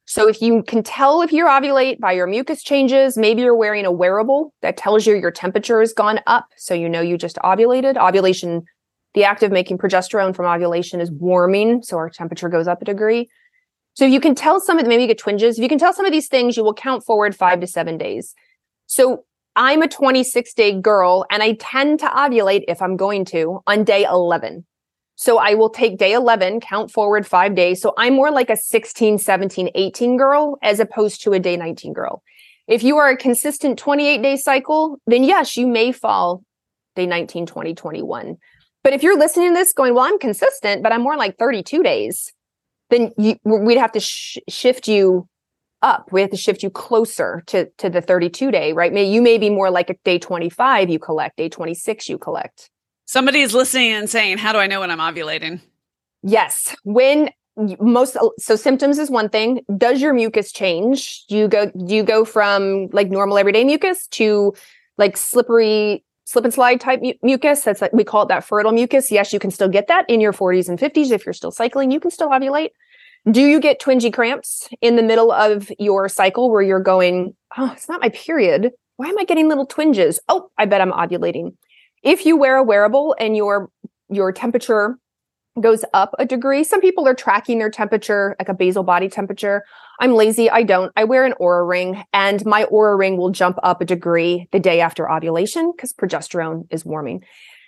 So 0.09 0.29
if 0.29 0.41
you 0.41 0.63
can 0.63 0.83
tell 0.83 1.21
if 1.21 1.33
you're 1.33 1.49
ovulate 1.49 1.99
by 1.99 2.13
your 2.13 2.27
mucus 2.27 2.63
changes, 2.63 3.17
maybe 3.17 3.41
you're 3.41 3.57
wearing 3.57 3.85
a 3.85 3.91
wearable 3.91 4.53
that 4.61 4.77
tells 4.77 5.05
you 5.05 5.15
your 5.15 5.31
temperature 5.31 5.81
has 5.81 5.91
gone 5.91 6.21
up. 6.25 6.47
So 6.55 6.73
you 6.73 6.87
know 6.87 7.01
you 7.01 7.17
just 7.17 7.35
ovulated. 7.43 7.97
Ovulation, 7.97 8.63
the 9.15 9.25
act 9.25 9.43
of 9.43 9.51
making 9.51 9.79
progesterone 9.79 10.33
from 10.33 10.45
ovulation 10.45 11.01
is 11.01 11.11
warming. 11.11 11.83
So 11.83 11.97
our 11.97 12.09
temperature 12.09 12.47
goes 12.47 12.69
up 12.69 12.81
a 12.81 12.85
degree. 12.85 13.29
So 13.95 14.05
if 14.05 14.13
you 14.13 14.21
can 14.21 14.33
tell 14.33 14.61
some 14.61 14.79
of 14.79 14.87
maybe 14.87 15.01
you 15.01 15.09
get 15.09 15.17
twinges. 15.17 15.57
If 15.57 15.63
you 15.63 15.69
can 15.69 15.77
tell 15.77 15.91
some 15.91 16.05
of 16.05 16.13
these 16.13 16.29
things, 16.29 16.55
you 16.55 16.63
will 16.63 16.73
count 16.73 17.03
forward 17.03 17.35
five 17.35 17.59
to 17.59 17.67
seven 17.67 17.97
days. 17.97 18.33
So 18.85 19.25
I'm 19.57 19.81
a 19.81 19.89
26 19.89 20.53
day 20.53 20.79
girl 20.79 21.25
and 21.29 21.43
I 21.43 21.57
tend 21.59 21.99
to 21.99 22.07
ovulate 22.07 22.63
if 22.69 22.81
I'm 22.81 22.95
going 22.95 23.25
to 23.25 23.59
on 23.67 23.83
day 23.83 24.05
11. 24.05 24.65
So 25.19 25.39
I 25.39 25.55
will 25.55 25.71
take 25.71 25.97
day 25.97 26.13
11, 26.13 26.59
count 26.59 26.91
forward 26.91 27.25
five 27.25 27.55
days. 27.55 27.81
So 27.81 27.91
I'm 27.97 28.13
more 28.13 28.29
like 28.29 28.51
a 28.51 28.55
16, 28.55 29.17
17, 29.17 29.71
18 29.73 30.15
girl 30.15 30.59
as 30.61 30.79
opposed 30.79 31.23
to 31.23 31.33
a 31.33 31.39
day 31.39 31.57
19 31.57 31.91
girl. 31.91 32.21
If 32.67 32.83
you 32.83 32.97
are 32.97 33.09
a 33.09 33.17
consistent 33.17 33.79
28 33.79 34.21
day 34.21 34.37
cycle, 34.37 35.01
then 35.07 35.23
yes, 35.23 35.57
you 35.57 35.65
may 35.65 35.91
fall 35.91 36.43
day 36.95 37.07
19, 37.07 37.47
20, 37.47 37.73
21. 37.73 38.37
But 38.83 38.93
if 38.93 39.01
you're 39.01 39.17
listening 39.17 39.49
to 39.49 39.53
this 39.55 39.73
going, 39.73 39.95
well, 39.95 40.03
I'm 40.03 40.19
consistent, 40.19 40.83
but 40.83 40.91
I'm 40.91 41.01
more 41.01 41.17
like 41.17 41.37
32 41.37 41.81
days, 41.81 42.31
then 42.91 43.11
you, 43.17 43.37
we'd 43.43 43.79
have 43.79 43.93
to 43.93 43.99
sh- 43.99 44.37
shift 44.47 44.87
you 44.87 45.27
up. 45.81 46.09
We 46.11 46.21
have 46.21 46.29
to 46.29 46.37
shift 46.37 46.61
you 46.61 46.69
closer 46.69 47.41
to, 47.47 47.67
to 47.79 47.89
the 47.89 48.01
32 48.01 48.51
day, 48.51 48.71
right? 48.71 48.93
May, 48.93 49.05
you 49.05 49.23
may 49.23 49.39
be 49.39 49.49
more 49.49 49.71
like 49.71 49.89
a 49.89 49.95
day 50.05 50.19
25 50.19 50.91
you 50.91 50.99
collect, 50.99 51.37
day 51.37 51.49
26 51.49 52.07
you 52.07 52.19
collect. 52.19 52.69
Somebody 53.07 53.39
is 53.39 53.53
listening 53.53 53.93
and 53.93 54.09
saying, 54.09 54.37
How 54.37 54.51
do 54.51 54.59
I 54.59 54.67
know 54.67 54.81
when 54.81 54.91
I'm 54.91 54.99
ovulating? 54.99 55.61
Yes. 56.23 56.75
When 56.83 57.29
most 57.79 58.17
uh, 58.17 58.29
so 58.37 58.55
symptoms 58.57 58.99
is 58.99 59.09
one 59.09 59.29
thing. 59.29 59.61
Does 59.77 60.01
your 60.01 60.13
mucus 60.13 60.51
change? 60.51 61.25
Do 61.27 61.37
you 61.37 61.47
go 61.47 61.71
do 61.71 61.95
you 61.95 62.03
go 62.03 62.25
from 62.25 62.89
like 62.91 63.09
normal 63.09 63.37
everyday 63.37 63.63
mucus 63.63 64.07
to 64.07 64.53
like 64.97 65.17
slippery 65.17 66.03
slip 66.25 66.43
and 66.43 66.53
slide 66.53 66.81
type 66.81 66.99
mu- 67.01 67.13
mucus? 67.23 67.61
That's 67.61 67.81
like 67.81 67.93
we 67.93 68.03
call 68.03 68.23
it 68.23 68.27
that 68.27 68.43
fertile 68.43 68.73
mucus. 68.73 69.09
Yes 69.09 69.31
you 69.31 69.39
can 69.39 69.51
still 69.51 69.69
get 69.69 69.87
that 69.87 70.07
in 70.09 70.19
your 70.19 70.33
40s 70.33 70.67
and 70.67 70.77
50s 70.77 71.11
if 71.11 71.25
you're 71.25 71.33
still 71.33 71.51
cycling. 71.51 71.91
You 71.91 72.01
can 72.01 72.11
still 72.11 72.29
ovulate. 72.29 72.71
Do 73.31 73.41
you 73.41 73.59
get 73.59 73.81
twingy 73.81 74.13
cramps 74.13 74.69
in 74.81 74.97
the 74.97 75.03
middle 75.03 75.31
of 75.31 75.71
your 75.79 76.09
cycle 76.09 76.51
where 76.51 76.61
you're 76.61 76.81
going 76.81 77.35
oh 77.57 77.71
it's 77.73 77.87
not 77.87 78.01
my 78.01 78.09
period. 78.09 78.73
Why 78.97 79.07
am 79.07 79.17
i 79.17 79.23
getting 79.23 79.47
little 79.47 79.65
twinges? 79.65 80.19
Oh 80.27 80.49
i 80.57 80.65
bet 80.65 80.81
i'm 80.81 80.91
ovulating 80.91 81.53
if 82.03 82.25
you 82.25 82.37
wear 82.37 82.57
a 82.57 82.63
wearable 82.63 83.15
and 83.19 83.35
your 83.35 83.69
your 84.09 84.31
temperature 84.31 84.97
goes 85.59 85.83
up 85.93 86.13
a 86.19 86.25
degree, 86.25 86.63
some 86.63 86.81
people 86.81 87.07
are 87.07 87.15
tracking 87.15 87.57
their 87.59 87.69
temperature 87.69 88.35
like 88.39 88.49
a 88.49 88.53
basal 88.53 88.83
body 88.83 89.09
temperature. 89.09 89.63
I'm 89.99 90.13
lazy, 90.13 90.49
I 90.49 90.63
don't. 90.63 90.91
I 90.95 91.03
wear 91.03 91.25
an 91.25 91.33
Oura 91.41 91.67
ring 91.67 92.03
and 92.13 92.45
my 92.45 92.65
Oura 92.65 92.97
ring 92.97 93.17
will 93.17 93.31
jump 93.31 93.57
up 93.63 93.81
a 93.81 93.85
degree 93.85 94.47
the 94.51 94.59
day 94.59 94.81
after 94.81 95.09
ovulation 95.11 95.71
because 95.75 95.93
progesterone 95.93 96.67
is 96.69 96.85
warming. 96.85 97.23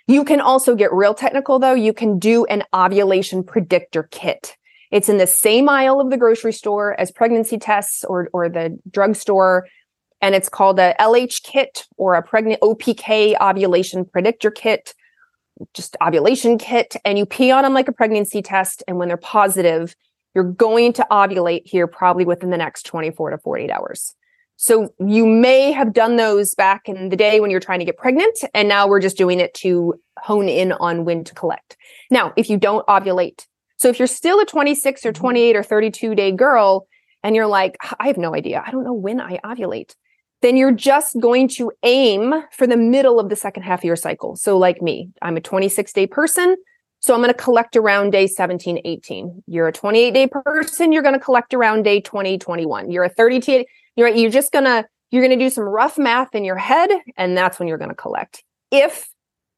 You 0.06 0.24
can 0.24 0.40
also 0.40 0.74
get 0.74 0.92
real 0.92 1.14
technical 1.14 1.58
though. 1.58 1.74
You 1.74 1.92
can 1.92 2.18
do 2.18 2.44
an 2.46 2.64
ovulation 2.74 3.44
predictor 3.44 4.04
kit. 4.04 4.56
It's 4.90 5.08
in 5.08 5.18
the 5.18 5.26
same 5.26 5.68
aisle 5.68 6.00
of 6.00 6.10
the 6.10 6.16
grocery 6.16 6.52
store 6.52 6.98
as 6.98 7.12
pregnancy 7.12 7.58
tests 7.58 8.04
or, 8.04 8.28
or 8.32 8.48
the 8.48 8.76
drugstore. 8.90 9.66
And 10.22 10.34
it's 10.34 10.48
called 10.48 10.78
a 10.78 10.94
LH 11.00 11.42
kit 11.42 11.86
or 11.96 12.14
a 12.14 12.22
pregnant 12.22 12.60
OPK 12.60 13.40
ovulation 13.40 14.04
predictor 14.04 14.50
kit, 14.50 14.94
just 15.74 15.96
ovulation 16.02 16.58
kit. 16.58 16.96
And 17.04 17.18
you 17.18 17.26
pee 17.26 17.50
on 17.50 17.62
them 17.62 17.74
like 17.74 17.88
a 17.88 17.92
pregnancy 17.92 18.42
test. 18.42 18.82
And 18.86 18.98
when 18.98 19.08
they're 19.08 19.16
positive, 19.16 19.94
you're 20.34 20.44
going 20.44 20.92
to 20.94 21.06
ovulate 21.10 21.62
here 21.64 21.86
probably 21.86 22.24
within 22.24 22.50
the 22.50 22.56
next 22.56 22.84
24 22.84 23.30
to 23.30 23.38
48 23.38 23.70
hours. 23.70 24.14
So 24.56 24.92
you 24.98 25.26
may 25.26 25.72
have 25.72 25.94
done 25.94 26.16
those 26.16 26.54
back 26.54 26.86
in 26.86 27.08
the 27.08 27.16
day 27.16 27.40
when 27.40 27.50
you're 27.50 27.60
trying 27.60 27.78
to 27.78 27.86
get 27.86 27.96
pregnant. 27.96 28.38
And 28.52 28.68
now 28.68 28.86
we're 28.86 29.00
just 29.00 29.16
doing 29.16 29.40
it 29.40 29.54
to 29.54 29.94
hone 30.18 30.50
in 30.50 30.72
on 30.72 31.06
when 31.06 31.24
to 31.24 31.34
collect. 31.34 31.78
Now, 32.10 32.34
if 32.36 32.50
you 32.50 32.58
don't 32.58 32.86
ovulate, 32.86 33.46
so 33.78 33.88
if 33.88 33.98
you're 33.98 34.06
still 34.06 34.38
a 34.40 34.44
26 34.44 35.06
or 35.06 35.12
mm-hmm. 35.12 35.20
28 35.20 35.56
or 35.56 35.62
32 35.62 36.14
day 36.14 36.32
girl 36.32 36.86
and 37.22 37.34
you're 37.34 37.46
like, 37.46 37.78
I 37.98 38.08
have 38.08 38.18
no 38.18 38.34
idea, 38.34 38.62
I 38.64 38.70
don't 38.70 38.84
know 38.84 38.92
when 38.92 39.18
I 39.18 39.38
ovulate, 39.38 39.94
then 40.42 40.56
you're 40.56 40.72
just 40.72 41.18
going 41.20 41.48
to 41.48 41.72
aim 41.82 42.34
for 42.52 42.66
the 42.66 42.76
middle 42.76 43.20
of 43.20 43.28
the 43.28 43.36
second 43.36 43.62
half 43.62 43.80
of 43.80 43.84
your 43.84 43.96
cycle. 43.96 44.36
So, 44.36 44.56
like 44.56 44.80
me, 44.80 45.10
I'm 45.22 45.36
a 45.36 45.40
26 45.40 45.92
day 45.92 46.06
person. 46.06 46.56
So 47.02 47.14
I'm 47.14 47.20
going 47.20 47.28
to 47.28 47.34
collect 47.34 47.76
around 47.76 48.10
day 48.10 48.26
17, 48.26 48.80
18. 48.84 49.42
You're 49.46 49.68
a 49.68 49.72
28 49.72 50.12
day 50.12 50.26
person. 50.26 50.92
You're 50.92 51.02
going 51.02 51.14
to 51.14 51.20
collect 51.20 51.54
around 51.54 51.82
day 51.82 52.00
20, 52.00 52.38
21. 52.38 52.90
You're 52.90 53.04
a 53.04 53.08
32. 53.08 53.64
You're 53.96 54.08
you're 54.08 54.30
just 54.30 54.52
going 54.52 54.66
to, 54.66 54.86
you're 55.10 55.22
going 55.22 55.36
to 55.36 55.42
do 55.42 55.50
some 55.50 55.64
rough 55.64 55.96
math 55.96 56.34
in 56.34 56.44
your 56.44 56.58
head. 56.58 56.90
And 57.16 57.36
that's 57.36 57.58
when 57.58 57.68
you're 57.68 57.78
going 57.78 57.90
to 57.90 57.96
collect. 57.96 58.44
If 58.70 59.08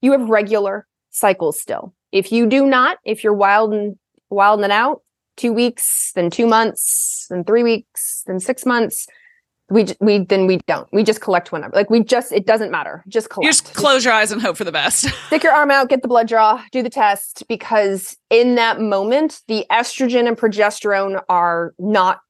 you 0.00 0.12
have 0.12 0.28
regular 0.28 0.86
cycles 1.10 1.60
still, 1.60 1.92
if 2.12 2.30
you 2.30 2.46
do 2.46 2.64
not, 2.64 2.98
if 3.04 3.24
you're 3.24 3.34
wild 3.34 3.74
and 3.74 3.98
wilding 4.30 4.70
out, 4.70 5.02
two 5.36 5.52
weeks, 5.52 6.12
then 6.14 6.30
two 6.30 6.46
months, 6.46 7.26
then 7.28 7.44
three 7.44 7.62
weeks, 7.62 8.22
then 8.26 8.38
six 8.38 8.64
months. 8.64 9.06
We 9.72 9.86
we 10.00 10.18
then 10.18 10.46
we 10.46 10.58
don't. 10.66 10.88
We 10.92 11.02
just 11.02 11.20
collect 11.20 11.50
whenever. 11.50 11.74
Like 11.74 11.90
we 11.90 12.04
just 12.04 12.32
it 12.32 12.46
doesn't 12.46 12.70
matter. 12.70 13.02
Just 13.08 13.30
collect. 13.30 13.46
You 13.46 13.50
just 13.50 13.74
close 13.74 14.04
your 14.04 14.14
eyes 14.14 14.30
and 14.30 14.40
hope 14.40 14.56
for 14.56 14.64
the 14.64 14.72
best. 14.72 15.08
Stick 15.26 15.42
your 15.42 15.52
arm 15.52 15.70
out, 15.70 15.88
get 15.88 16.02
the 16.02 16.08
blood 16.08 16.28
draw, 16.28 16.62
do 16.70 16.82
the 16.82 16.90
test 16.90 17.44
because 17.48 18.16
in 18.30 18.54
that 18.56 18.80
moment 18.80 19.40
the 19.48 19.64
estrogen 19.70 20.28
and 20.28 20.36
progesterone 20.36 21.22
are 21.28 21.74
not 21.78 22.20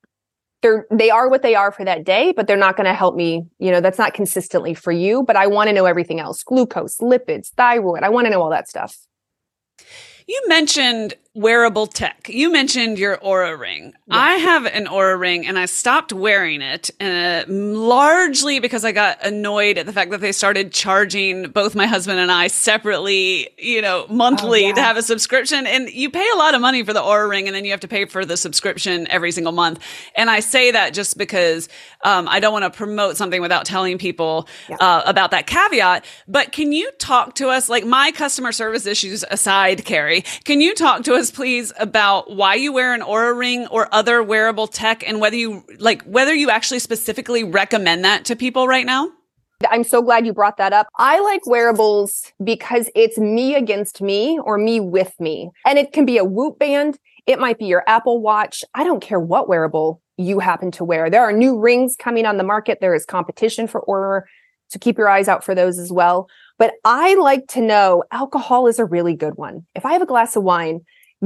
they're 0.63 0.87
they 0.91 1.11
are 1.11 1.29
what 1.29 1.43
they 1.43 1.55
are 1.55 1.73
for 1.73 1.85
that 1.85 2.05
day, 2.05 2.33
but 2.33 2.47
they're 2.47 2.57
not 2.57 2.77
going 2.77 2.87
to 2.87 2.95
help 2.95 3.17
me. 3.17 3.45
You 3.59 3.71
know, 3.73 3.81
that's 3.81 3.99
not 3.99 4.15
consistently 4.15 4.75
for 4.75 4.93
you. 4.93 5.25
But 5.25 5.37
I 5.37 5.49
want 5.49 5.69
to 5.69 5.75
know 5.75 5.85
everything 5.85 6.21
else: 6.21 6.43
glucose, 6.43 6.99
lipids, 6.99 7.49
thyroid. 7.49 8.03
I 8.03 8.09
want 8.09 8.27
to 8.27 8.31
know 8.31 8.41
all 8.41 8.51
that 8.51 8.69
stuff. 8.69 8.97
You 10.27 10.41
mentioned 10.47 11.15
wearable 11.35 11.87
tech. 11.87 12.29
You 12.29 12.53
mentioned 12.53 12.99
your 12.99 13.17
Oura 13.17 13.59
ring. 13.59 13.95
I 14.11 14.35
have 14.35 14.67
an 14.67 14.85
Oura 14.85 15.19
ring 15.19 15.47
and 15.47 15.59
I 15.59 15.65
stopped 15.65 16.13
wearing 16.13 16.61
it 16.61 16.91
uh, 17.01 17.45
largely 17.49 18.61
because 18.61 18.85
I 18.85 18.93
got 18.93 19.25
annoyed 19.25 19.79
at 19.79 19.87
the 19.87 19.95
fact 19.95 20.11
that 20.11 20.21
they 20.21 20.33
started 20.33 20.75
charging 20.75 21.45
both 21.49 21.75
my 21.75 21.87
husband 21.87 22.19
and 22.19 22.31
I 22.31 22.49
separately, 22.49 23.49
you 23.57 23.81
know, 23.81 24.05
monthly 24.11 24.65
oh, 24.65 24.69
yeah. 24.69 24.75
to 24.75 24.83
have 24.83 24.99
a 24.99 25.03
subscription. 25.03 25.67
And 25.67 25.89
you 25.89 26.11
pay 26.11 26.29
a 26.35 26.37
lot 26.37 26.55
of 26.55 26.61
money 26.61 26.83
for 26.83 26.93
the 26.93 27.01
Oura 27.01 27.27
ring 27.31 27.47
and 27.47 27.57
then 27.57 27.65
you 27.65 27.71
have 27.71 27.81
to 27.81 27.89
pay 27.89 28.05
for 28.05 28.27
the 28.27 28.37
subscription 28.37 29.09
every 29.09 29.33
single 29.33 29.53
month. 29.53 29.83
And 30.15 30.29
I 30.29 30.41
say 30.41 30.73
that 30.73 30.93
just 30.93 31.17
because 31.17 31.71
um, 32.05 32.29
I 32.29 32.41
don't 32.41 32.53
want 32.53 32.71
to 32.71 32.77
promote 32.77 33.17
something 33.17 33.41
without 33.41 33.65
telling 33.65 33.97
people 33.97 34.49
yeah. 34.69 34.77
uh, 34.77 35.03
about 35.07 35.31
that 35.31 35.47
caveat. 35.47 36.05
But 36.29 36.53
can 36.53 36.73
you 36.73 36.91
talk 36.99 37.37
to 37.37 37.49
us, 37.49 37.71
like 37.71 37.87
my 37.87 38.13
customer 38.13 38.53
service 38.53 38.85
issues 38.85 39.25
aside, 39.31 39.87
Carrie, 39.87 40.25
can 40.45 40.61
you 40.61 40.75
talk 40.75 41.05
to 41.05 41.15
us? 41.15 41.22
Us, 41.23 41.31
please, 41.31 41.73
about 41.79 42.35
why 42.35 42.57
you 42.57 42.73
wear 42.73 42.93
an 42.93 43.01
Oura 43.01 43.39
ring 43.39 43.69
or 43.69 43.89
other 43.95 44.25
wearable 44.25 44.67
tech 44.67 45.07
and 45.07 45.21
whether 45.21 45.37
you 45.37 45.65
like 45.79 46.03
whether 46.03 46.35
you 46.35 46.51
actually 46.51 46.81
specifically 46.81 47.45
recommend 47.45 48.05
that 48.05 48.25
to 48.25 48.35
people 48.35 48.67
right 48.67 48.85
now? 48.85 49.09
I'm 49.71 49.85
so 49.85 50.03
glad 50.03 50.27
you 50.27 50.33
brought 50.33 50.57
that 50.57 50.73
up. 50.73 50.89
I 50.99 51.21
like 51.21 51.47
wearables 51.47 52.33
because 52.43 52.91
it's 52.97 53.19
me 53.19 53.55
against 53.55 54.03
me 54.03 54.41
or 54.43 54.59
me 54.59 54.81
with 54.81 55.15
me. 55.21 55.53
And 55.65 55.79
it 55.79 55.93
can 55.93 56.05
be 56.05 56.19
a 56.19 56.25
Whoop 56.25 56.59
band, 56.59 56.99
it 57.29 57.39
might 57.39 57.57
be 57.57 57.67
your 57.67 57.85
Apple 57.87 58.21
Watch. 58.21 58.65
I 58.75 58.83
don't 58.83 59.01
care 59.01 59.21
what 59.21 59.49
wearable 59.49 60.03
you 60.17 60.41
happen 60.41 60.73
to 60.73 60.85
wear. 60.85 61.09
There 61.09 61.23
are 61.23 61.33
new 61.33 61.57
rings 61.57 61.95
coming 61.97 62.27
on 62.27 62.37
the 62.37 62.43
market. 62.43 62.79
There 62.81 62.97
is 62.97 63.07
competition 63.07 63.69
for 63.69 63.83
Oura. 63.83 64.23
So 64.71 64.81
keep 64.81 64.99
your 64.99 65.09
eyes 65.09 65.29
out 65.29 65.45
for 65.45 65.55
those 65.55 65.79
as 65.79 65.93
well. 65.93 66.29
But 66.59 66.75
I 66.85 67.15
like 67.15 67.47
to 67.51 67.61
know 67.61 68.03
alcohol 68.11 68.67
is 68.67 68.81
a 68.81 68.85
really 68.85 69.15
good 69.15 69.37
one. 69.37 69.67
If 69.77 69.87
I 69.87 69.93
have 69.93 70.03
a 70.03 70.07
glass 70.07 70.35
of 70.35 70.43
wine 70.43 70.81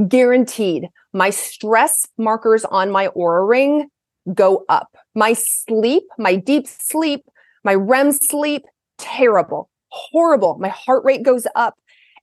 guaranteed 0.07 0.89
my 1.13 1.29
stress 1.29 2.05
markers 2.17 2.65
on 2.65 2.91
my 2.91 3.07
Oura 3.09 3.47
ring 3.47 3.89
go 4.33 4.65
up. 4.69 4.95
My 5.15 5.33
sleep, 5.33 6.03
my 6.17 6.35
deep 6.35 6.67
sleep, 6.67 7.25
my 7.63 7.73
REM 7.73 8.11
sleep, 8.11 8.63
terrible, 8.97 9.69
horrible. 9.89 10.57
My 10.59 10.69
heart 10.69 11.03
rate 11.05 11.23
goes 11.23 11.47
up. 11.55 11.75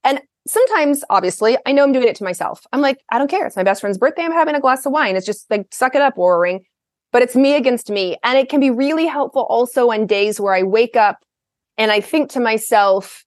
And 0.03 0.21
sometimes, 0.47 1.03
obviously, 1.09 1.57
I 1.65 1.71
know 1.71 1.83
I'm 1.83 1.91
doing 1.91 2.07
it 2.07 2.15
to 2.17 2.23
myself. 2.23 2.61
I'm 2.71 2.81
like, 2.81 2.99
I 3.11 3.17
don't 3.17 3.29
care. 3.29 3.45
It's 3.47 3.55
my 3.55 3.63
best 3.63 3.81
friend's 3.81 3.97
birthday. 3.97 4.23
I'm 4.23 4.31
having 4.31 4.55
a 4.55 4.59
glass 4.59 4.85
of 4.85 4.91
wine. 4.91 5.15
It's 5.15 5.25
just 5.25 5.49
like, 5.49 5.67
suck 5.71 5.95
it 5.95 6.01
up, 6.01 6.15
Oura 6.15 6.39
ring. 6.39 6.65
But 7.11 7.23
it's 7.23 7.35
me 7.35 7.55
against 7.55 7.89
me. 7.89 8.17
And 8.23 8.37
it 8.37 8.49
can 8.49 8.59
be 8.59 8.69
really 8.69 9.07
helpful 9.07 9.43
also 9.43 9.91
on 9.91 10.05
days 10.05 10.39
where 10.39 10.53
I 10.53 10.63
wake 10.63 10.95
up 10.95 11.19
and 11.77 11.91
I 11.91 12.01
think 12.01 12.29
to 12.31 12.39
myself, 12.39 13.23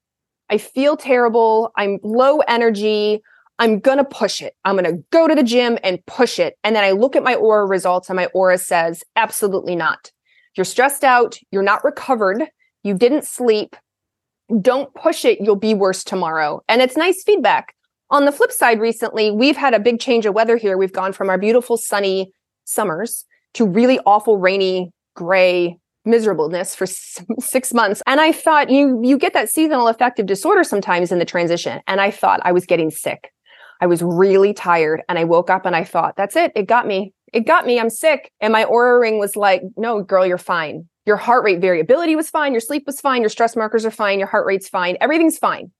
I 0.51 0.59
feel 0.59 0.97
terrible. 0.97 1.73
I'm 1.77 1.99
low 2.03 2.39
energy. 2.41 3.21
I'm 3.59 3.81
going 3.81 3.99
to 3.99 4.05
push 4.05 4.41
it. 4.41 4.55
I'm 4.65 4.77
going 4.77 4.85
to 4.85 5.03
go 5.11 5.27
to 5.27 5.35
the 5.35 5.43
gym 5.43 5.79
and 5.83 6.05
push 6.07 6.39
it. 6.39 6.57
And 6.63 6.77
then 6.77 6.85
I 6.85 6.93
look 6.93 7.17
at 7.17 7.25
my 7.25 7.35
Oura 7.35 7.69
results 7.69 8.09
and 8.09 8.17
my 8.17 8.29
Oura 8.35 8.59
says, 8.61 9.03
absolutely 9.17 9.75
not. 9.75 10.13
You're 10.57 10.65
stressed 10.65 11.05
out. 11.05 11.39
You're 11.51 11.63
not 11.63 11.85
recovered. 11.85 12.45
You 12.83 12.95
didn't 12.95 13.25
sleep. 13.25 13.77
Don't 14.61 14.93
push 14.95 15.25
it. 15.25 15.41
You'll 15.41 15.57
be 15.57 15.75
worse 15.75 16.05
tomorrow. 16.05 16.63
And 16.69 16.81
it's 16.81 16.97
nice 16.97 17.23
feedback. 17.25 17.75
On 18.11 18.25
the 18.25 18.33
flip 18.33 18.53
side, 18.53 18.81
recently, 18.81 19.31
we've 19.31 19.57
had 19.57 19.75
a 19.75 19.81
big 19.81 20.01
change 20.01 20.25
of 20.25 20.35
weather 20.35 20.57
here. 20.57 20.79
We've 20.79 20.93
gone 20.93 21.13
from 21.13 21.29
our 21.29 21.37
beautiful 21.37 21.77
sunny 21.77 22.33
summers 22.65 23.27
to 23.55 23.67
really 23.67 23.99
awful 24.07 24.39
rainy, 24.39 24.93
gray, 25.15 25.79
miserableness 26.05 26.75
for 26.75 26.87
six 27.39 27.75
months. 27.75 28.03
And 28.07 28.21
I 28.21 28.33
thought 28.33 28.71
you 28.71 29.01
you 29.05 29.19
get 29.19 29.35
that 29.35 29.51
seasonal 29.51 29.89
affective 29.89 30.27
disorder 30.27 30.65
sometimes 30.65 31.13
in 31.13 31.19
the 31.19 31.25
transition. 31.25 31.81
And 31.87 32.01
I 32.01 32.11
thought 32.11 32.41
I 32.45 32.53
was 32.53 32.65
getting 32.65 32.91
sick. 32.91 33.31
I 33.81 33.87
was 33.87 34.03
really 34.03 34.53
tired 34.53 35.03
and 35.09 35.19
I 35.19 35.25
woke 35.25 35.51
up 35.51 35.67
and 35.67 35.77
I 35.77 35.85
thought, 35.85 36.17
that's 36.17 36.37
it. 36.37 36.53
It 36.55 36.67
got 36.67 36.87
me. 36.87 37.13
It 37.33 37.41
got 37.41 37.67
me. 37.67 37.79
I'm 37.79 37.91
sick. 37.91 38.33
And 38.41 38.53
my 38.53 38.65
Oura 38.65 39.01
ring 39.01 39.19
was 39.19 39.37
like, 39.37 39.63
no, 39.77 40.03
girl, 40.03 40.27
you're 40.27 40.39
fine. 40.39 40.89
Your 41.07 41.17
heart 41.17 41.45
rate 41.45 41.61
variability 41.61 42.17
was 42.17 42.31
fine. 42.31 42.53
Your 42.53 42.61
sleep 42.61 42.85
was 42.87 43.01
fine. 43.01 43.23
Your 43.23 43.31
stress 43.31 43.57
markers 43.57 43.85
are 43.85 43.91
fine. 43.91 44.19
Your 44.19 44.29
heart 44.29 44.47
rate's 44.47 44.69
fine. 44.69 44.97
Everything's 45.01 45.39
fine. 45.39 45.71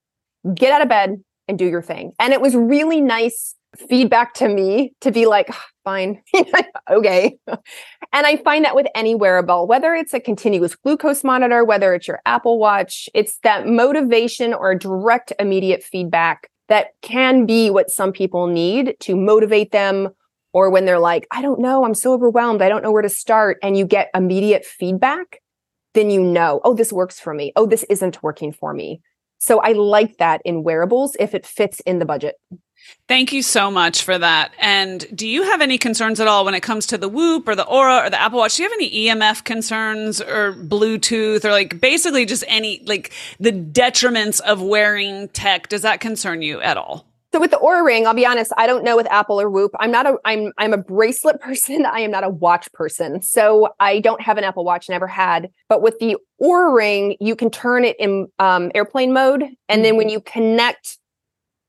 Get 0.53 0.71
out 0.71 0.81
of 0.81 0.89
bed 0.89 1.23
and 1.47 1.57
do 1.57 1.65
your 1.65 1.81
thing. 1.81 2.13
And 2.19 2.33
it 2.33 2.41
was 2.41 2.55
really 2.55 3.01
nice 3.01 3.55
feedback 3.87 4.33
to 4.35 4.47
me 4.47 4.93
to 5.01 5.11
be 5.11 5.25
like, 5.25 5.47
ah, 5.51 5.65
fine, 5.83 6.21
okay. 6.89 7.37
and 7.47 8.27
I 8.27 8.37
find 8.37 8.65
that 8.65 8.75
with 8.75 8.87
any 8.95 9.15
wearable, 9.15 9.67
whether 9.67 9.93
it's 9.93 10.13
a 10.13 10.19
continuous 10.19 10.75
glucose 10.75 11.23
monitor, 11.23 11.63
whether 11.63 11.93
it's 11.93 12.07
your 12.07 12.19
Apple 12.25 12.57
Watch, 12.57 13.09
it's 13.13 13.37
that 13.43 13.67
motivation 13.67 14.53
or 14.53 14.73
direct 14.75 15.33
immediate 15.39 15.83
feedback 15.83 16.49
that 16.69 16.91
can 17.01 17.45
be 17.45 17.69
what 17.69 17.89
some 17.89 18.11
people 18.11 18.47
need 18.47 18.95
to 19.01 19.15
motivate 19.15 19.71
them 19.71 20.09
or 20.53 20.69
when 20.69 20.85
they're 20.85 20.99
like, 20.99 21.27
I 21.31 21.41
don't 21.41 21.59
know, 21.59 21.83
I'm 21.83 21.93
so 21.93 22.13
overwhelmed, 22.13 22.61
I 22.61 22.69
don't 22.69 22.83
know 22.83 22.91
where 22.91 23.01
to 23.01 23.09
start, 23.09 23.57
and 23.61 23.77
you 23.77 23.85
get 23.85 24.09
immediate 24.15 24.65
feedback, 24.65 25.41
then 25.93 26.09
you 26.09 26.23
know, 26.23 26.61
oh, 26.63 26.73
this 26.73 26.93
works 26.93 27.19
for 27.19 27.33
me. 27.33 27.51
Oh, 27.55 27.65
this 27.65 27.83
isn't 27.89 28.23
working 28.23 28.51
for 28.51 28.73
me. 28.73 29.01
So 29.37 29.59
I 29.59 29.73
like 29.73 30.17
that 30.17 30.41
in 30.45 30.63
wearables 30.63 31.15
if 31.19 31.33
it 31.33 31.45
fits 31.45 31.79
in 31.81 31.99
the 31.99 32.05
budget. 32.05 32.35
Thank 33.07 33.33
you 33.33 33.41
so 33.41 33.71
much 33.71 34.03
for 34.03 34.19
that. 34.19 34.51
And 34.59 35.05
do 35.15 35.27
you 35.27 35.41
have 35.41 35.61
any 35.61 35.79
concerns 35.79 36.19
at 36.19 36.27
all 36.27 36.45
when 36.45 36.53
it 36.53 36.61
comes 36.61 36.85
to 36.87 36.97
the 36.97 37.09
Whoop 37.09 37.47
or 37.47 37.55
the 37.55 37.65
Oura 37.65 38.05
or 38.05 38.09
the 38.11 38.21
Apple 38.21 38.37
Watch? 38.37 38.57
Do 38.57 38.63
you 38.63 38.69
have 38.69 38.77
any 38.77 39.07
EMF 39.07 39.43
concerns 39.43 40.21
or 40.21 40.53
Bluetooth 40.53 41.43
or 41.43 41.49
like 41.49 41.81
basically 41.81 42.25
just 42.25 42.43
any 42.47 42.83
like 42.85 43.11
the 43.39 43.51
detriments 43.51 44.39
of 44.41 44.61
wearing 44.61 45.27
tech? 45.29 45.69
Does 45.69 45.81
that 45.81 45.99
concern 45.99 46.43
you 46.43 46.61
at 46.61 46.77
all? 46.77 47.09
So 47.31 47.39
with 47.39 47.51
the 47.51 47.57
Oura 47.57 47.83
ring, 47.83 48.07
I'll 48.07 48.13
be 48.13 48.25
honest, 48.27 48.51
I 48.57 48.65
don't 48.67 48.83
know 48.83 48.95
with 48.95 49.11
Apple 49.11 49.41
or 49.41 49.49
Whoop. 49.49 49.71
I'm 49.79 49.91
not 49.91 50.05
a 50.07 50.17
I'm 50.23 50.53
I'm 50.59 50.73
a 50.73 50.77
bracelet 50.77 51.41
person. 51.41 51.87
I 51.87 52.01
am 52.01 52.11
not 52.11 52.23
a 52.23 52.29
watch 52.29 52.71
person. 52.73 53.23
So 53.23 53.73
I 53.79 54.01
don't 54.01 54.21
have 54.21 54.37
an 54.37 54.43
Apple 54.43 54.65
Watch, 54.65 54.87
never 54.87 55.07
had. 55.07 55.49
But 55.67 55.81
with 55.81 55.97
the 55.97 56.17
Oura 56.39 56.75
ring, 56.75 57.17
you 57.19 57.35
can 57.35 57.49
turn 57.49 57.85
it 57.85 57.95
in 57.99 58.27
um, 58.37 58.71
airplane 58.75 59.13
mode, 59.13 59.43
and 59.67 59.83
then 59.83 59.97
when 59.97 60.07
mm-hmm. 60.07 60.13
you 60.13 60.21
connect 60.21 60.98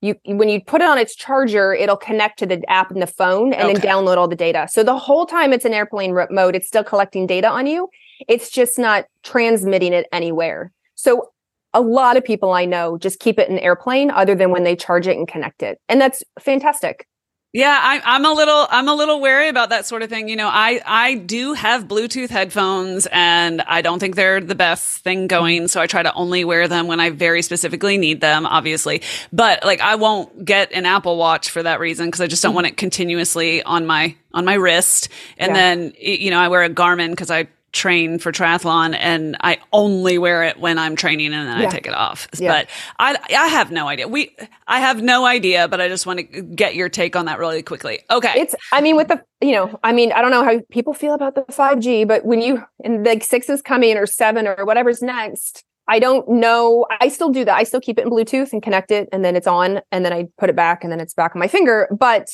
you 0.00 0.14
when 0.24 0.48
you 0.48 0.60
put 0.62 0.80
it 0.80 0.88
on 0.88 0.98
its 0.98 1.14
charger 1.14 1.72
it'll 1.74 1.96
connect 1.96 2.38
to 2.38 2.46
the 2.46 2.62
app 2.70 2.90
in 2.90 3.00
the 3.00 3.06
phone 3.06 3.52
and 3.52 3.64
okay. 3.64 3.72
then 3.74 3.82
download 3.82 4.16
all 4.16 4.28
the 4.28 4.36
data. 4.36 4.68
So 4.70 4.82
the 4.82 4.98
whole 4.98 5.26
time 5.26 5.52
it's 5.52 5.64
in 5.64 5.74
airplane 5.74 6.14
mode 6.30 6.56
it's 6.56 6.66
still 6.66 6.84
collecting 6.84 7.26
data 7.26 7.48
on 7.48 7.66
you. 7.66 7.88
It's 8.28 8.50
just 8.50 8.78
not 8.78 9.04
transmitting 9.22 9.92
it 9.92 10.06
anywhere. 10.12 10.72
So 10.94 11.30
a 11.72 11.80
lot 11.80 12.16
of 12.16 12.24
people 12.24 12.50
i 12.50 12.64
know 12.64 12.98
just 12.98 13.20
keep 13.20 13.38
it 13.38 13.48
in 13.48 13.56
airplane 13.56 14.10
other 14.10 14.34
than 14.34 14.50
when 14.50 14.64
they 14.64 14.74
charge 14.74 15.06
it 15.06 15.16
and 15.16 15.28
connect 15.28 15.62
it. 15.62 15.78
And 15.88 16.00
that's 16.00 16.24
fantastic 16.38 17.06
Yeah, 17.52 17.76
I, 17.76 18.00
I'm 18.04 18.24
a 18.24 18.32
little 18.32 18.68
I'm 18.70 18.86
a 18.86 18.94
little 18.94 19.20
wary 19.20 19.48
about 19.48 19.70
that 19.70 19.84
sort 19.84 20.02
of 20.02 20.08
thing. 20.08 20.28
You 20.28 20.36
know, 20.36 20.48
I 20.48 20.80
I 20.86 21.14
do 21.14 21.52
have 21.54 21.88
Bluetooth 21.88 22.28
headphones, 22.28 23.08
and 23.10 23.60
I 23.62 23.82
don't 23.82 23.98
think 23.98 24.14
they're 24.14 24.40
the 24.40 24.54
best 24.54 25.02
thing 25.02 25.26
going. 25.26 25.66
So 25.66 25.80
I 25.80 25.88
try 25.88 26.04
to 26.04 26.12
only 26.14 26.44
wear 26.44 26.68
them 26.68 26.86
when 26.86 27.00
I 27.00 27.10
very 27.10 27.42
specifically 27.42 27.98
need 27.98 28.20
them, 28.20 28.46
obviously. 28.46 29.02
But 29.32 29.64
like, 29.64 29.80
I 29.80 29.96
won't 29.96 30.44
get 30.44 30.70
an 30.70 30.86
Apple 30.86 31.16
Watch 31.16 31.50
for 31.50 31.64
that 31.64 31.80
reason 31.80 32.06
because 32.06 32.20
I 32.20 32.28
just 32.28 32.40
don't 32.40 32.50
mm-hmm. 32.50 32.54
want 32.56 32.66
it 32.68 32.76
continuously 32.76 33.64
on 33.64 33.84
my 33.84 34.14
on 34.32 34.44
my 34.44 34.54
wrist. 34.54 35.08
And 35.36 35.50
Yeah. 35.50 35.54
then 35.54 35.92
you 35.98 36.30
know, 36.30 36.38
I 36.38 36.46
wear 36.46 36.62
a 36.62 36.70
Garmin 36.70 37.10
because 37.10 37.32
I 37.32 37.48
train 37.72 38.18
for 38.18 38.32
triathlon 38.32 38.96
and 38.98 39.36
I 39.40 39.58
only 39.72 40.18
wear 40.18 40.42
it 40.42 40.58
when 40.58 40.78
I'm 40.78 40.96
training 40.96 41.32
and 41.32 41.48
then 41.48 41.56
I 41.56 41.66
take 41.66 41.86
it 41.86 41.94
off. 41.94 42.28
Yeah. 42.36 42.52
But 42.52 42.68
I 42.98 43.16
I 43.36 43.46
have 43.48 43.70
no 43.70 43.88
idea. 43.88 44.08
We 44.08 44.34
I 44.66 44.80
have 44.80 45.02
no 45.02 45.24
idea, 45.24 45.68
but 45.68 45.80
I 45.80 45.88
just 45.88 46.06
want 46.06 46.18
to 46.18 46.42
get 46.42 46.74
your 46.74 46.88
take 46.88 47.16
on 47.16 47.26
that 47.26 47.38
really 47.38 47.62
quickly. 47.62 48.00
Okay. 48.10 48.32
It's, 48.36 48.54
I 48.72 48.80
mean, 48.80 48.96
with 48.96 49.08
the, 49.08 49.22
you 49.40 49.52
know, 49.52 49.78
I 49.82 49.92
mean, 49.92 50.12
I 50.12 50.20
don't 50.20 50.30
know 50.30 50.44
how 50.44 50.60
people 50.70 50.94
feel 50.94 51.14
about 51.14 51.34
the 51.34 51.42
5G, 51.42 52.06
but 52.06 52.24
when 52.24 52.40
you, 52.40 52.62
and 52.84 53.04
like 53.04 53.24
six 53.24 53.48
is 53.48 53.62
coming 53.62 53.96
or 53.96 54.06
seven 54.06 54.46
or 54.46 54.64
whatever's 54.64 55.02
next, 55.02 55.64
I 55.88 55.98
don't 55.98 56.28
know. 56.28 56.86
I 57.00 57.08
still 57.08 57.30
do 57.30 57.44
that. 57.44 57.56
I 57.56 57.64
still 57.64 57.80
keep 57.80 57.98
it 57.98 58.02
in 58.02 58.10
Bluetooth 58.10 58.52
and 58.52 58.62
connect 58.62 58.90
it 58.90 59.08
and 59.12 59.24
then 59.24 59.34
it's 59.36 59.46
on 59.46 59.80
and 59.90 60.04
then 60.04 60.12
I 60.12 60.28
put 60.38 60.50
it 60.50 60.56
back 60.56 60.84
and 60.84 60.92
then 60.92 61.00
it's 61.00 61.14
back 61.14 61.34
on 61.34 61.40
my 61.40 61.48
finger. 61.48 61.88
But 61.96 62.28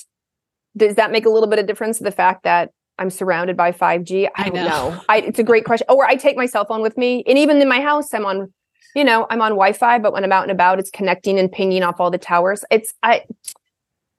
does 0.77 0.97
that 0.97 1.11
make 1.11 1.25
a 1.25 1.31
little 1.31 1.49
bit 1.49 1.59
of 1.59 1.67
difference 1.67 1.99
to 1.99 2.05
the 2.05 2.11
fact 2.11 2.45
that 2.45 2.71
I'm 2.99 3.11
surrounded 3.11 3.57
by 3.57 3.73
5G? 3.73 4.27
I 4.27 4.31
I 4.37 4.45
don't 4.45 4.55
know. 4.55 4.91
know. 4.91 5.01
I, 5.09 5.19
it's 5.19 5.39
a 5.39 5.45
great 5.45 5.65
question. 5.67 5.87
Or 5.89 6.05
I 6.07 6.17
take 6.17 6.37
my 6.37 6.47
cell 6.47 6.65
phone 6.65 6.83
with 6.83 6.97
me. 6.97 7.23
And 7.27 7.39
even 7.39 7.61
in 7.61 7.69
my 7.69 7.81
house, 7.81 8.13
I'm 8.15 8.25
on, 8.27 8.53
you 8.95 9.05
know, 9.05 9.27
I'm 9.31 9.43
on 9.43 9.51
Wi-Fi, 9.51 9.99
but 9.99 10.13
when 10.13 10.25
I'm 10.25 10.33
out 10.33 10.43
and 10.43 10.53
about, 10.53 10.79
it's 10.79 10.91
connecting 10.91 11.39
and 11.39 11.51
pinging 11.53 11.83
off 11.83 12.01
all 12.01 12.11
the 12.11 12.19
towers. 12.19 12.65
It's, 12.71 12.95
I, 13.03 13.25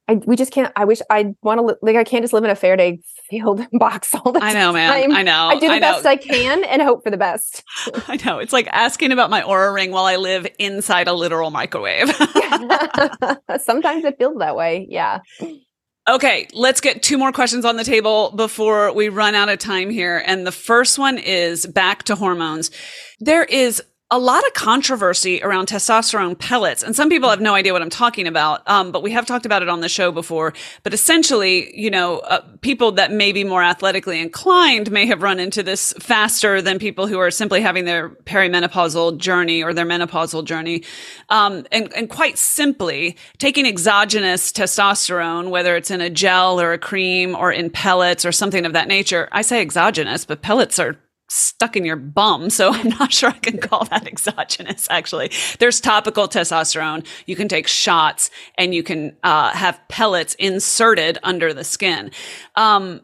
I, 0.10 0.14
we 0.26 0.38
just 0.38 0.54
can't. 0.54 0.72
I 0.78 0.86
wish 0.86 1.02
I 1.10 1.34
want 1.44 1.58
to 1.60 1.66
li- 1.66 1.74
like 1.82 1.98
I 1.98 2.06
can't 2.06 2.24
just 2.24 2.34
live 2.34 2.46
in 2.46 2.50
a 2.50 2.56
Faraday 2.56 3.00
field 3.30 3.62
box 3.74 4.16
all 4.16 4.32
the 4.32 4.40
time. 4.40 4.50
I 4.52 4.54
know, 4.54 4.72
man. 4.72 5.12
I 5.12 5.22
know. 5.22 5.48
I 5.50 5.56
do 5.60 5.68
the 5.68 5.74
I 5.74 5.80
best 5.82 6.06
I 6.06 6.16
can 6.16 6.64
and 6.64 6.82
hope 6.82 7.04
for 7.04 7.10
the 7.12 7.18
best. 7.18 7.62
I 8.08 8.18
know. 8.24 8.40
It's 8.40 8.54
like 8.54 8.68
asking 8.72 9.12
about 9.12 9.30
my 9.30 9.42
Oura 9.42 9.74
ring 9.74 9.92
while 9.92 10.06
I 10.06 10.16
live 10.16 10.48
inside 10.60 11.10
a 11.10 11.14
literal 11.14 11.52
microwave. 11.52 12.08
Sometimes 13.60 14.06
it 14.06 14.16
feels 14.18 14.38
that 14.38 14.56
way. 14.56 14.88
Yeah. 14.90 15.20
Okay, 16.10 16.48
let's 16.54 16.80
get 16.80 17.04
two 17.04 17.18
more 17.18 17.34
questions 17.34 17.66
on 17.66 17.76
the 17.76 17.84
table 17.84 18.32
before 18.32 18.94
we 18.94 19.10
run 19.10 19.36
out 19.36 19.50
of 19.50 19.60
time 19.60 19.90
here. 19.90 20.24
And 20.26 20.48
the 20.48 20.54
first 20.54 20.98
one 20.98 21.18
is 21.18 21.66
back 21.66 22.04
to 22.04 22.16
hormones. 22.16 22.72
There 23.20 23.44
is 23.44 23.84
a 24.10 24.18
lot 24.18 24.46
of 24.48 24.54
controversy 24.54 25.44
around 25.44 25.68
testosterone 25.68 26.40
pellets, 26.40 26.82
and 26.82 26.96
some 26.96 27.10
people 27.10 27.30
have 27.30 27.42
no 27.42 27.54
idea 27.54 27.74
what 27.74 27.82
I'm 27.82 27.90
talking 27.90 28.26
about. 28.26 28.66
Um, 28.66 28.94
but 28.94 29.04
we 29.04 29.12
have 29.12 29.26
talked 29.26 29.46
about 29.46 29.62
it 29.62 29.68
on 29.68 29.82
the 29.82 29.90
show 29.90 30.14
before. 30.14 30.54
But 30.84 30.94
essentially, 30.94 31.78
you 31.78 31.90
know, 31.90 32.20
uh, 32.20 32.42
people 32.62 32.94
that 32.94 33.12
may 33.12 33.34
be 33.34 33.44
more 33.44 33.62
athletically 33.62 34.22
inclined 34.22 34.92
may 34.92 35.06
have 35.08 35.22
run 35.22 35.42
into 35.42 35.62
this 35.62 35.94
faster 36.00 36.62
than 36.62 36.80
people 36.80 37.08
who 37.08 37.20
are 37.20 37.30
simply 37.30 37.60
having 37.60 37.84
their 37.84 38.10
perimenopausal 38.10 39.18
journey 39.18 39.62
or 39.62 39.74
their 39.74 39.86
menopausal 39.86 40.46
journey. 40.46 40.84
Um, 41.28 41.68
and, 41.74 41.94
and 41.94 42.10
quite 42.10 42.38
simply, 42.38 43.18
taking 43.40 43.66
exogenous 43.66 44.54
testosterone, 44.54 45.50
whether 45.50 45.76
it's 45.76 45.92
in 45.92 46.00
a 46.00 46.10
gel 46.10 46.62
or 46.62 46.72
a 46.72 46.78
cream 46.78 47.36
or 47.36 47.52
in 47.52 47.70
pellets 47.70 48.26
or 48.26 48.32
something 48.32 48.66
of 48.66 48.72
that 48.72 48.88
nature. 48.88 49.28
I 49.34 49.42
say 49.42 49.62
exogenous, 49.62 50.24
but 50.24 50.42
pellets 50.42 50.80
are 50.80 50.96
stuck 51.30 51.76
in 51.76 51.86
your 51.86 51.96
bum. 51.96 52.50
So 52.50 52.72
I'm 52.74 52.90
not 52.90 53.14
sure 53.14 53.30
I 53.30 53.38
can 53.40 53.58
call 53.58 53.86
that 53.86 54.08
exogenous, 54.08 54.88
actually. 54.90 55.32
There's 55.60 55.80
topical 55.80 56.28
testosterone. 56.28 57.06
You 57.26 57.36
can 57.36 57.48
take 57.48 57.68
shots 57.68 58.30
and 58.58 58.74
you 58.74 58.84
can 58.84 59.16
uh, 59.24 59.52
have 59.52 59.80
pellets 59.88 60.34
inserted 60.36 61.18
under 61.24 61.54
the 61.54 61.64
skin. 61.64 62.12
Um, 62.56 63.02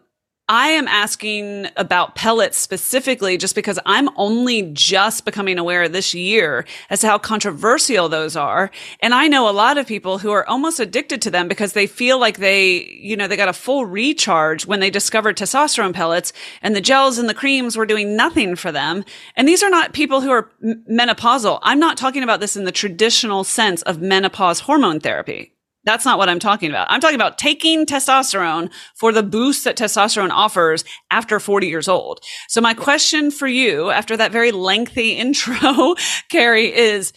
I 0.49 0.69
am 0.71 0.89
asking 0.89 1.67
about 1.77 2.15
pellets 2.15 2.57
specifically 2.57 3.37
just 3.37 3.55
because 3.55 3.79
I'm 3.85 4.09
only 4.17 4.63
just 4.73 5.23
becoming 5.23 5.57
aware 5.57 5.87
this 5.87 6.13
year 6.13 6.65
as 6.89 6.99
to 6.99 7.07
how 7.07 7.17
controversial 7.17 8.09
those 8.09 8.35
are. 8.35 8.69
And 8.99 9.13
I 9.13 9.29
know 9.29 9.49
a 9.49 9.51
lot 9.51 9.77
of 9.77 9.87
people 9.87 10.17
who 10.17 10.31
are 10.31 10.45
almost 10.49 10.81
addicted 10.81 11.21
to 11.21 11.31
them 11.31 11.47
because 11.47 11.71
they 11.71 11.87
feel 11.87 12.19
like 12.19 12.39
they, 12.39 12.83
you 12.87 13.15
know, 13.15 13.25
they 13.25 13.37
got 13.37 13.47
a 13.47 13.53
full 13.53 13.85
recharge 13.85 14.65
when 14.65 14.81
they 14.81 14.89
discovered 14.89 15.37
testosterone 15.37 15.93
pellets 15.93 16.33
and 16.61 16.75
the 16.75 16.81
gels 16.81 17.17
and 17.17 17.29
the 17.29 17.33
creams 17.33 17.77
were 17.77 17.85
doing 17.85 18.17
nothing 18.17 18.57
for 18.57 18.73
them. 18.73 19.05
And 19.37 19.47
these 19.47 19.63
are 19.63 19.69
not 19.69 19.93
people 19.93 20.19
who 20.19 20.31
are 20.31 20.51
menopausal. 20.61 21.59
I'm 21.61 21.79
not 21.79 21.95
talking 21.95 22.21
about 22.21 22.41
this 22.41 22.57
in 22.57 22.65
the 22.65 22.73
traditional 22.73 23.45
sense 23.45 23.81
of 23.83 24.01
menopause 24.01 24.59
hormone 24.59 24.99
therapy. 24.99 25.52
That's 25.85 26.05
not 26.05 26.17
what 26.17 26.29
I'm 26.29 26.39
talking 26.39 26.69
about. 26.69 26.87
I'm 26.89 27.01
talking 27.01 27.15
about 27.15 27.37
taking 27.37 27.85
testosterone 27.85 28.71
for 28.95 29.11
the 29.11 29.23
boost 29.23 29.65
that 29.65 29.77
testosterone 29.77 30.29
offers 30.31 30.85
after 31.11 31.39
40 31.39 31.67
years 31.67 31.87
old. 31.87 32.21
So 32.47 32.61
my 32.61 32.73
question 32.73 33.31
for 33.31 33.47
you 33.47 33.89
after 33.89 34.15
that 34.15 34.31
very 34.31 34.51
lengthy 34.51 35.11
intro, 35.17 35.95
Carrie, 36.29 36.73
is 36.73 37.11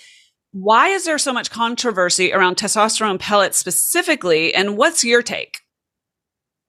why 0.52 0.88
is 0.88 1.04
there 1.04 1.18
so 1.18 1.32
much 1.32 1.50
controversy 1.50 2.32
around 2.32 2.56
testosterone 2.56 3.18
pellets 3.18 3.58
specifically? 3.58 4.54
And 4.54 4.76
what's 4.76 5.04
your 5.04 5.22
take? 5.22 5.60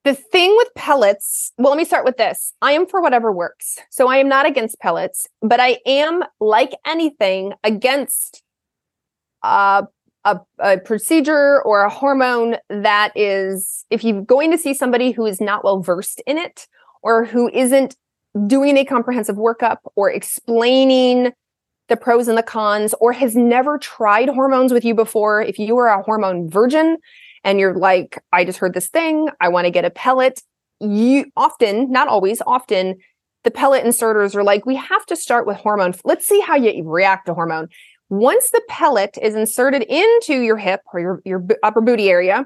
The 0.04 0.14
thing 0.14 0.54
with 0.56 0.70
pellets, 0.76 1.52
well, 1.58 1.72
let 1.72 1.78
me 1.78 1.84
start 1.84 2.06
with 2.06 2.18
this. 2.18 2.54
I 2.62 2.74
am 2.74 2.86
for 2.86 3.02
whatever 3.02 3.32
works. 3.32 3.78
So 3.90 4.08
I 4.08 4.18
am 4.18 4.30
not 4.30 4.46
against 4.46 4.80
pellets, 4.80 5.28
but 5.42 5.60
I 5.60 5.80
am, 5.86 6.24
like 6.40 6.72
anything, 6.86 7.54
against 7.64 8.42
uh, 9.44 9.84
a, 10.28 10.40
a 10.60 10.78
procedure 10.78 11.62
or 11.64 11.84
a 11.84 11.90
hormone 11.90 12.58
that 12.70 13.12
is, 13.16 13.86
if 13.90 14.04
you're 14.04 14.22
going 14.22 14.52
to 14.52 14.58
see 14.58 14.74
somebody 14.74 15.12
who 15.12 15.26
is 15.26 15.40
not 15.40 15.64
well 15.64 15.82
versed 15.82 16.22
in 16.28 16.38
it 16.38 16.68
or 17.02 17.26
who 17.26 17.50
isn't 17.50 17.96
doing 18.46 18.78
a 18.78 18.86
comprehensive 18.86 19.38
workup 19.38 19.78
or 19.96 20.12
explaining 20.12 21.32
the 21.88 21.96
pros 21.96 22.28
and 22.28 22.38
the 22.38 22.44
cons 22.44 22.94
or 23.00 23.14
has 23.14 23.36
never 23.36 23.78
tried 23.78 24.28
hormones 24.28 24.74
with 24.74 24.84
you 24.84 24.94
before, 24.94 25.42
if 25.42 25.58
you 25.58 25.78
are 25.78 25.88
a 25.88 26.04
hormone 26.04 26.50
virgin 26.50 26.98
and 27.46 27.60
you're 27.60 27.76
like, 27.76 28.22
I 28.34 28.44
just 28.44 28.60
heard 28.60 28.74
this 28.74 28.90
thing, 28.90 29.30
I 29.40 29.48
want 29.48 29.66
to 29.66 29.72
get 29.72 29.86
a 29.86 29.90
pellet, 29.90 30.42
you 30.82 31.26
often, 31.38 31.90
not 31.90 32.10
always, 32.10 32.42
often, 32.46 32.98
the 33.44 33.52
pellet 33.52 33.86
inserters 33.86 34.36
are 34.36 34.44
like, 34.44 34.66
we 34.66 34.76
have 34.76 35.06
to 35.06 35.16
start 35.16 35.48
with 35.48 35.56
hormone. 35.56 35.94
Let's 36.04 36.28
see 36.28 36.42
how 36.42 36.56
you 36.56 36.84
react 36.86 37.28
to 37.28 37.34
hormone. 37.34 37.70
Once 38.10 38.50
the 38.52 38.62
pellet 38.70 39.18
is 39.22 39.36
inserted 39.36 39.84
into 39.84 40.42
your 40.42 40.58
hip 40.58 40.82
or 40.94 41.00
your, 41.00 41.22
your 41.26 41.46
upper 41.64 41.82
booty 41.82 42.10
area, 42.10 42.46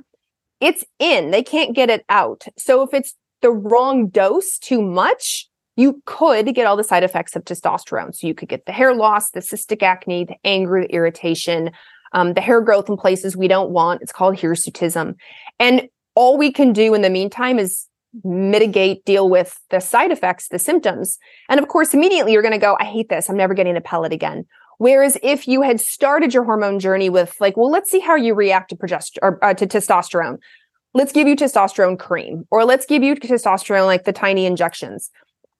it's 0.59 0.83
in. 0.99 1.31
They 1.31 1.43
can't 1.43 1.75
get 1.75 1.89
it 1.89 2.05
out. 2.09 2.45
So 2.57 2.81
if 2.83 2.93
it's 2.93 3.15
the 3.41 3.51
wrong 3.51 4.07
dose, 4.07 4.57
too 4.57 4.81
much, 4.81 5.47
you 5.75 6.01
could 6.05 6.53
get 6.53 6.67
all 6.67 6.77
the 6.77 6.83
side 6.83 7.03
effects 7.03 7.35
of 7.35 7.43
testosterone. 7.43 8.15
So 8.15 8.27
you 8.27 8.33
could 8.33 8.49
get 8.49 8.65
the 8.65 8.71
hair 8.71 8.93
loss, 8.93 9.31
the 9.31 9.39
cystic 9.39 9.81
acne, 9.81 10.25
the 10.25 10.35
anger, 10.43 10.81
the 10.81 10.93
irritation, 10.93 11.71
um, 12.13 12.33
the 12.33 12.41
hair 12.41 12.61
growth 12.61 12.89
in 12.89 12.97
places 12.97 13.37
we 13.37 13.47
don't 13.47 13.71
want. 13.71 14.01
It's 14.01 14.11
called 14.11 14.35
hirsutism. 14.35 15.15
And 15.59 15.87
all 16.15 16.37
we 16.37 16.51
can 16.51 16.73
do 16.73 16.93
in 16.93 17.01
the 17.01 17.09
meantime 17.09 17.57
is 17.57 17.87
mitigate, 18.23 19.05
deal 19.05 19.29
with 19.29 19.57
the 19.69 19.79
side 19.79 20.11
effects, 20.11 20.49
the 20.49 20.59
symptoms. 20.59 21.17
And 21.49 21.59
of 21.59 21.69
course, 21.69 21.93
immediately 21.93 22.33
you're 22.33 22.41
going 22.41 22.51
to 22.51 22.57
go, 22.57 22.75
I 22.79 22.83
hate 22.83 23.09
this. 23.09 23.29
I'm 23.29 23.37
never 23.37 23.53
getting 23.53 23.77
a 23.77 23.81
pellet 23.81 24.11
again. 24.11 24.45
Whereas 24.81 25.15
if 25.21 25.47
you 25.47 25.61
had 25.61 25.79
started 25.79 26.33
your 26.33 26.43
hormone 26.43 26.79
journey 26.79 27.07
with 27.07 27.35
like, 27.39 27.55
well, 27.55 27.69
let's 27.69 27.91
see 27.91 27.99
how 27.99 28.15
you 28.15 28.33
react 28.33 28.71
to 28.71 28.75
progest- 28.75 29.19
or, 29.21 29.37
uh, 29.45 29.53
to 29.53 29.67
testosterone. 29.67 30.39
Let's 30.95 31.11
give 31.11 31.27
you 31.27 31.35
testosterone 31.35 31.99
cream, 31.99 32.45
or 32.49 32.65
let's 32.65 32.87
give 32.87 33.03
you 33.03 33.13
testosterone 33.13 33.85
like 33.85 34.05
the 34.05 34.11
tiny 34.11 34.47
injections. 34.47 35.11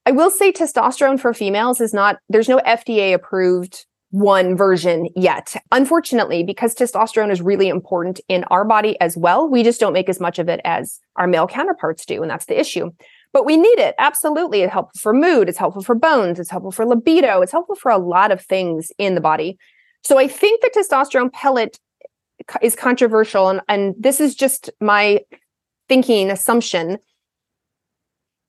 I 0.07 0.11
will 0.11 0.31
say 0.31 0.51
testosterone 0.51 1.19
for 1.19 1.35
females 1.35 1.79
is 1.79 1.93
not, 1.93 2.17
there's 2.29 2.49
no 2.49 2.57
FDA 2.65 3.13
approved 3.13 3.85
one 4.09 4.57
version 4.57 5.07
yet. 5.15 5.55
Unfortunately, 5.71 6.41
because 6.41 6.73
testosterone 6.73 7.31
is 7.31 7.43
really 7.43 7.69
important 7.69 8.21
in 8.27 8.43
our 8.45 8.65
body 8.65 8.99
as 9.01 9.15
well, 9.15 9.47
we 9.47 9.61
just 9.61 9.79
don't 9.79 9.93
make 9.93 10.09
as 10.09 10.19
much 10.19 10.39
of 10.39 10.49
it 10.49 10.61
as 10.65 10.99
our 11.15 11.27
male 11.27 11.45
counterparts 11.45 12.07
do. 12.07 12.23
And 12.23 12.31
that's 12.31 12.47
the 12.47 12.59
issue. 12.59 12.89
But 13.33 13.45
we 13.45 13.55
need 13.57 13.79
it. 13.79 13.95
Absolutely. 13.97 14.61
It's 14.61 14.73
helpful 14.73 14.99
for 14.99 15.13
mood. 15.13 15.47
It's 15.47 15.57
helpful 15.57 15.81
for 15.81 15.95
bones. 15.95 16.39
It's 16.39 16.49
helpful 16.49 16.71
for 16.71 16.85
libido. 16.85 17.41
It's 17.41 17.51
helpful 17.51 17.75
for 17.75 17.89
a 17.89 17.97
lot 17.97 18.31
of 18.31 18.41
things 18.41 18.91
in 18.97 19.15
the 19.15 19.21
body. 19.21 19.57
So 20.03 20.17
I 20.17 20.27
think 20.27 20.61
the 20.61 20.71
testosterone 20.75 21.31
pellet 21.31 21.79
is 22.61 22.75
controversial. 22.75 23.49
And, 23.49 23.61
and 23.69 23.95
this 23.97 24.19
is 24.19 24.35
just 24.35 24.69
my 24.81 25.21
thinking 25.87 26.29
assumption 26.29 26.97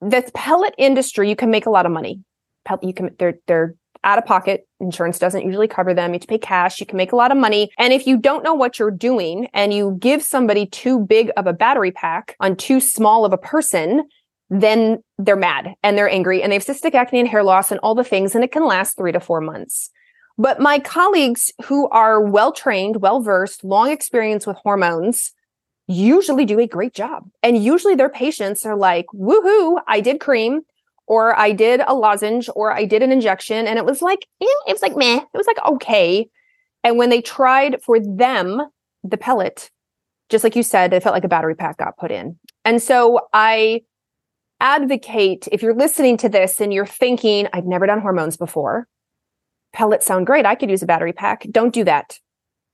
the 0.03 0.29
pellet 0.35 0.75
industry, 0.77 1.29
you 1.29 1.37
can 1.37 1.51
make 1.51 1.67
a 1.67 1.71
lot 1.71 1.87
of 1.87 1.93
money. 1.93 2.21
You 2.83 2.93
can 2.93 3.15
they're 3.19 3.39
they're 3.47 3.75
out 4.05 4.19
of 4.19 4.27
pocket. 4.27 4.67
Insurance 4.81 5.19
doesn't 5.19 5.45
usually 5.45 5.69
cover 5.69 5.95
them. 5.95 6.11
You 6.11 6.15
have 6.15 6.23
to 6.23 6.27
pay 6.27 6.39
cash. 6.39 6.81
You 6.81 6.87
can 6.87 6.97
make 6.97 7.13
a 7.13 7.17
lot 7.17 7.31
of 7.31 7.39
money. 7.39 7.71
And 7.79 7.93
if 7.93 8.07
you 8.07 8.17
don't 8.17 8.43
know 8.43 8.55
what 8.55 8.79
you're 8.79 8.91
doing 8.91 9.49
and 9.55 9.73
you 9.73 9.97
give 10.01 10.23
somebody 10.23 10.67
too 10.67 10.99
big 10.99 11.31
of 11.37 11.47
a 11.47 11.53
battery 11.53 11.93
pack 11.93 12.35
on 12.41 12.57
too 12.57 12.81
small 12.81 13.25
of 13.25 13.33
a 13.33 13.39
person, 13.39 14.09
then 14.53 15.03
they're 15.17 15.35
mad 15.35 15.75
and 15.83 15.97
they're 15.97 16.11
angry 16.11 16.43
and 16.43 16.53
they 16.53 16.57
have 16.57 16.67
cystic 16.67 16.95
acne 16.95 17.21
and 17.21 17.29
hair 17.29 17.43
loss 17.43 17.71
and 17.71 17.81
all 17.81 17.95
the 17.95 18.05
things, 18.05 18.35
and 18.35 18.45
it 18.45 18.53
can 18.53 18.67
last 18.67 18.97
three 18.99 19.13
to 19.13 19.19
four 19.19 19.41
months. 19.41 19.91
But 20.37 20.61
my 20.61 20.79
colleagues 20.79 21.51
who 21.65 21.89
are 21.89 22.21
well 22.21 22.53
trained, 22.53 22.97
well 22.97 23.21
versed, 23.23 23.65
long 23.65 23.91
experience 23.91 24.47
with 24.47 24.59
hormones, 24.59 25.33
usually 25.87 26.45
do 26.45 26.59
a 26.59 26.67
great 26.67 26.93
job. 26.93 27.29
And 27.43 27.63
usually 27.63 27.95
their 27.95 28.11
patients 28.11 28.67
are 28.67 28.77
like, 28.77 29.07
woohoo, 29.15 29.81
I 29.89 30.01
did 30.01 30.21
cream 30.21 30.63
or 31.07 31.39
I 31.39 31.53
did 31.53 31.81
a 31.87 31.95
lozenge 31.95 32.49
or 32.55 32.73
I 32.73 32.85
did 32.85 33.03
an 33.03 33.11
injection. 33.11 33.67
And 33.67 33.79
it 33.79 33.87
was 33.87 34.03
like, 34.03 34.27
eh, 34.43 34.47
it 34.67 34.73
was 34.73 34.83
like 34.83 34.97
meh. 34.97 35.17
It 35.17 35.37
was 35.37 35.47
like 35.47 35.65
okay. 35.67 36.29
And 36.85 36.99
when 36.99 37.09
they 37.09 37.23
tried 37.23 37.83
for 37.83 37.99
them, 38.01 38.61
the 39.03 39.17
pellet, 39.17 39.71
just 40.29 40.45
like 40.45 40.57
you 40.57 40.63
said, 40.63 40.93
it 40.93 41.03
felt 41.03 41.15
like 41.15 41.25
a 41.25 41.29
battery 41.29 41.55
pack 41.55 41.79
got 41.79 41.97
put 41.97 42.11
in. 42.11 42.39
And 42.65 42.83
so 42.83 43.29
I 43.33 43.83
advocate 44.63 45.49
if 45.53 45.61
you're 45.61 45.75
listening 45.75 46.17
to 46.19 46.29
this 46.29 46.61
and 46.61 46.73
you're 46.73 46.87
thinking, 46.87 47.49
I've 47.53 47.67
never 47.67 47.85
done 47.85 48.01
hormones 48.01 48.39
before, 48.39 48.89
pellets 49.75 50.07
sound 50.07 50.27
great. 50.27 50.47
I 50.47 50.55
could 50.55 50.71
use 50.71 50.83
a 50.83 50.87
battery 50.87 51.13
pack. 51.13 51.47
Don't 51.51 51.75
do 51.75 51.85
that. 51.85 52.19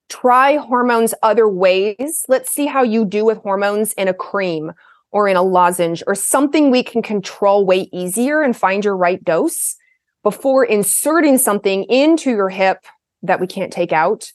Try 0.08 0.56
hormones 0.56 1.14
other 1.22 1.48
ways. 1.48 2.24
Let's 2.28 2.52
see 2.52 2.66
how 2.66 2.82
you 2.82 3.04
do 3.04 3.24
with 3.24 3.38
hormones 3.38 3.94
in 3.94 4.06
a 4.06 4.14
cream 4.14 4.72
or 5.10 5.26
in 5.28 5.36
a 5.36 5.42
lozenge 5.42 6.02
or 6.06 6.14
something 6.14 6.70
we 6.70 6.82
can 6.82 7.02
control 7.02 7.64
way 7.64 7.88
easier 7.92 8.42
and 8.42 8.56
find 8.56 8.84
your 8.84 8.96
right 8.96 9.22
dose 9.24 9.74
before 10.22 10.64
inserting 10.64 11.38
something 11.38 11.84
into 11.84 12.30
your 12.30 12.50
hip 12.50 12.84
that 13.22 13.40
we 13.40 13.46
can't 13.46 13.72
take 13.72 13.92
out. 13.92 14.32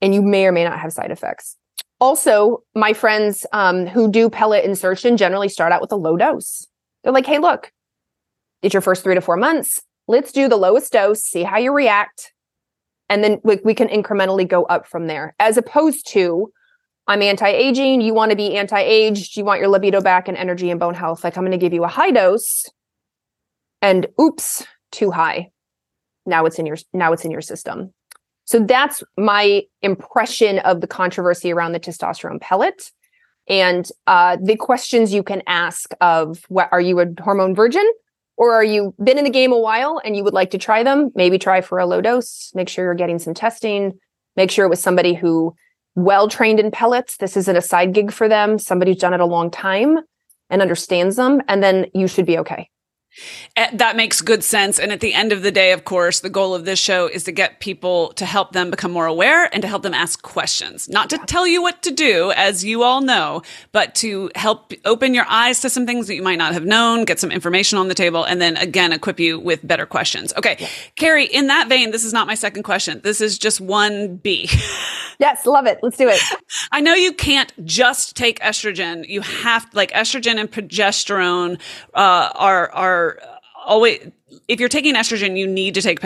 And 0.00 0.12
you 0.12 0.22
may 0.22 0.46
or 0.46 0.52
may 0.52 0.64
not 0.64 0.80
have 0.80 0.92
side 0.92 1.12
effects. 1.12 1.56
Also, 2.00 2.62
my 2.74 2.92
friends 2.92 3.46
um, 3.52 3.86
who 3.86 4.10
do 4.10 4.28
pellet 4.28 4.64
insertion 4.64 5.16
generally 5.16 5.48
start 5.48 5.72
out 5.72 5.80
with 5.80 5.92
a 5.92 5.96
low 5.96 6.16
dose. 6.16 6.66
They're 7.02 7.12
like, 7.12 7.26
hey, 7.26 7.38
look, 7.38 7.72
it's 8.62 8.74
your 8.74 8.80
first 8.80 9.04
three 9.04 9.14
to 9.14 9.20
four 9.20 9.36
months. 9.36 9.80
Let's 10.08 10.32
do 10.32 10.48
the 10.48 10.56
lowest 10.56 10.92
dose, 10.92 11.22
see 11.22 11.42
how 11.42 11.58
you 11.58 11.72
react. 11.72 12.32
And 13.08 13.22
then 13.22 13.40
we, 13.44 13.58
we 13.64 13.74
can 13.74 13.88
incrementally 13.88 14.48
go 14.48 14.64
up 14.64 14.86
from 14.86 15.06
there, 15.06 15.34
as 15.38 15.56
opposed 15.56 16.06
to 16.08 16.52
I'm 17.06 17.22
anti 17.22 17.48
aging. 17.48 18.00
You 18.00 18.14
want 18.14 18.30
to 18.30 18.36
be 18.36 18.56
anti 18.56 18.80
aged. 18.80 19.36
You 19.36 19.44
want 19.44 19.60
your 19.60 19.68
libido 19.68 20.00
back 20.00 20.28
and 20.28 20.36
energy 20.36 20.70
and 20.70 20.80
bone 20.80 20.94
health. 20.94 21.22
Like, 21.22 21.36
I'm 21.36 21.42
going 21.42 21.52
to 21.52 21.58
give 21.58 21.74
you 21.74 21.84
a 21.84 21.88
high 21.88 22.10
dose 22.10 22.64
and 23.82 24.06
oops, 24.20 24.66
too 24.90 25.10
high. 25.10 25.50
Now 26.26 26.46
it's 26.46 26.58
in 26.58 26.64
your 26.64 26.78
now 26.92 27.12
it's 27.12 27.24
in 27.24 27.30
your 27.30 27.42
system. 27.42 27.92
So 28.44 28.60
that's 28.60 29.02
my 29.16 29.62
impression 29.82 30.58
of 30.60 30.80
the 30.80 30.86
controversy 30.86 31.52
around 31.52 31.72
the 31.72 31.80
testosterone 31.80 32.40
pellet. 32.40 32.90
And 33.48 33.88
uh, 34.06 34.36
the 34.42 34.56
questions 34.56 35.12
you 35.12 35.22
can 35.22 35.42
ask 35.46 35.90
of 36.00 36.44
what 36.48 36.68
are 36.72 36.80
you 36.80 37.00
a 37.00 37.06
hormone 37.20 37.54
virgin? 37.54 37.84
Or 38.36 38.52
are 38.52 38.64
you 38.64 38.94
been 39.02 39.18
in 39.18 39.24
the 39.24 39.30
game 39.30 39.52
a 39.52 39.58
while 39.58 40.00
and 40.04 40.16
you 40.16 40.24
would 40.24 40.34
like 40.34 40.50
to 40.50 40.58
try 40.58 40.82
them? 40.82 41.10
Maybe 41.14 41.38
try 41.38 41.60
for 41.60 41.78
a 41.78 41.86
low 41.86 42.00
dose. 42.00 42.50
Make 42.54 42.68
sure 42.68 42.84
you're 42.84 42.94
getting 42.94 43.18
some 43.18 43.34
testing. 43.34 43.98
Make 44.36 44.50
sure 44.50 44.66
it 44.66 44.70
was 44.70 44.80
somebody 44.80 45.14
who 45.14 45.54
well 45.94 46.28
trained 46.28 46.58
in 46.58 46.70
pellets. 46.70 47.18
This 47.18 47.36
isn't 47.36 47.56
a 47.56 47.62
side 47.62 47.92
gig 47.92 48.12
for 48.12 48.28
them. 48.28 48.58
Somebody 48.58 48.92
who's 48.92 49.00
done 49.00 49.14
it 49.14 49.20
a 49.20 49.26
long 49.26 49.50
time 49.50 49.98
and 50.50 50.60
understands 50.60 51.16
them 51.16 51.40
and 51.48 51.62
then 51.62 51.86
you 51.94 52.06
should 52.06 52.26
be 52.26 52.38
okay 52.38 52.68
that 53.72 53.96
makes 53.96 54.20
good 54.20 54.42
sense. 54.42 54.78
And 54.78 54.92
at 54.92 55.00
the 55.00 55.14
end 55.14 55.32
of 55.32 55.42
the 55.42 55.52
day, 55.52 55.72
of 55.72 55.84
course, 55.84 56.20
the 56.20 56.30
goal 56.30 56.54
of 56.54 56.64
this 56.64 56.78
show 56.78 57.06
is 57.06 57.24
to 57.24 57.32
get 57.32 57.60
people 57.60 58.12
to 58.14 58.26
help 58.26 58.52
them 58.52 58.70
become 58.70 58.90
more 58.90 59.06
aware 59.06 59.48
and 59.52 59.62
to 59.62 59.68
help 59.68 59.82
them 59.82 59.94
ask 59.94 60.22
questions, 60.22 60.88
not 60.88 61.10
to 61.10 61.18
tell 61.18 61.46
you 61.46 61.62
what 61.62 61.82
to 61.82 61.90
do, 61.90 62.32
as 62.32 62.64
you 62.64 62.82
all 62.82 63.00
know, 63.00 63.42
but 63.72 63.94
to 63.96 64.30
help 64.34 64.72
open 64.84 65.14
your 65.14 65.26
eyes 65.28 65.60
to 65.60 65.70
some 65.70 65.86
things 65.86 66.06
that 66.06 66.14
you 66.14 66.22
might 66.22 66.38
not 66.38 66.52
have 66.52 66.64
known, 66.64 67.04
get 67.04 67.20
some 67.20 67.30
information 67.30 67.78
on 67.78 67.88
the 67.88 67.94
table, 67.94 68.24
and 68.24 68.40
then 68.40 68.56
again, 68.56 68.92
equip 68.92 69.20
you 69.20 69.38
with 69.38 69.66
better 69.66 69.86
questions. 69.86 70.32
Okay. 70.36 70.56
Yeah. 70.58 70.68
Carrie, 70.96 71.26
in 71.26 71.46
that 71.48 71.68
vein, 71.68 71.90
this 71.90 72.04
is 72.04 72.12
not 72.12 72.26
my 72.26 72.34
second 72.34 72.62
question. 72.62 73.00
This 73.04 73.20
is 73.20 73.38
just 73.38 73.60
one 73.60 74.16
B. 74.16 74.48
yes, 75.18 75.46
love 75.46 75.66
it. 75.66 75.78
Let's 75.82 75.96
do 75.96 76.08
it. 76.08 76.20
I 76.72 76.80
know 76.80 76.94
you 76.94 77.12
can't 77.12 77.52
just 77.64 78.16
take 78.16 78.40
estrogen. 78.40 79.08
You 79.08 79.20
have 79.20 79.66
like 79.72 79.92
estrogen 79.92 80.38
and 80.38 80.50
progesterone 80.50 81.60
uh, 81.94 82.30
are, 82.34 82.70
are 82.72 83.03
Uh, 83.10 83.36
always 83.64 84.10
if 84.48 84.60
you're 84.60 84.68
taking 84.68 84.94
estrogen, 84.94 85.36
you 85.36 85.46
need 85.46 85.74
to 85.74 85.82
take 85.82 86.00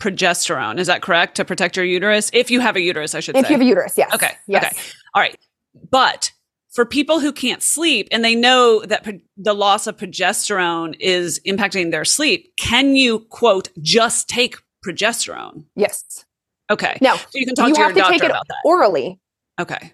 progesterone. 0.00 0.78
Is 0.78 0.86
that 0.86 1.02
correct 1.02 1.36
to 1.36 1.44
protect 1.44 1.76
your 1.76 1.86
uterus? 1.86 2.30
If 2.32 2.50
you 2.50 2.60
have 2.60 2.76
a 2.76 2.80
uterus, 2.80 3.14
I 3.14 3.20
should 3.20 3.36
if 3.36 3.46
say. 3.46 3.46
If 3.46 3.50
you 3.50 3.54
have 3.54 3.66
a 3.66 3.68
uterus, 3.68 3.94
yes. 3.96 4.14
Okay. 4.14 4.32
Yes. 4.46 4.64
Okay. 4.64 4.82
All 5.14 5.22
right. 5.22 5.36
But 5.90 6.32
for 6.70 6.84
people 6.84 7.20
who 7.20 7.32
can't 7.32 7.62
sleep 7.62 8.08
and 8.10 8.24
they 8.24 8.34
know 8.34 8.82
that 8.86 9.04
pro- 9.04 9.20
the 9.36 9.54
loss 9.54 9.86
of 9.86 9.96
progesterone 9.96 10.96
is 10.98 11.40
impacting 11.46 11.90
their 11.90 12.04
sleep, 12.04 12.52
can 12.56 12.96
you 12.96 13.20
quote 13.20 13.68
just 13.80 14.28
take 14.28 14.56
progesterone? 14.84 15.64
Yes. 15.76 16.24
Okay. 16.70 16.98
Now 17.00 17.16
so 17.16 17.26
you 17.34 17.46
can 17.46 17.54
talk 17.54 17.68
you 17.68 17.74
to 17.74 17.80
have 17.80 17.90
your 17.90 17.94
to 17.94 18.00
doctor 18.00 18.12
take 18.14 18.24
it 18.24 18.30
about 18.30 18.48
that. 18.48 18.56
orally. 18.64 19.20
Okay. 19.60 19.92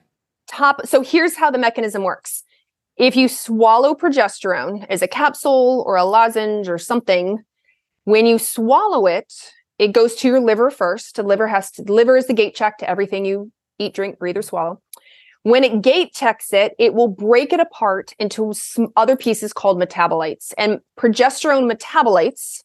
Top. 0.49 0.87
So 0.87 1.03
here's 1.03 1.37
how 1.37 1.51
the 1.51 1.59
mechanism 1.59 2.03
works. 2.03 2.43
If 3.01 3.17
you 3.17 3.29
swallow 3.29 3.95
progesterone 3.95 4.85
as 4.91 5.01
a 5.01 5.09
capsule 5.09 5.83
or 5.87 5.97
a 5.97 6.05
lozenge 6.05 6.69
or 6.69 6.77
something, 6.77 7.43
when 8.05 8.27
you 8.27 8.39
swallow 8.39 9.07
it, 9.07 9.33
it 9.79 9.93
goes 9.93 10.15
to 10.17 10.29
your 10.29 10.39
liver 10.39 10.71
first. 10.71 11.17
The 11.17 11.23
liver 11.23 11.47
has 11.47 11.71
to, 11.73 11.83
liver 11.83 12.19
is 12.19 12.27
the 12.27 12.35
gate 12.35 12.55
check 12.55 12.77
to 12.77 12.91
everything 12.91 13.25
you 13.25 13.51
eat, 13.79 13.95
drink, 13.95 14.19
breathe, 14.19 14.37
or 14.37 14.43
swallow. 14.43 14.83
When 15.45 15.65
it 15.65 15.81
gate 15.81 16.13
checks 16.13 16.53
it, 16.53 16.75
it 16.79 16.93
will 16.93 17.09
break 17.09 17.55
it 17.55 17.61
apart 17.61 18.13
into 18.19 18.53
some 18.53 18.89
other 18.99 19.17
pieces 19.17 19.55
called 19.55 19.81
metabolites. 19.81 20.53
And 20.59 20.81
progesterone 20.99 21.73
metabolites, 21.73 22.61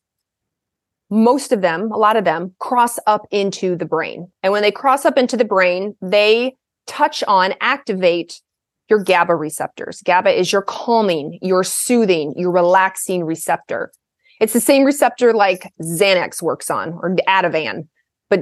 most 1.10 1.54
of 1.54 1.62
them, 1.62 1.94
a 1.94 1.98
lot 1.98 2.18
of 2.18 2.26
them, 2.26 2.54
cross 2.60 3.00
up 3.08 3.26
into 3.32 3.78
the 3.78 3.86
brain. 3.86 4.30
And 4.44 4.52
when 4.52 4.64
they 4.64 4.72
cross 4.72 5.06
up 5.06 5.18
into 5.18 5.38
the 5.38 5.46
brain, 5.46 5.96
they 6.02 6.58
touch 6.88 7.24
on, 7.24 7.54
activate 7.62 8.42
your 8.90 9.04
GABA 9.04 9.36
receptors. 9.36 10.02
GABA 10.04 10.38
is 10.38 10.52
your 10.52 10.62
calming, 10.62 11.40
your 11.42 11.64
soothing, 11.64 12.34
your 12.36 12.52
relaxing 12.52 13.24
receptor. 13.24 13.92
It's 14.40 14.54
the 14.54 14.60
same 14.60 14.84
receptor 14.84 15.34
like 15.34 15.72
Xanax 15.82 16.42
works 16.42 16.70
on 16.70 16.94
or 16.94 17.16
Ativan, 17.28 17.88
but 18.30 18.42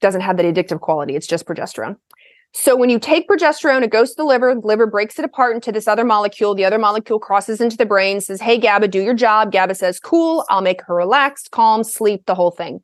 doesn't 0.00 0.22
have 0.22 0.36
that 0.36 0.46
addictive 0.46 0.80
quality. 0.80 1.14
It's 1.14 1.26
just 1.26 1.46
progesterone. 1.46 1.96
So 2.54 2.76
when 2.76 2.90
you 2.90 2.98
take 2.98 3.28
progesterone, 3.28 3.82
it 3.82 3.90
goes 3.90 4.10
to 4.10 4.16
the 4.16 4.24
liver, 4.24 4.54
the 4.54 4.66
liver 4.66 4.86
breaks 4.86 5.18
it 5.18 5.24
apart 5.24 5.54
into 5.54 5.72
this 5.72 5.88
other 5.88 6.04
molecule. 6.04 6.54
The 6.54 6.66
other 6.66 6.78
molecule 6.78 7.18
crosses 7.18 7.62
into 7.62 7.78
the 7.78 7.86
brain, 7.86 8.20
says, 8.20 8.42
Hey, 8.42 8.58
GABA, 8.58 8.88
do 8.88 9.00
your 9.00 9.14
job. 9.14 9.52
GABA 9.52 9.74
says, 9.74 9.98
Cool, 9.98 10.44
I'll 10.50 10.60
make 10.60 10.82
her 10.82 10.94
relaxed, 10.94 11.50
calm, 11.50 11.82
sleep, 11.82 12.26
the 12.26 12.34
whole 12.34 12.50
thing. 12.50 12.80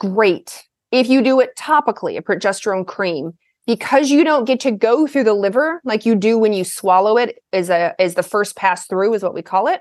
Great. 0.00 0.64
If 0.90 1.08
you 1.08 1.22
do 1.22 1.38
it 1.38 1.50
topically, 1.56 2.18
a 2.18 2.22
progesterone 2.22 2.86
cream, 2.86 3.34
because 3.66 4.10
you 4.10 4.24
don't 4.24 4.44
get 4.44 4.60
to 4.60 4.70
go 4.70 5.06
through 5.06 5.24
the 5.24 5.34
liver 5.34 5.80
like 5.84 6.04
you 6.04 6.14
do 6.14 6.38
when 6.38 6.52
you 6.52 6.64
swallow 6.64 7.16
it 7.16 7.42
as 7.52 7.70
a 7.70 7.94
as 8.00 8.14
the 8.14 8.22
first 8.22 8.56
pass 8.56 8.86
through 8.86 9.14
is 9.14 9.22
what 9.22 9.34
we 9.34 9.42
call 9.42 9.66
it 9.68 9.80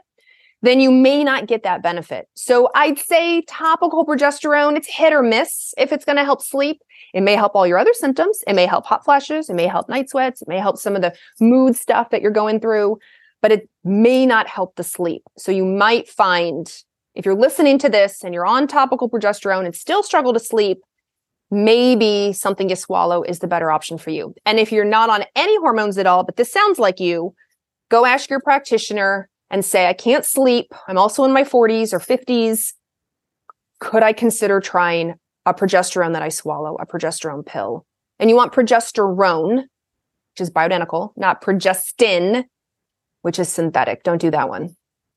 then 0.64 0.80
you 0.80 0.92
may 0.92 1.24
not 1.24 1.48
get 1.48 1.64
that 1.64 1.82
benefit. 1.82 2.28
So 2.36 2.70
i'd 2.76 3.00
say 3.00 3.42
topical 3.48 4.06
progesterone 4.06 4.78
it's 4.78 4.88
hit 4.88 5.14
or 5.14 5.24
miss 5.24 5.74
if 5.78 5.92
it's 5.92 6.06
going 6.06 6.18
to 6.18 6.26
help 6.26 6.42
sleep. 6.42 6.82
It 7.14 7.22
may 7.22 7.36
help 7.36 7.56
all 7.56 7.68
your 7.68 7.78
other 7.78 7.94
symptoms. 7.94 8.40
It 8.48 8.54
may 8.54 8.66
help 8.66 8.86
hot 8.86 9.04
flashes. 9.04 9.50
It 9.50 9.56
may 9.56 9.68
help 9.68 9.90
night 9.90 10.10
sweats. 10.10 10.42
It 10.42 10.48
may 10.48 10.60
help 10.60 10.78
some 10.78 10.96
of 10.96 11.02
the 11.02 11.14
mood 11.42 11.76
stuff 11.76 12.10
that 12.12 12.22
you're 12.22 12.32
going 12.32 12.60
through 12.60 13.00
but 13.42 13.52
it 13.52 13.70
may 13.84 14.26
not 14.26 14.48
help 14.48 14.76
the 14.76 14.84
sleep. 14.84 15.24
So 15.38 15.52
you 15.52 15.66
might 15.66 16.08
find 16.08 16.72
if 17.16 17.26
you're 17.26 17.36
listening 17.36 17.78
to 17.80 17.90
this 17.90 18.24
and 18.24 18.34
you're 18.34 18.46
on 18.46 18.68
topical 18.68 19.10
progesterone 19.10 19.66
and 19.66 19.76
still 19.76 20.04
struggle 20.04 20.32
to 20.34 20.40
sleep 20.40 20.80
maybe 21.52 22.34
something 22.34 22.70
you 22.70 22.76
swallow 22.76 23.22
is 23.24 23.40
the 23.40 23.48
better 23.48 23.70
option 23.70 23.98
for 23.98 24.10
you. 24.10 24.34
And 24.46 24.58
if 24.58 24.72
you're 24.72 24.86
not 24.86 25.10
on 25.10 25.26
any 25.36 25.58
hormones 25.60 25.98
at 25.98 26.08
all, 26.08 26.24
but 26.24 26.38
this 26.38 26.52
sounds 26.52 26.80
like 26.80 27.00
you, 27.00 27.36
go 27.90 28.06
ask 28.06 28.30
your 28.30 28.40
practitioner 28.40 29.30
and 29.50 29.64
say, 29.66 29.88
I 29.88 29.94
can't 29.94 30.26
sleep. 30.26 30.74
I'm 30.88 30.98
also 30.98 31.26
in 31.26 31.34
my 31.34 31.44
40s 31.44 31.94
or 31.94 32.00
50s. 32.00 32.74
Could 33.80 34.02
I 34.02 34.14
consider 34.14 34.62
trying 34.62 35.16
a 35.46 35.54
progesterone 35.54 36.14
that 36.14 36.22
I 36.22 36.30
swallow, 36.30 36.78
a 36.80 36.86
progesterone 36.86 37.46
pill? 37.46 37.86
And 38.18 38.30
you 38.30 38.36
want 38.36 38.54
progesterone, 38.54 39.56
which 39.58 40.40
is 40.40 40.50
bioidentical, 40.50 41.12
not 41.18 41.44
progestin, 41.44 42.46
which 43.24 43.40
is 43.40 43.50
synthetic. 43.50 44.04
Don't 44.04 44.22
do 44.22 44.32
that 44.32 44.48
one. 44.48 44.76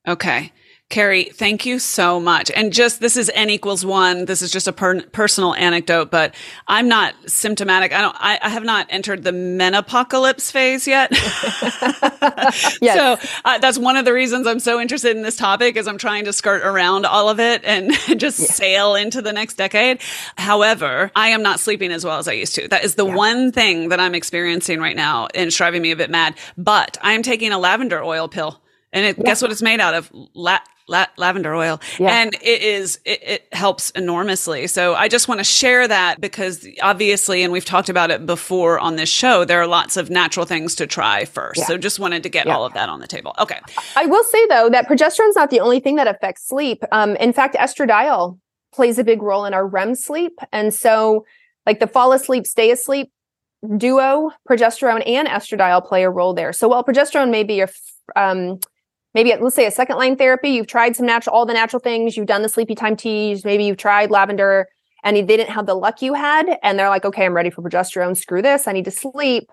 Okay. 0.08 0.52
Carrie, 0.90 1.24
thank 1.24 1.66
you 1.66 1.78
so 1.78 2.20
much. 2.20 2.50
And 2.54 2.72
just 2.72 3.00
this 3.00 3.16
is 3.16 3.30
n 3.34 3.50
equals 3.50 3.84
one. 3.84 4.26
This 4.26 4.42
is 4.42 4.50
just 4.50 4.68
a 4.68 4.72
per- 4.72 5.02
personal 5.02 5.54
anecdote, 5.54 6.10
but 6.10 6.34
I'm 6.68 6.88
not 6.88 7.14
symptomatic. 7.26 7.92
I 7.92 8.00
don't. 8.00 8.16
I, 8.18 8.38
I 8.40 8.48
have 8.50 8.64
not 8.64 8.86
entered 8.90 9.24
the 9.24 9.32
menopocalypse 9.32 10.52
phase 10.52 10.86
yet. 10.86 11.10
yes. 12.80 12.80
So 12.80 13.16
uh, 13.44 13.58
that's 13.58 13.78
one 13.78 13.96
of 13.96 14.04
the 14.04 14.12
reasons 14.12 14.46
I'm 14.46 14.60
so 14.60 14.78
interested 14.78 15.16
in 15.16 15.22
this 15.22 15.36
topic, 15.36 15.76
is 15.76 15.88
I'm 15.88 15.98
trying 15.98 16.26
to 16.26 16.32
skirt 16.32 16.62
around 16.62 17.06
all 17.06 17.28
of 17.28 17.40
it 17.40 17.64
and 17.64 17.92
just 18.20 18.38
yeah. 18.38 18.46
sail 18.46 18.94
into 18.94 19.20
the 19.20 19.32
next 19.32 19.54
decade. 19.54 20.00
However, 20.36 21.10
I 21.16 21.28
am 21.28 21.42
not 21.42 21.58
sleeping 21.58 21.90
as 21.90 22.04
well 22.04 22.18
as 22.18 22.28
I 22.28 22.32
used 22.34 22.54
to. 22.56 22.68
That 22.68 22.84
is 22.84 22.94
the 22.94 23.06
yeah. 23.06 23.16
one 23.16 23.52
thing 23.52 23.88
that 23.88 23.98
I'm 23.98 24.14
experiencing 24.14 24.78
right 24.78 24.96
now, 24.96 25.28
and 25.34 25.46
it's 25.46 25.56
driving 25.56 25.82
me 25.82 25.90
a 25.90 25.96
bit 25.96 26.10
mad. 26.10 26.36
But 26.56 26.98
I 27.02 27.14
am 27.14 27.22
taking 27.22 27.52
a 27.52 27.58
lavender 27.58 28.04
oil 28.04 28.28
pill. 28.28 28.60
And 28.92 29.04
it, 29.04 29.18
yeah. 29.18 29.24
guess 29.24 29.42
what 29.42 29.50
it's 29.50 29.62
made 29.62 29.80
out 29.80 29.94
of? 29.94 30.08
La- 30.34 30.60
La- 30.86 31.06
lavender 31.16 31.54
oil. 31.54 31.80
Yeah. 31.98 32.20
and 32.20 32.34
it 32.42 32.62
is 32.62 33.00
it, 33.06 33.22
it, 33.22 33.48
helps 33.52 33.90
enormously. 33.90 34.66
So 34.66 34.94
i 34.94 35.08
just 35.08 35.28
want 35.28 35.40
to 35.40 35.44
share 35.44 35.88
that 35.88 36.20
because 36.20 36.66
obviously 36.82 37.42
and 37.42 37.52
we've 37.52 37.64
talked 37.64 37.88
about 37.88 38.10
it 38.10 38.26
before 38.26 38.78
on 38.78 38.96
this 38.96 39.08
show 39.08 39.44
there 39.44 39.60
are 39.60 39.66
lots 39.66 39.96
of 39.96 40.10
natural 40.10 40.44
things 40.44 40.74
to 40.76 40.86
try 40.86 41.24
first. 41.24 41.60
Yeah. 41.60 41.66
so 41.66 41.78
just 41.78 41.98
wanted 41.98 42.22
to 42.24 42.28
get 42.28 42.46
yeah. 42.46 42.54
all 42.54 42.66
of 42.66 42.74
that 42.74 42.88
on 42.88 43.00
the 43.00 43.06
table. 43.06 43.34
Okay. 43.38 43.58
I 43.96 44.06
will 44.06 44.24
say 44.24 44.46
though 44.48 44.68
that 44.68 44.86
progesterone 44.86 45.30
is 45.30 45.36
not 45.36 45.50
the 45.50 45.60
only 45.60 45.80
thing 45.80 45.96
that 45.96 46.06
affects 46.06 46.46
sleep. 46.46 46.82
Um, 46.92 47.16
in 47.16 47.32
fact 47.32 47.54
estradiol 47.54 48.38
plays 48.74 48.98
a 48.98 49.04
big 49.04 49.22
role 49.22 49.46
in 49.46 49.54
our 49.54 49.66
rem 49.66 49.94
sleep. 49.94 50.38
And 50.52 50.74
so 50.74 51.24
like 51.64 51.80
the 51.80 51.86
fall 51.86 52.12
asleep 52.12 52.46
stay 52.46 52.70
asleep 52.70 53.10
duo 53.76 54.30
progesterone 54.48 55.02
and 55.06 55.26
estradiol 55.28 55.86
play 55.86 56.02
a 56.02 56.10
role 56.10 56.34
there. 56.34 56.52
So 56.52 56.68
while 56.68 56.84
progesterone 56.84 57.30
may 57.30 57.44
be 57.44 57.60
a 57.60 57.68
um, 58.16 58.58
maybe 59.14 59.34
let's 59.40 59.54
say 59.54 59.66
a 59.66 59.70
second 59.70 59.96
line 59.96 60.16
therapy. 60.16 60.50
You've 60.50 60.66
tried 60.66 60.96
some 60.96 61.06
natural 61.06 61.34
all 61.34 61.46
the 61.46 61.54
natural 61.54 61.80
things. 61.80 62.16
You've 62.16 62.26
done 62.26 62.42
the 62.42 62.48
sleepy 62.48 62.74
time 62.74 62.96
teas. 62.96 63.44
Maybe 63.44 63.64
you've 63.64 63.76
tried 63.76 64.10
lavender 64.10 64.68
and 65.02 65.16
they 65.16 65.22
didn't 65.22 65.50
have 65.50 65.66
the 65.66 65.74
luck 65.74 66.02
you 66.02 66.14
had 66.14 66.58
and 66.62 66.78
they're 66.78 66.88
like 66.88 67.04
okay 67.04 67.24
i'm 67.24 67.34
ready 67.34 67.50
for 67.50 67.62
progesterone. 67.62 68.16
Screw 68.16 68.42
this. 68.42 68.66
I 68.66 68.72
need 68.72 68.84
to 68.86 68.90
sleep. 68.90 69.50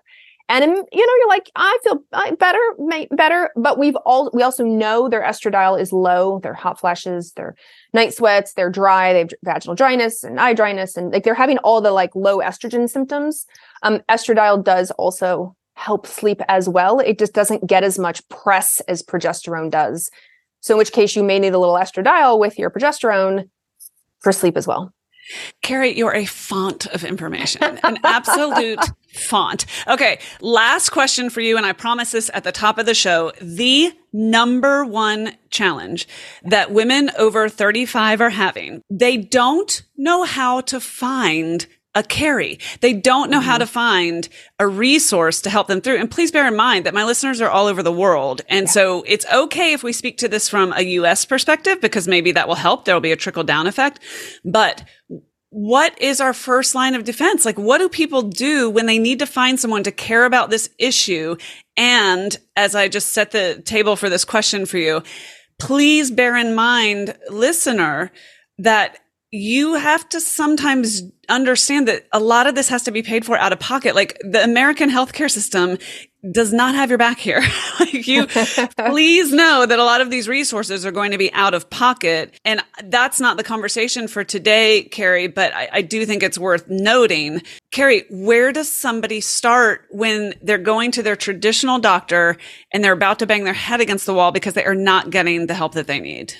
And 0.48 0.64
you 0.64 1.06
know 1.06 1.14
you're 1.18 1.28
like 1.28 1.50
i 1.56 1.78
feel 1.84 2.02
better 2.38 3.06
better. 3.12 3.50
But 3.56 3.78
we've 3.78 3.96
all 4.04 4.30
we 4.34 4.42
also 4.42 4.64
know 4.64 5.08
their 5.08 5.22
estradiol 5.22 5.80
is 5.80 5.92
low. 5.92 6.40
Their 6.40 6.54
hot 6.54 6.80
flashes. 6.80 7.32
Their 7.32 7.54
night 7.92 8.12
sweats. 8.12 8.54
They're 8.54 8.70
dry. 8.70 9.12
They 9.12 9.20
have 9.20 9.30
vaginal 9.44 9.76
dryness 9.76 10.24
and 10.24 10.40
eye 10.40 10.54
dryness 10.54 10.96
and 10.96 11.12
like 11.12 11.22
they're 11.22 11.34
having 11.34 11.58
all 11.58 11.80
the 11.80 11.92
like 11.92 12.14
low 12.16 12.38
estrogen 12.38 12.90
symptoms. 12.90 13.46
Um 13.82 14.00
estradiol 14.10 14.62
does 14.62 14.90
also 14.92 15.56
help 15.74 16.06
sleep 16.06 16.40
as 16.48 16.68
well. 16.68 17.00
It 17.00 17.18
just 17.18 17.32
doesn't 17.32 17.66
get 17.66 17.84
as 17.84 17.98
much 17.98 18.26
press 18.28 18.80
as 18.88 19.02
progesterone 19.02 19.70
does. 19.70 20.10
So, 20.60 20.74
in 20.74 20.78
which 20.78 20.92
case, 20.92 21.16
you 21.16 21.24
may 21.24 21.38
need 21.38 21.54
a 21.54 21.58
little 21.58 21.74
estradiol 21.74 22.38
with 22.38 22.58
your 22.58 22.70
progesterone 22.70 23.48
for 24.20 24.32
sleep 24.32 24.56
as 24.56 24.66
well. 24.66 24.92
Carrie, 25.62 25.96
you're 25.96 26.14
a 26.14 26.24
font 26.24 26.86
of 26.86 27.04
information, 27.04 27.78
an 27.84 27.98
absolute 28.02 28.80
font. 29.12 29.66
Okay, 29.86 30.18
last 30.40 30.90
question 30.90 31.30
for 31.30 31.40
you, 31.40 31.56
and 31.56 31.64
I 31.64 31.72
promise 31.72 32.10
this 32.10 32.30
at 32.34 32.44
the 32.44 32.52
top 32.52 32.78
of 32.78 32.86
the 32.86 32.94
show. 32.94 33.32
The 33.40 33.92
number 34.12 34.84
one 34.84 35.36
challenge 35.50 36.08
that 36.42 36.72
women 36.72 37.10
over 37.16 37.48
35 37.48 38.20
are 38.20 38.30
having, 38.30 38.82
they 38.90 39.16
don't 39.16 39.82
know 39.96 40.24
how 40.24 40.60
to 40.62 40.80
find 40.80 41.66
a 41.94 42.02
Carrie. 42.02 42.58
They 42.80 42.92
don't 42.92 43.30
know 43.30 43.38
mm-hmm. 43.38 43.48
how 43.48 43.58
to 43.58 43.66
find 43.66 44.28
a 44.58 44.66
resource 44.66 45.42
to 45.42 45.50
help 45.50 45.66
them 45.66 45.80
through. 45.80 45.96
And 45.96 46.10
please 46.10 46.30
bear 46.30 46.48
in 46.48 46.56
mind 46.56 46.86
that 46.86 46.94
my 46.94 47.04
listeners 47.04 47.40
are 47.40 47.50
all 47.50 47.66
over 47.66 47.82
the 47.82 47.92
world. 47.92 48.40
And 48.48 48.66
yeah. 48.66 48.72
so 48.72 49.04
it's 49.06 49.26
okay 49.32 49.72
if 49.72 49.82
we 49.82 49.92
speak 49.92 50.18
to 50.18 50.28
this 50.28 50.48
from 50.48 50.72
a 50.72 50.82
US 50.82 51.24
perspective, 51.24 51.80
because 51.80 52.08
maybe 52.08 52.32
that 52.32 52.48
will 52.48 52.54
help. 52.54 52.84
There 52.84 52.94
will 52.94 53.00
be 53.00 53.12
a 53.12 53.16
trickle 53.16 53.44
down 53.44 53.66
effect. 53.66 54.00
But 54.44 54.84
what 55.50 56.00
is 56.00 56.18
our 56.18 56.32
first 56.32 56.74
line 56.74 56.94
of 56.94 57.04
defense? 57.04 57.44
Like, 57.44 57.58
what 57.58 57.76
do 57.76 57.90
people 57.90 58.22
do 58.22 58.70
when 58.70 58.86
they 58.86 58.98
need 58.98 59.18
to 59.18 59.26
find 59.26 59.60
someone 59.60 59.82
to 59.82 59.92
care 59.92 60.24
about 60.24 60.48
this 60.48 60.70
issue? 60.78 61.36
And 61.76 62.34
as 62.56 62.74
I 62.74 62.88
just 62.88 63.10
set 63.10 63.32
the 63.32 63.60
table 63.66 63.96
for 63.96 64.08
this 64.08 64.24
question 64.24 64.64
for 64.64 64.78
you, 64.78 65.02
please 65.58 66.10
bear 66.10 66.38
in 66.38 66.54
mind, 66.54 67.18
listener, 67.28 68.10
that 68.56 68.98
you 69.34 69.74
have 69.76 70.06
to 70.10 70.20
sometimes 70.20 71.02
understand 71.30 71.88
that 71.88 72.06
a 72.12 72.20
lot 72.20 72.46
of 72.46 72.54
this 72.54 72.68
has 72.68 72.82
to 72.82 72.90
be 72.90 73.02
paid 73.02 73.24
for 73.24 73.38
out 73.38 73.50
of 73.50 73.58
pocket. 73.58 73.94
Like 73.94 74.20
the 74.20 74.44
American 74.44 74.90
healthcare 74.90 75.30
system 75.30 75.78
does 76.30 76.52
not 76.52 76.74
have 76.74 76.90
your 76.90 76.98
back 76.98 77.18
here. 77.18 77.42
like 77.80 78.06
you, 78.06 78.26
please 78.86 79.32
know 79.32 79.64
that 79.64 79.78
a 79.78 79.84
lot 79.84 80.02
of 80.02 80.10
these 80.10 80.28
resources 80.28 80.84
are 80.84 80.92
going 80.92 81.12
to 81.12 81.18
be 81.18 81.32
out 81.32 81.54
of 81.54 81.70
pocket. 81.70 82.38
And 82.44 82.62
that's 82.84 83.20
not 83.20 83.38
the 83.38 83.42
conversation 83.42 84.06
for 84.06 84.22
today, 84.22 84.82
Carrie, 84.82 85.28
but 85.28 85.54
I, 85.54 85.68
I 85.72 85.82
do 85.82 86.04
think 86.04 86.22
it's 86.22 86.38
worth 86.38 86.68
noting. 86.68 87.40
Carrie, 87.70 88.04
where 88.10 88.52
does 88.52 88.70
somebody 88.70 89.22
start 89.22 89.86
when 89.88 90.34
they're 90.42 90.58
going 90.58 90.90
to 90.92 91.02
their 91.02 91.16
traditional 91.16 91.78
doctor 91.78 92.36
and 92.70 92.84
they're 92.84 92.92
about 92.92 93.18
to 93.20 93.26
bang 93.26 93.44
their 93.44 93.54
head 93.54 93.80
against 93.80 94.04
the 94.04 94.12
wall 94.12 94.30
because 94.30 94.52
they 94.52 94.66
are 94.66 94.74
not 94.74 95.08
getting 95.08 95.46
the 95.46 95.54
help 95.54 95.72
that 95.72 95.86
they 95.86 96.00
need? 96.00 96.34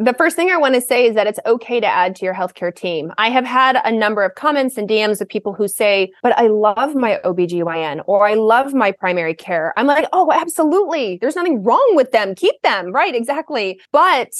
The 0.00 0.14
first 0.14 0.34
thing 0.34 0.50
I 0.50 0.56
want 0.56 0.74
to 0.74 0.80
say 0.80 1.06
is 1.06 1.14
that 1.14 1.26
it's 1.26 1.38
okay 1.44 1.78
to 1.78 1.86
add 1.86 2.16
to 2.16 2.24
your 2.24 2.34
healthcare 2.34 2.74
team. 2.74 3.12
I 3.18 3.28
have 3.28 3.44
had 3.44 3.78
a 3.84 3.92
number 3.92 4.22
of 4.22 4.34
comments 4.34 4.78
and 4.78 4.88
DMs 4.88 5.20
of 5.20 5.28
people 5.28 5.52
who 5.52 5.68
say, 5.68 6.10
but 6.22 6.36
I 6.38 6.46
love 6.46 6.94
my 6.94 7.20
OBGYN 7.22 8.02
or 8.06 8.26
I 8.26 8.32
love 8.32 8.72
my 8.72 8.92
primary 8.92 9.34
care. 9.34 9.74
I'm 9.76 9.86
like, 9.86 10.06
oh, 10.14 10.32
absolutely. 10.32 11.18
There's 11.20 11.36
nothing 11.36 11.62
wrong 11.62 11.92
with 11.94 12.12
them. 12.12 12.34
Keep 12.34 12.62
them. 12.62 12.92
Right. 12.92 13.14
Exactly. 13.14 13.78
But 13.92 14.32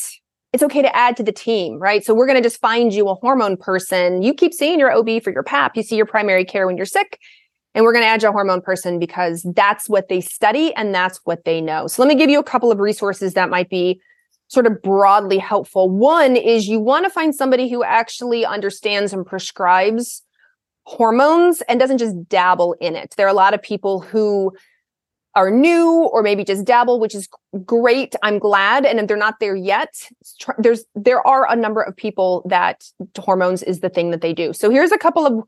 it's 0.54 0.62
okay 0.62 0.80
to 0.80 0.96
add 0.96 1.14
to 1.18 1.22
the 1.22 1.32
team, 1.32 1.78
right? 1.78 2.02
So 2.04 2.14
we're 2.14 2.26
going 2.26 2.42
to 2.42 2.42
just 2.42 2.60
find 2.60 2.94
you 2.94 3.08
a 3.08 3.14
hormone 3.14 3.58
person. 3.58 4.22
You 4.22 4.32
keep 4.32 4.54
seeing 4.54 4.78
your 4.78 4.90
OB 4.90 5.22
for 5.22 5.30
your 5.30 5.42
PAP. 5.42 5.76
You 5.76 5.82
see 5.82 5.96
your 5.96 6.06
primary 6.06 6.46
care 6.46 6.66
when 6.66 6.78
you're 6.78 6.86
sick. 6.86 7.18
And 7.74 7.84
we're 7.84 7.92
going 7.92 8.02
to 8.02 8.08
add 8.08 8.22
your 8.22 8.32
hormone 8.32 8.62
person 8.62 8.98
because 8.98 9.46
that's 9.54 9.88
what 9.90 10.08
they 10.08 10.22
study 10.22 10.74
and 10.74 10.94
that's 10.94 11.20
what 11.24 11.44
they 11.44 11.60
know. 11.60 11.86
So 11.86 12.02
let 12.02 12.08
me 12.08 12.16
give 12.16 12.30
you 12.30 12.40
a 12.40 12.44
couple 12.44 12.72
of 12.72 12.78
resources 12.78 13.34
that 13.34 13.50
might 13.50 13.68
be 13.68 14.00
sort 14.50 14.66
of 14.66 14.82
broadly 14.82 15.38
helpful. 15.38 15.88
One 15.88 16.34
is 16.34 16.66
you 16.66 16.80
want 16.80 17.04
to 17.04 17.10
find 17.10 17.32
somebody 17.32 17.70
who 17.70 17.84
actually 17.84 18.44
understands 18.44 19.12
and 19.12 19.24
prescribes 19.24 20.22
hormones 20.82 21.62
and 21.62 21.78
doesn't 21.78 21.98
just 21.98 22.28
dabble 22.28 22.74
in 22.80 22.96
it. 22.96 23.14
There 23.16 23.26
are 23.26 23.30
a 23.30 23.34
lot 23.34 23.54
of 23.54 23.62
people 23.62 24.00
who 24.00 24.52
are 25.36 25.52
new 25.52 26.08
or 26.12 26.24
maybe 26.24 26.42
just 26.42 26.64
dabble 26.64 26.98
which 26.98 27.14
is 27.14 27.28
great. 27.64 28.16
I'm 28.24 28.40
glad. 28.40 28.84
And 28.84 28.98
if 28.98 29.06
they're 29.06 29.16
not 29.16 29.38
there 29.38 29.54
yet 29.54 29.94
there's 30.58 30.84
there 30.96 31.24
are 31.24 31.48
a 31.48 31.54
number 31.54 31.80
of 31.80 31.96
people 31.96 32.42
that 32.48 32.82
hormones 33.16 33.62
is 33.62 33.78
the 33.78 33.88
thing 33.88 34.10
that 34.10 34.20
they 34.20 34.32
do. 34.32 34.52
So 34.52 34.68
here's 34.68 34.90
a 34.90 34.98
couple 34.98 35.26
of 35.26 35.44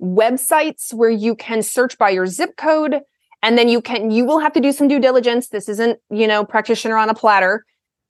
websites 0.00 0.94
where 0.94 1.10
you 1.10 1.34
can 1.34 1.62
search 1.62 1.98
by 1.98 2.08
your 2.08 2.26
zip 2.26 2.56
code 2.56 3.00
and 3.42 3.58
then 3.58 3.68
you 3.68 3.82
can 3.82 4.10
you 4.10 4.24
will 4.24 4.38
have 4.38 4.54
to 4.54 4.60
do 4.60 4.72
some 4.72 4.88
due 4.88 4.98
diligence. 4.98 5.48
This 5.48 5.68
isn't 5.68 5.98
you 6.08 6.26
know 6.26 6.42
practitioner 6.42 6.96
on 6.96 7.10
a 7.10 7.14
platter 7.14 7.66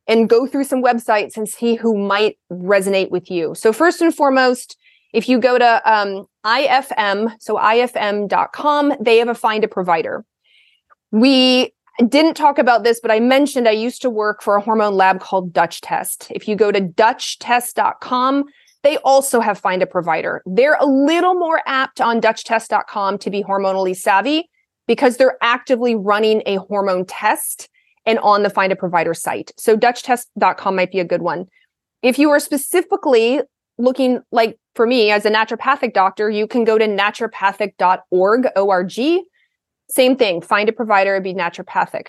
and 0.09 0.29
go 0.29 0.47
through 0.47 0.65
some 0.65 0.83
websites 0.83 1.37
and 1.37 1.49
see 1.49 1.75
who 1.75 1.97
might 1.97 2.39
resonate 2.51 3.11
with 3.11 3.31
you. 3.31 3.55
So 3.55 3.73
first 3.73 4.01
and 4.01 4.15
foremost, 4.15 4.77
if 5.13 5.29
you 5.29 5.39
go 5.39 5.59
to 5.59 5.83
um, 5.91 6.27
IFM, 6.45 7.35
so 7.41 7.57
ifm.com, 7.57 8.95
they 9.01 9.19
have 9.19 9.29
a 9.29 9.35
find 9.35 9.65
a 9.65 9.69
provider. 9.69 10.25
We 11.11 11.73
didn't 12.09 12.35
talk 12.35 12.59
about 12.59 12.85
this, 12.85 13.01
but 13.01 13.11
I 13.11 13.21
mentioned 13.21 13.67
I 13.67 13.73
used 13.73 14.03
to 14.03 14.11
work 14.11 14.43
for 14.43 14.57
a 14.57 14.61
hormone 14.61 14.95
lab 14.95 15.21
called 15.21 15.53
Dutch 15.53 15.81
Test. 15.81 16.31
If 16.31 16.47
you 16.47 16.55
go 16.55 16.71
to 16.71 16.81
dutchtest.com, 16.81 18.45
they 18.83 18.99
also 18.99 19.41
have 19.41 19.59
find 19.59 19.83
a 19.83 19.87
provider. 19.87 20.43
They're 20.45 20.77
a 20.79 20.87
little 20.87 21.35
more 21.35 21.63
apt 21.67 22.01
on 22.01 22.21
dutchtest.com 22.21 23.19
to 23.19 23.31
be 23.31 23.43
hormonally 23.43 23.97
savvy 23.97 24.49
because 24.87 25.17
they're 25.17 25.39
actively 25.41 25.95
running 25.95 26.43
a 26.47 26.57
hormone 26.57 27.07
test 27.07 27.69
and 28.07 28.19
on 28.21 28.43
the 28.43 28.51
find 28.51 28.73
a 28.73 28.77
provider 28.77 29.13
site. 29.13 29.53
So 29.59 29.77
dutchtest.com 29.77 30.77
might 30.77 30.93
be 30.93 31.01
a 31.01 31.05
good 31.05 31.23
one. 31.23 31.47
If 32.03 32.19
you 32.19 32.31
are 32.31 32.41
specifically 32.41 33.41
looking 33.79 34.21
like 34.31 34.59
for 34.75 34.87
me 34.87 35.11
as 35.11 35.27
a 35.27 35.31
naturopathic 35.31 35.93
doctor, 35.93 36.31
you 36.31 36.47
can 36.47 36.65
go 36.65 36.79
to 36.79 36.87
naturopathic.org, 36.87 38.49
O-R-G. 38.57 39.25
Same 39.89 40.17
thing, 40.17 40.41
find 40.41 40.69
a 40.69 40.73
provider 40.73 41.15
and 41.15 41.25
be 41.25 41.35
naturopathic. 41.35 42.07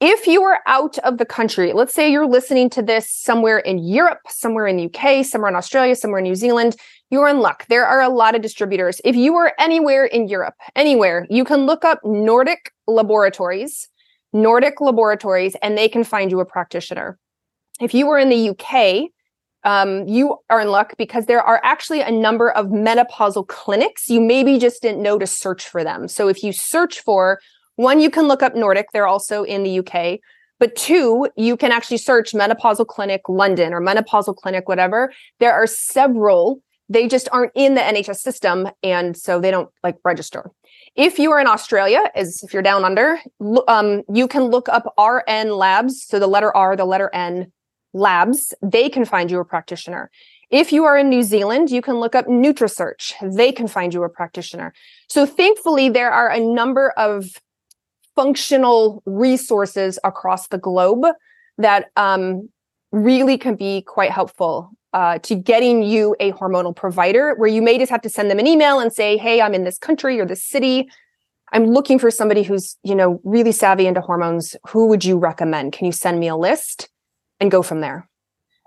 If 0.00 0.26
you 0.26 0.42
are 0.44 0.60
out 0.66 0.96
of 1.00 1.18
the 1.18 1.26
country, 1.26 1.74
let's 1.74 1.92
say 1.92 2.10
you're 2.10 2.26
listening 2.26 2.70
to 2.70 2.80
this 2.80 3.10
somewhere 3.10 3.58
in 3.58 3.76
Europe, 3.78 4.20
somewhere 4.28 4.66
in 4.66 4.78
the 4.78 4.86
UK, 4.86 5.26
somewhere 5.26 5.50
in 5.50 5.56
Australia, 5.56 5.94
somewhere 5.94 6.20
in 6.20 6.24
New 6.24 6.34
Zealand, 6.34 6.74
you're 7.10 7.28
in 7.28 7.40
luck. 7.40 7.66
There 7.68 7.84
are 7.84 8.00
a 8.00 8.08
lot 8.08 8.34
of 8.34 8.40
distributors. 8.40 9.02
If 9.04 9.14
you 9.14 9.34
are 9.34 9.52
anywhere 9.58 10.06
in 10.06 10.26
Europe, 10.26 10.54
anywhere, 10.74 11.26
you 11.28 11.44
can 11.44 11.66
look 11.66 11.84
up 11.84 12.00
Nordic 12.02 12.72
Laboratories 12.86 13.89
Nordic 14.32 14.80
Laboratories, 14.80 15.56
and 15.62 15.76
they 15.76 15.88
can 15.88 16.04
find 16.04 16.30
you 16.30 16.40
a 16.40 16.44
practitioner. 16.44 17.18
If 17.80 17.94
you 17.94 18.06
were 18.06 18.18
in 18.18 18.28
the 18.28 18.50
UK, 18.50 19.10
um, 19.64 20.06
you 20.08 20.38
are 20.48 20.60
in 20.60 20.68
luck 20.68 20.94
because 20.96 21.26
there 21.26 21.42
are 21.42 21.60
actually 21.62 22.00
a 22.00 22.10
number 22.10 22.50
of 22.50 22.66
menopausal 22.66 23.46
clinics. 23.48 24.08
You 24.08 24.20
maybe 24.20 24.58
just 24.58 24.82
didn't 24.82 25.02
know 25.02 25.18
to 25.18 25.26
search 25.26 25.68
for 25.68 25.84
them. 25.84 26.08
So 26.08 26.28
if 26.28 26.42
you 26.42 26.52
search 26.52 27.00
for 27.00 27.40
one, 27.76 28.00
you 28.00 28.10
can 28.10 28.28
look 28.28 28.42
up 28.42 28.54
Nordic, 28.54 28.92
they're 28.92 29.06
also 29.06 29.42
in 29.42 29.62
the 29.62 29.78
UK. 29.78 30.20
But 30.58 30.76
two, 30.76 31.28
you 31.36 31.56
can 31.56 31.72
actually 31.72 31.96
search 31.96 32.32
menopausal 32.32 32.86
clinic 32.86 33.22
London 33.28 33.72
or 33.72 33.80
menopausal 33.80 34.36
clinic, 34.36 34.68
whatever. 34.68 35.12
There 35.38 35.52
are 35.52 35.66
several, 35.66 36.62
they 36.90 37.08
just 37.08 37.28
aren't 37.32 37.52
in 37.54 37.74
the 37.74 37.80
NHS 37.80 38.16
system. 38.16 38.68
And 38.82 39.16
so 39.16 39.40
they 39.40 39.50
don't 39.50 39.70
like 39.82 39.96
register. 40.04 40.50
If 41.00 41.18
you 41.18 41.32
are 41.32 41.40
in 41.40 41.46
Australia, 41.46 42.10
as 42.14 42.42
if 42.42 42.52
you're 42.52 42.60
down 42.60 42.84
under, 42.84 43.18
um, 43.68 44.02
you 44.12 44.28
can 44.28 44.44
look 44.44 44.68
up 44.68 44.94
RN 44.98 45.48
Labs. 45.48 46.04
So 46.04 46.18
the 46.18 46.26
letter 46.26 46.54
R, 46.54 46.76
the 46.76 46.84
letter 46.84 47.08
N 47.14 47.50
Labs. 47.94 48.52
They 48.60 48.90
can 48.90 49.06
find 49.06 49.30
you 49.30 49.40
a 49.40 49.44
practitioner. 49.46 50.10
If 50.50 50.74
you 50.74 50.84
are 50.84 50.98
in 50.98 51.08
New 51.08 51.22
Zealand, 51.22 51.70
you 51.70 51.80
can 51.80 51.94
look 52.00 52.14
up 52.14 52.26
NutraSearch. 52.26 53.34
They 53.34 53.50
can 53.50 53.66
find 53.66 53.94
you 53.94 54.02
a 54.02 54.10
practitioner. 54.10 54.74
So 55.08 55.24
thankfully, 55.24 55.88
there 55.88 56.12
are 56.12 56.28
a 56.28 56.38
number 56.38 56.90
of 56.98 57.40
functional 58.14 59.02
resources 59.06 59.98
across 60.04 60.48
the 60.48 60.58
globe 60.58 61.06
that 61.56 61.86
um, 61.96 62.50
really 62.92 63.38
can 63.38 63.56
be 63.56 63.80
quite 63.80 64.10
helpful 64.10 64.70
uh, 64.92 65.18
to 65.20 65.34
getting 65.34 65.82
you 65.82 66.16
a 66.20 66.32
hormonal 66.32 66.74
provider 66.74 67.34
where 67.36 67.48
you 67.48 67.62
may 67.62 67.78
just 67.78 67.90
have 67.90 68.02
to 68.02 68.10
send 68.10 68.30
them 68.30 68.38
an 68.38 68.46
email 68.46 68.80
and 68.80 68.92
say, 68.92 69.16
Hey, 69.16 69.40
I'm 69.40 69.54
in 69.54 69.64
this 69.64 69.78
country 69.78 70.20
or 70.20 70.26
this 70.26 70.44
city. 70.44 70.88
I'm 71.52 71.66
looking 71.66 71.98
for 71.98 72.10
somebody 72.10 72.42
who's, 72.42 72.76
you 72.82 72.94
know, 72.94 73.20
really 73.24 73.52
savvy 73.52 73.86
into 73.86 74.00
hormones. 74.00 74.56
Who 74.68 74.86
would 74.88 75.04
you 75.04 75.18
recommend? 75.18 75.72
Can 75.72 75.86
you 75.86 75.92
send 75.92 76.20
me 76.20 76.28
a 76.28 76.36
list 76.36 76.88
and 77.40 77.50
go 77.50 77.62
from 77.62 77.80
there? 77.80 78.08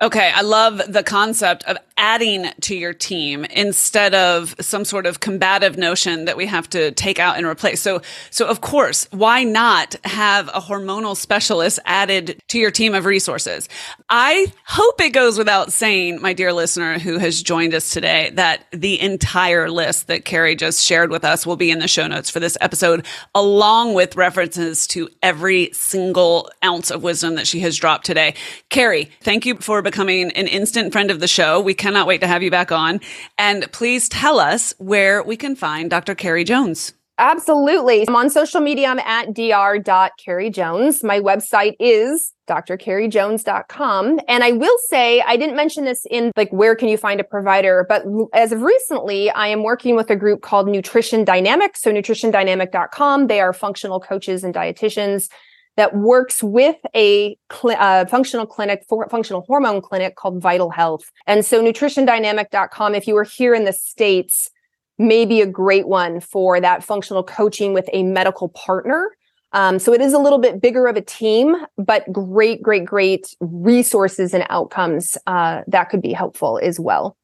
Okay, 0.02 0.32
I 0.36 0.42
love 0.42 0.82
the 0.88 1.04
concept 1.04 1.64
of 1.64 1.78
adding 1.98 2.50
to 2.62 2.76
your 2.76 2.94
team 2.94 3.46
instead 3.46 4.14
of 4.14 4.56
some 4.60 4.86
sort 4.86 5.06
of 5.06 5.20
combative 5.20 5.78
notion 5.78 6.26
that 6.26 6.38
we 6.38 6.46
have 6.46 6.70
to 6.70 6.92
take 6.92 7.20
out 7.20 7.38
and 7.38 7.46
replace. 7.46 7.82
So, 7.82 8.02
so 8.30 8.48
of 8.48 8.62
course, 8.62 9.08
why 9.12 9.44
not 9.44 9.96
have 10.04 10.48
a 10.50 10.60
hormonal 10.60 11.16
specialist 11.16 11.80
added 11.86 12.42
to 12.50 12.60
your 12.60 12.72
team 12.72 12.94
of 12.94 13.06
resources? 13.06 13.70
I 14.10 14.52
hope 14.66 15.00
it 15.02 15.12
goes 15.12 15.38
without 15.38 15.72
saying, 15.72 16.22
my 16.22 16.34
dear 16.34 16.54
listener 16.54 17.00
who 17.00 17.18
has 17.18 17.42
joined 17.42 17.74
us 17.74 17.92
today, 17.92 18.32
that 18.34 18.66
the 18.72 19.00
entire 19.00 19.70
list 19.70 20.08
that 20.08 20.26
Carrie 20.26 20.56
just 20.56 20.84
shared 20.84 21.12
with 21.12 21.24
us 21.24 21.46
will 21.46 21.56
be 21.56 21.72
in 21.72 21.80
the 21.80 21.88
show 21.88 22.08
notes 22.08 22.30
for 22.30 22.40
this 22.40 22.58
episode, 22.62 23.06
along 23.36 23.94
with 23.94 24.16
references 24.16 24.88
to 24.88 25.10
every 25.22 25.70
single 25.74 26.50
ounce 26.64 26.92
of 26.92 27.04
wisdom 27.04 27.36
that 27.36 27.48
she 27.48 27.60
has 27.60 27.78
dropped 27.78 28.06
today. 28.06 28.34
Carrie, 28.70 29.12
thank 29.22 29.46
you 29.46 29.56
for 29.56 29.82
becoming 29.82 30.32
an 30.32 30.48
instant 30.48 30.92
friend 30.92 31.12
of 31.12 31.20
the 31.20 31.28
show. 31.28 31.60
We 31.60 31.74
cannot 31.84 32.08
wait 32.08 32.22
to 32.22 32.28
have 32.28 32.42
you 32.42 32.50
back 32.50 32.72
on. 32.72 33.02
And 33.38 33.70
please 33.74 34.08
tell 34.08 34.40
us 34.40 34.74
where 34.78 35.22
we 35.22 35.36
can 35.36 35.54
find 35.56 35.90
Dr. 35.90 36.16
Carrie 36.16 36.46
Jones. 36.46 36.94
Absolutely. 37.20 38.06
I'm 38.08 38.16
on 38.16 38.30
social 38.30 38.62
media. 38.62 38.88
I'm 38.88 39.00
at 39.00 39.34
dr.carriejones. 39.34 41.04
My 41.04 41.20
website 41.20 41.76
is 41.80 42.34
drcarriejones.com. 42.48 44.20
And 44.28 44.44
I 44.44 44.52
will 44.54 44.78
say, 44.88 45.22
I 45.22 45.38
didn't 45.38 45.56
mention 45.56 45.84
this 45.86 46.06
in 46.10 46.32
like, 46.36 46.52
where 46.52 46.76
can 46.76 46.88
you 46.88 46.98
find 46.98 47.20
a 47.20 47.24
provider? 47.24 47.86
But 47.88 48.04
as 48.34 48.52
of 48.52 48.62
recently, 48.62 49.30
I 49.30 49.48
am 49.48 49.62
working 49.62 49.96
with 49.96 50.10
a 50.10 50.16
group 50.16 50.42
called 50.42 50.68
Nutrition 50.68 51.24
Dynamic. 51.24 51.78
So 51.78 51.92
nutritiondynamic.com. 51.92 53.28
They 53.28 53.42
are 53.42 53.54
functional 53.54 54.00
coaches 54.00 54.44
and 54.44 54.56
dietitians 54.56 55.30
that 55.78 55.96
works 55.96 56.44
with 56.44 56.78
a 56.96 57.38
cl- 57.52 57.78
uh, 57.80 58.06
functional 58.06 58.46
clinic, 58.46 58.84
for, 58.88 59.08
functional 59.10 59.42
hormone 59.48 59.82
clinic 59.82 60.16
called 60.16 60.42
Vital 60.42 60.70
Health. 60.70 61.12
And 61.28 61.46
so 61.46 61.64
nutritiondynamic.com, 61.64 62.96
if 62.96 63.08
you 63.08 63.18
are 63.18 63.24
here 63.24 63.54
in 63.54 63.66
the 63.66 63.74
States, 63.74 64.50
may 64.98 65.26
be 65.26 65.42
a 65.42 65.48
great 65.48 65.88
one 65.88 66.20
for 66.20 66.60
that 66.60 66.84
functional 66.84 67.24
coaching 67.24 67.74
with 67.74 67.90
a 67.94 68.04
medical 68.04 68.50
partner. 68.50 69.12
Um, 69.54 69.78
so 69.78 69.94
it 69.94 70.02
is 70.02 70.14
a 70.14 70.20
little 70.20 70.40
bit 70.40 70.62
bigger 70.62 70.88
of 70.88 70.96
a 70.96 71.02
team, 71.02 71.56
but 71.78 72.12
great, 72.12 72.62
great, 72.62 72.86
great 72.86 73.36
resources 73.40 74.34
and 74.34 74.46
outcomes 74.50 75.16
uh, 75.28 75.62
that 75.68 75.90
could 75.90 76.02
be 76.02 76.12
helpful 76.12 76.60
as 76.62 76.80
well. 76.80 77.16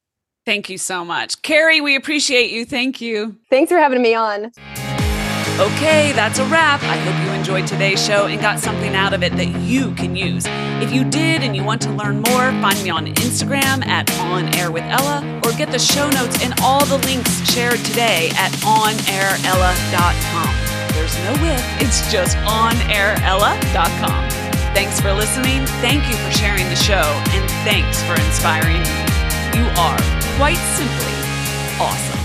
Thank 0.45 0.69
you 0.69 0.77
so 0.77 1.03
much. 1.03 1.41
Carrie, 1.41 1.81
we 1.81 1.95
appreciate 1.95 2.51
you. 2.51 2.65
Thank 2.65 3.01
you. 3.01 3.37
Thanks 3.49 3.71
for 3.71 3.77
having 3.77 4.01
me 4.01 4.13
on. 4.15 4.51
Okay, 5.59 6.13
that's 6.13 6.39
a 6.39 6.45
wrap. 6.45 6.81
I 6.83 6.95
hope 6.95 7.21
you 7.27 7.33
enjoyed 7.33 7.67
today's 7.67 8.01
show 8.01 8.27
and 8.27 8.39
got 8.39 8.59
something 8.59 8.95
out 8.95 9.11
of 9.13 9.23
it 9.23 9.35
that 9.35 9.49
you 9.59 9.93
can 9.95 10.15
use. 10.15 10.45
If 10.81 10.93
you 10.93 11.03
did 11.03 11.43
and 11.43 11.53
you 11.53 11.65
want 11.65 11.81
to 11.81 11.91
learn 11.91 12.21
more, 12.21 12.49
find 12.61 12.81
me 12.81 12.89
on 12.89 13.07
Instagram 13.07 13.85
at 13.85 14.09
On 14.21 14.47
Air 14.55 14.71
with 14.71 14.85
Ella 14.85 15.19
or 15.43 15.51
get 15.51 15.69
the 15.69 15.77
show 15.77 16.09
notes 16.11 16.41
and 16.45 16.53
all 16.61 16.85
the 16.85 16.97
links 16.99 17.41
shared 17.51 17.79
today 17.79 18.29
at 18.37 18.53
onairella.com. 18.63 20.53
There's 20.95 21.17
no 21.27 21.33
with, 21.43 21.81
it's 21.83 22.09
just 22.09 22.37
onairella.com. 22.47 24.29
Thanks 24.73 25.01
for 25.01 25.11
listening. 25.11 25.65
Thank 25.83 26.07
you 26.07 26.15
for 26.23 26.31
sharing 26.31 26.69
the 26.69 26.77
show 26.77 27.03
and 27.35 27.51
thanks 27.67 28.01
for 28.03 28.13
inspiring 28.13 28.79
me. 28.79 29.59
You 29.59 29.67
are 29.75 29.99
quite 30.39 30.55
simply 30.79 31.19
awesome. 31.83 32.18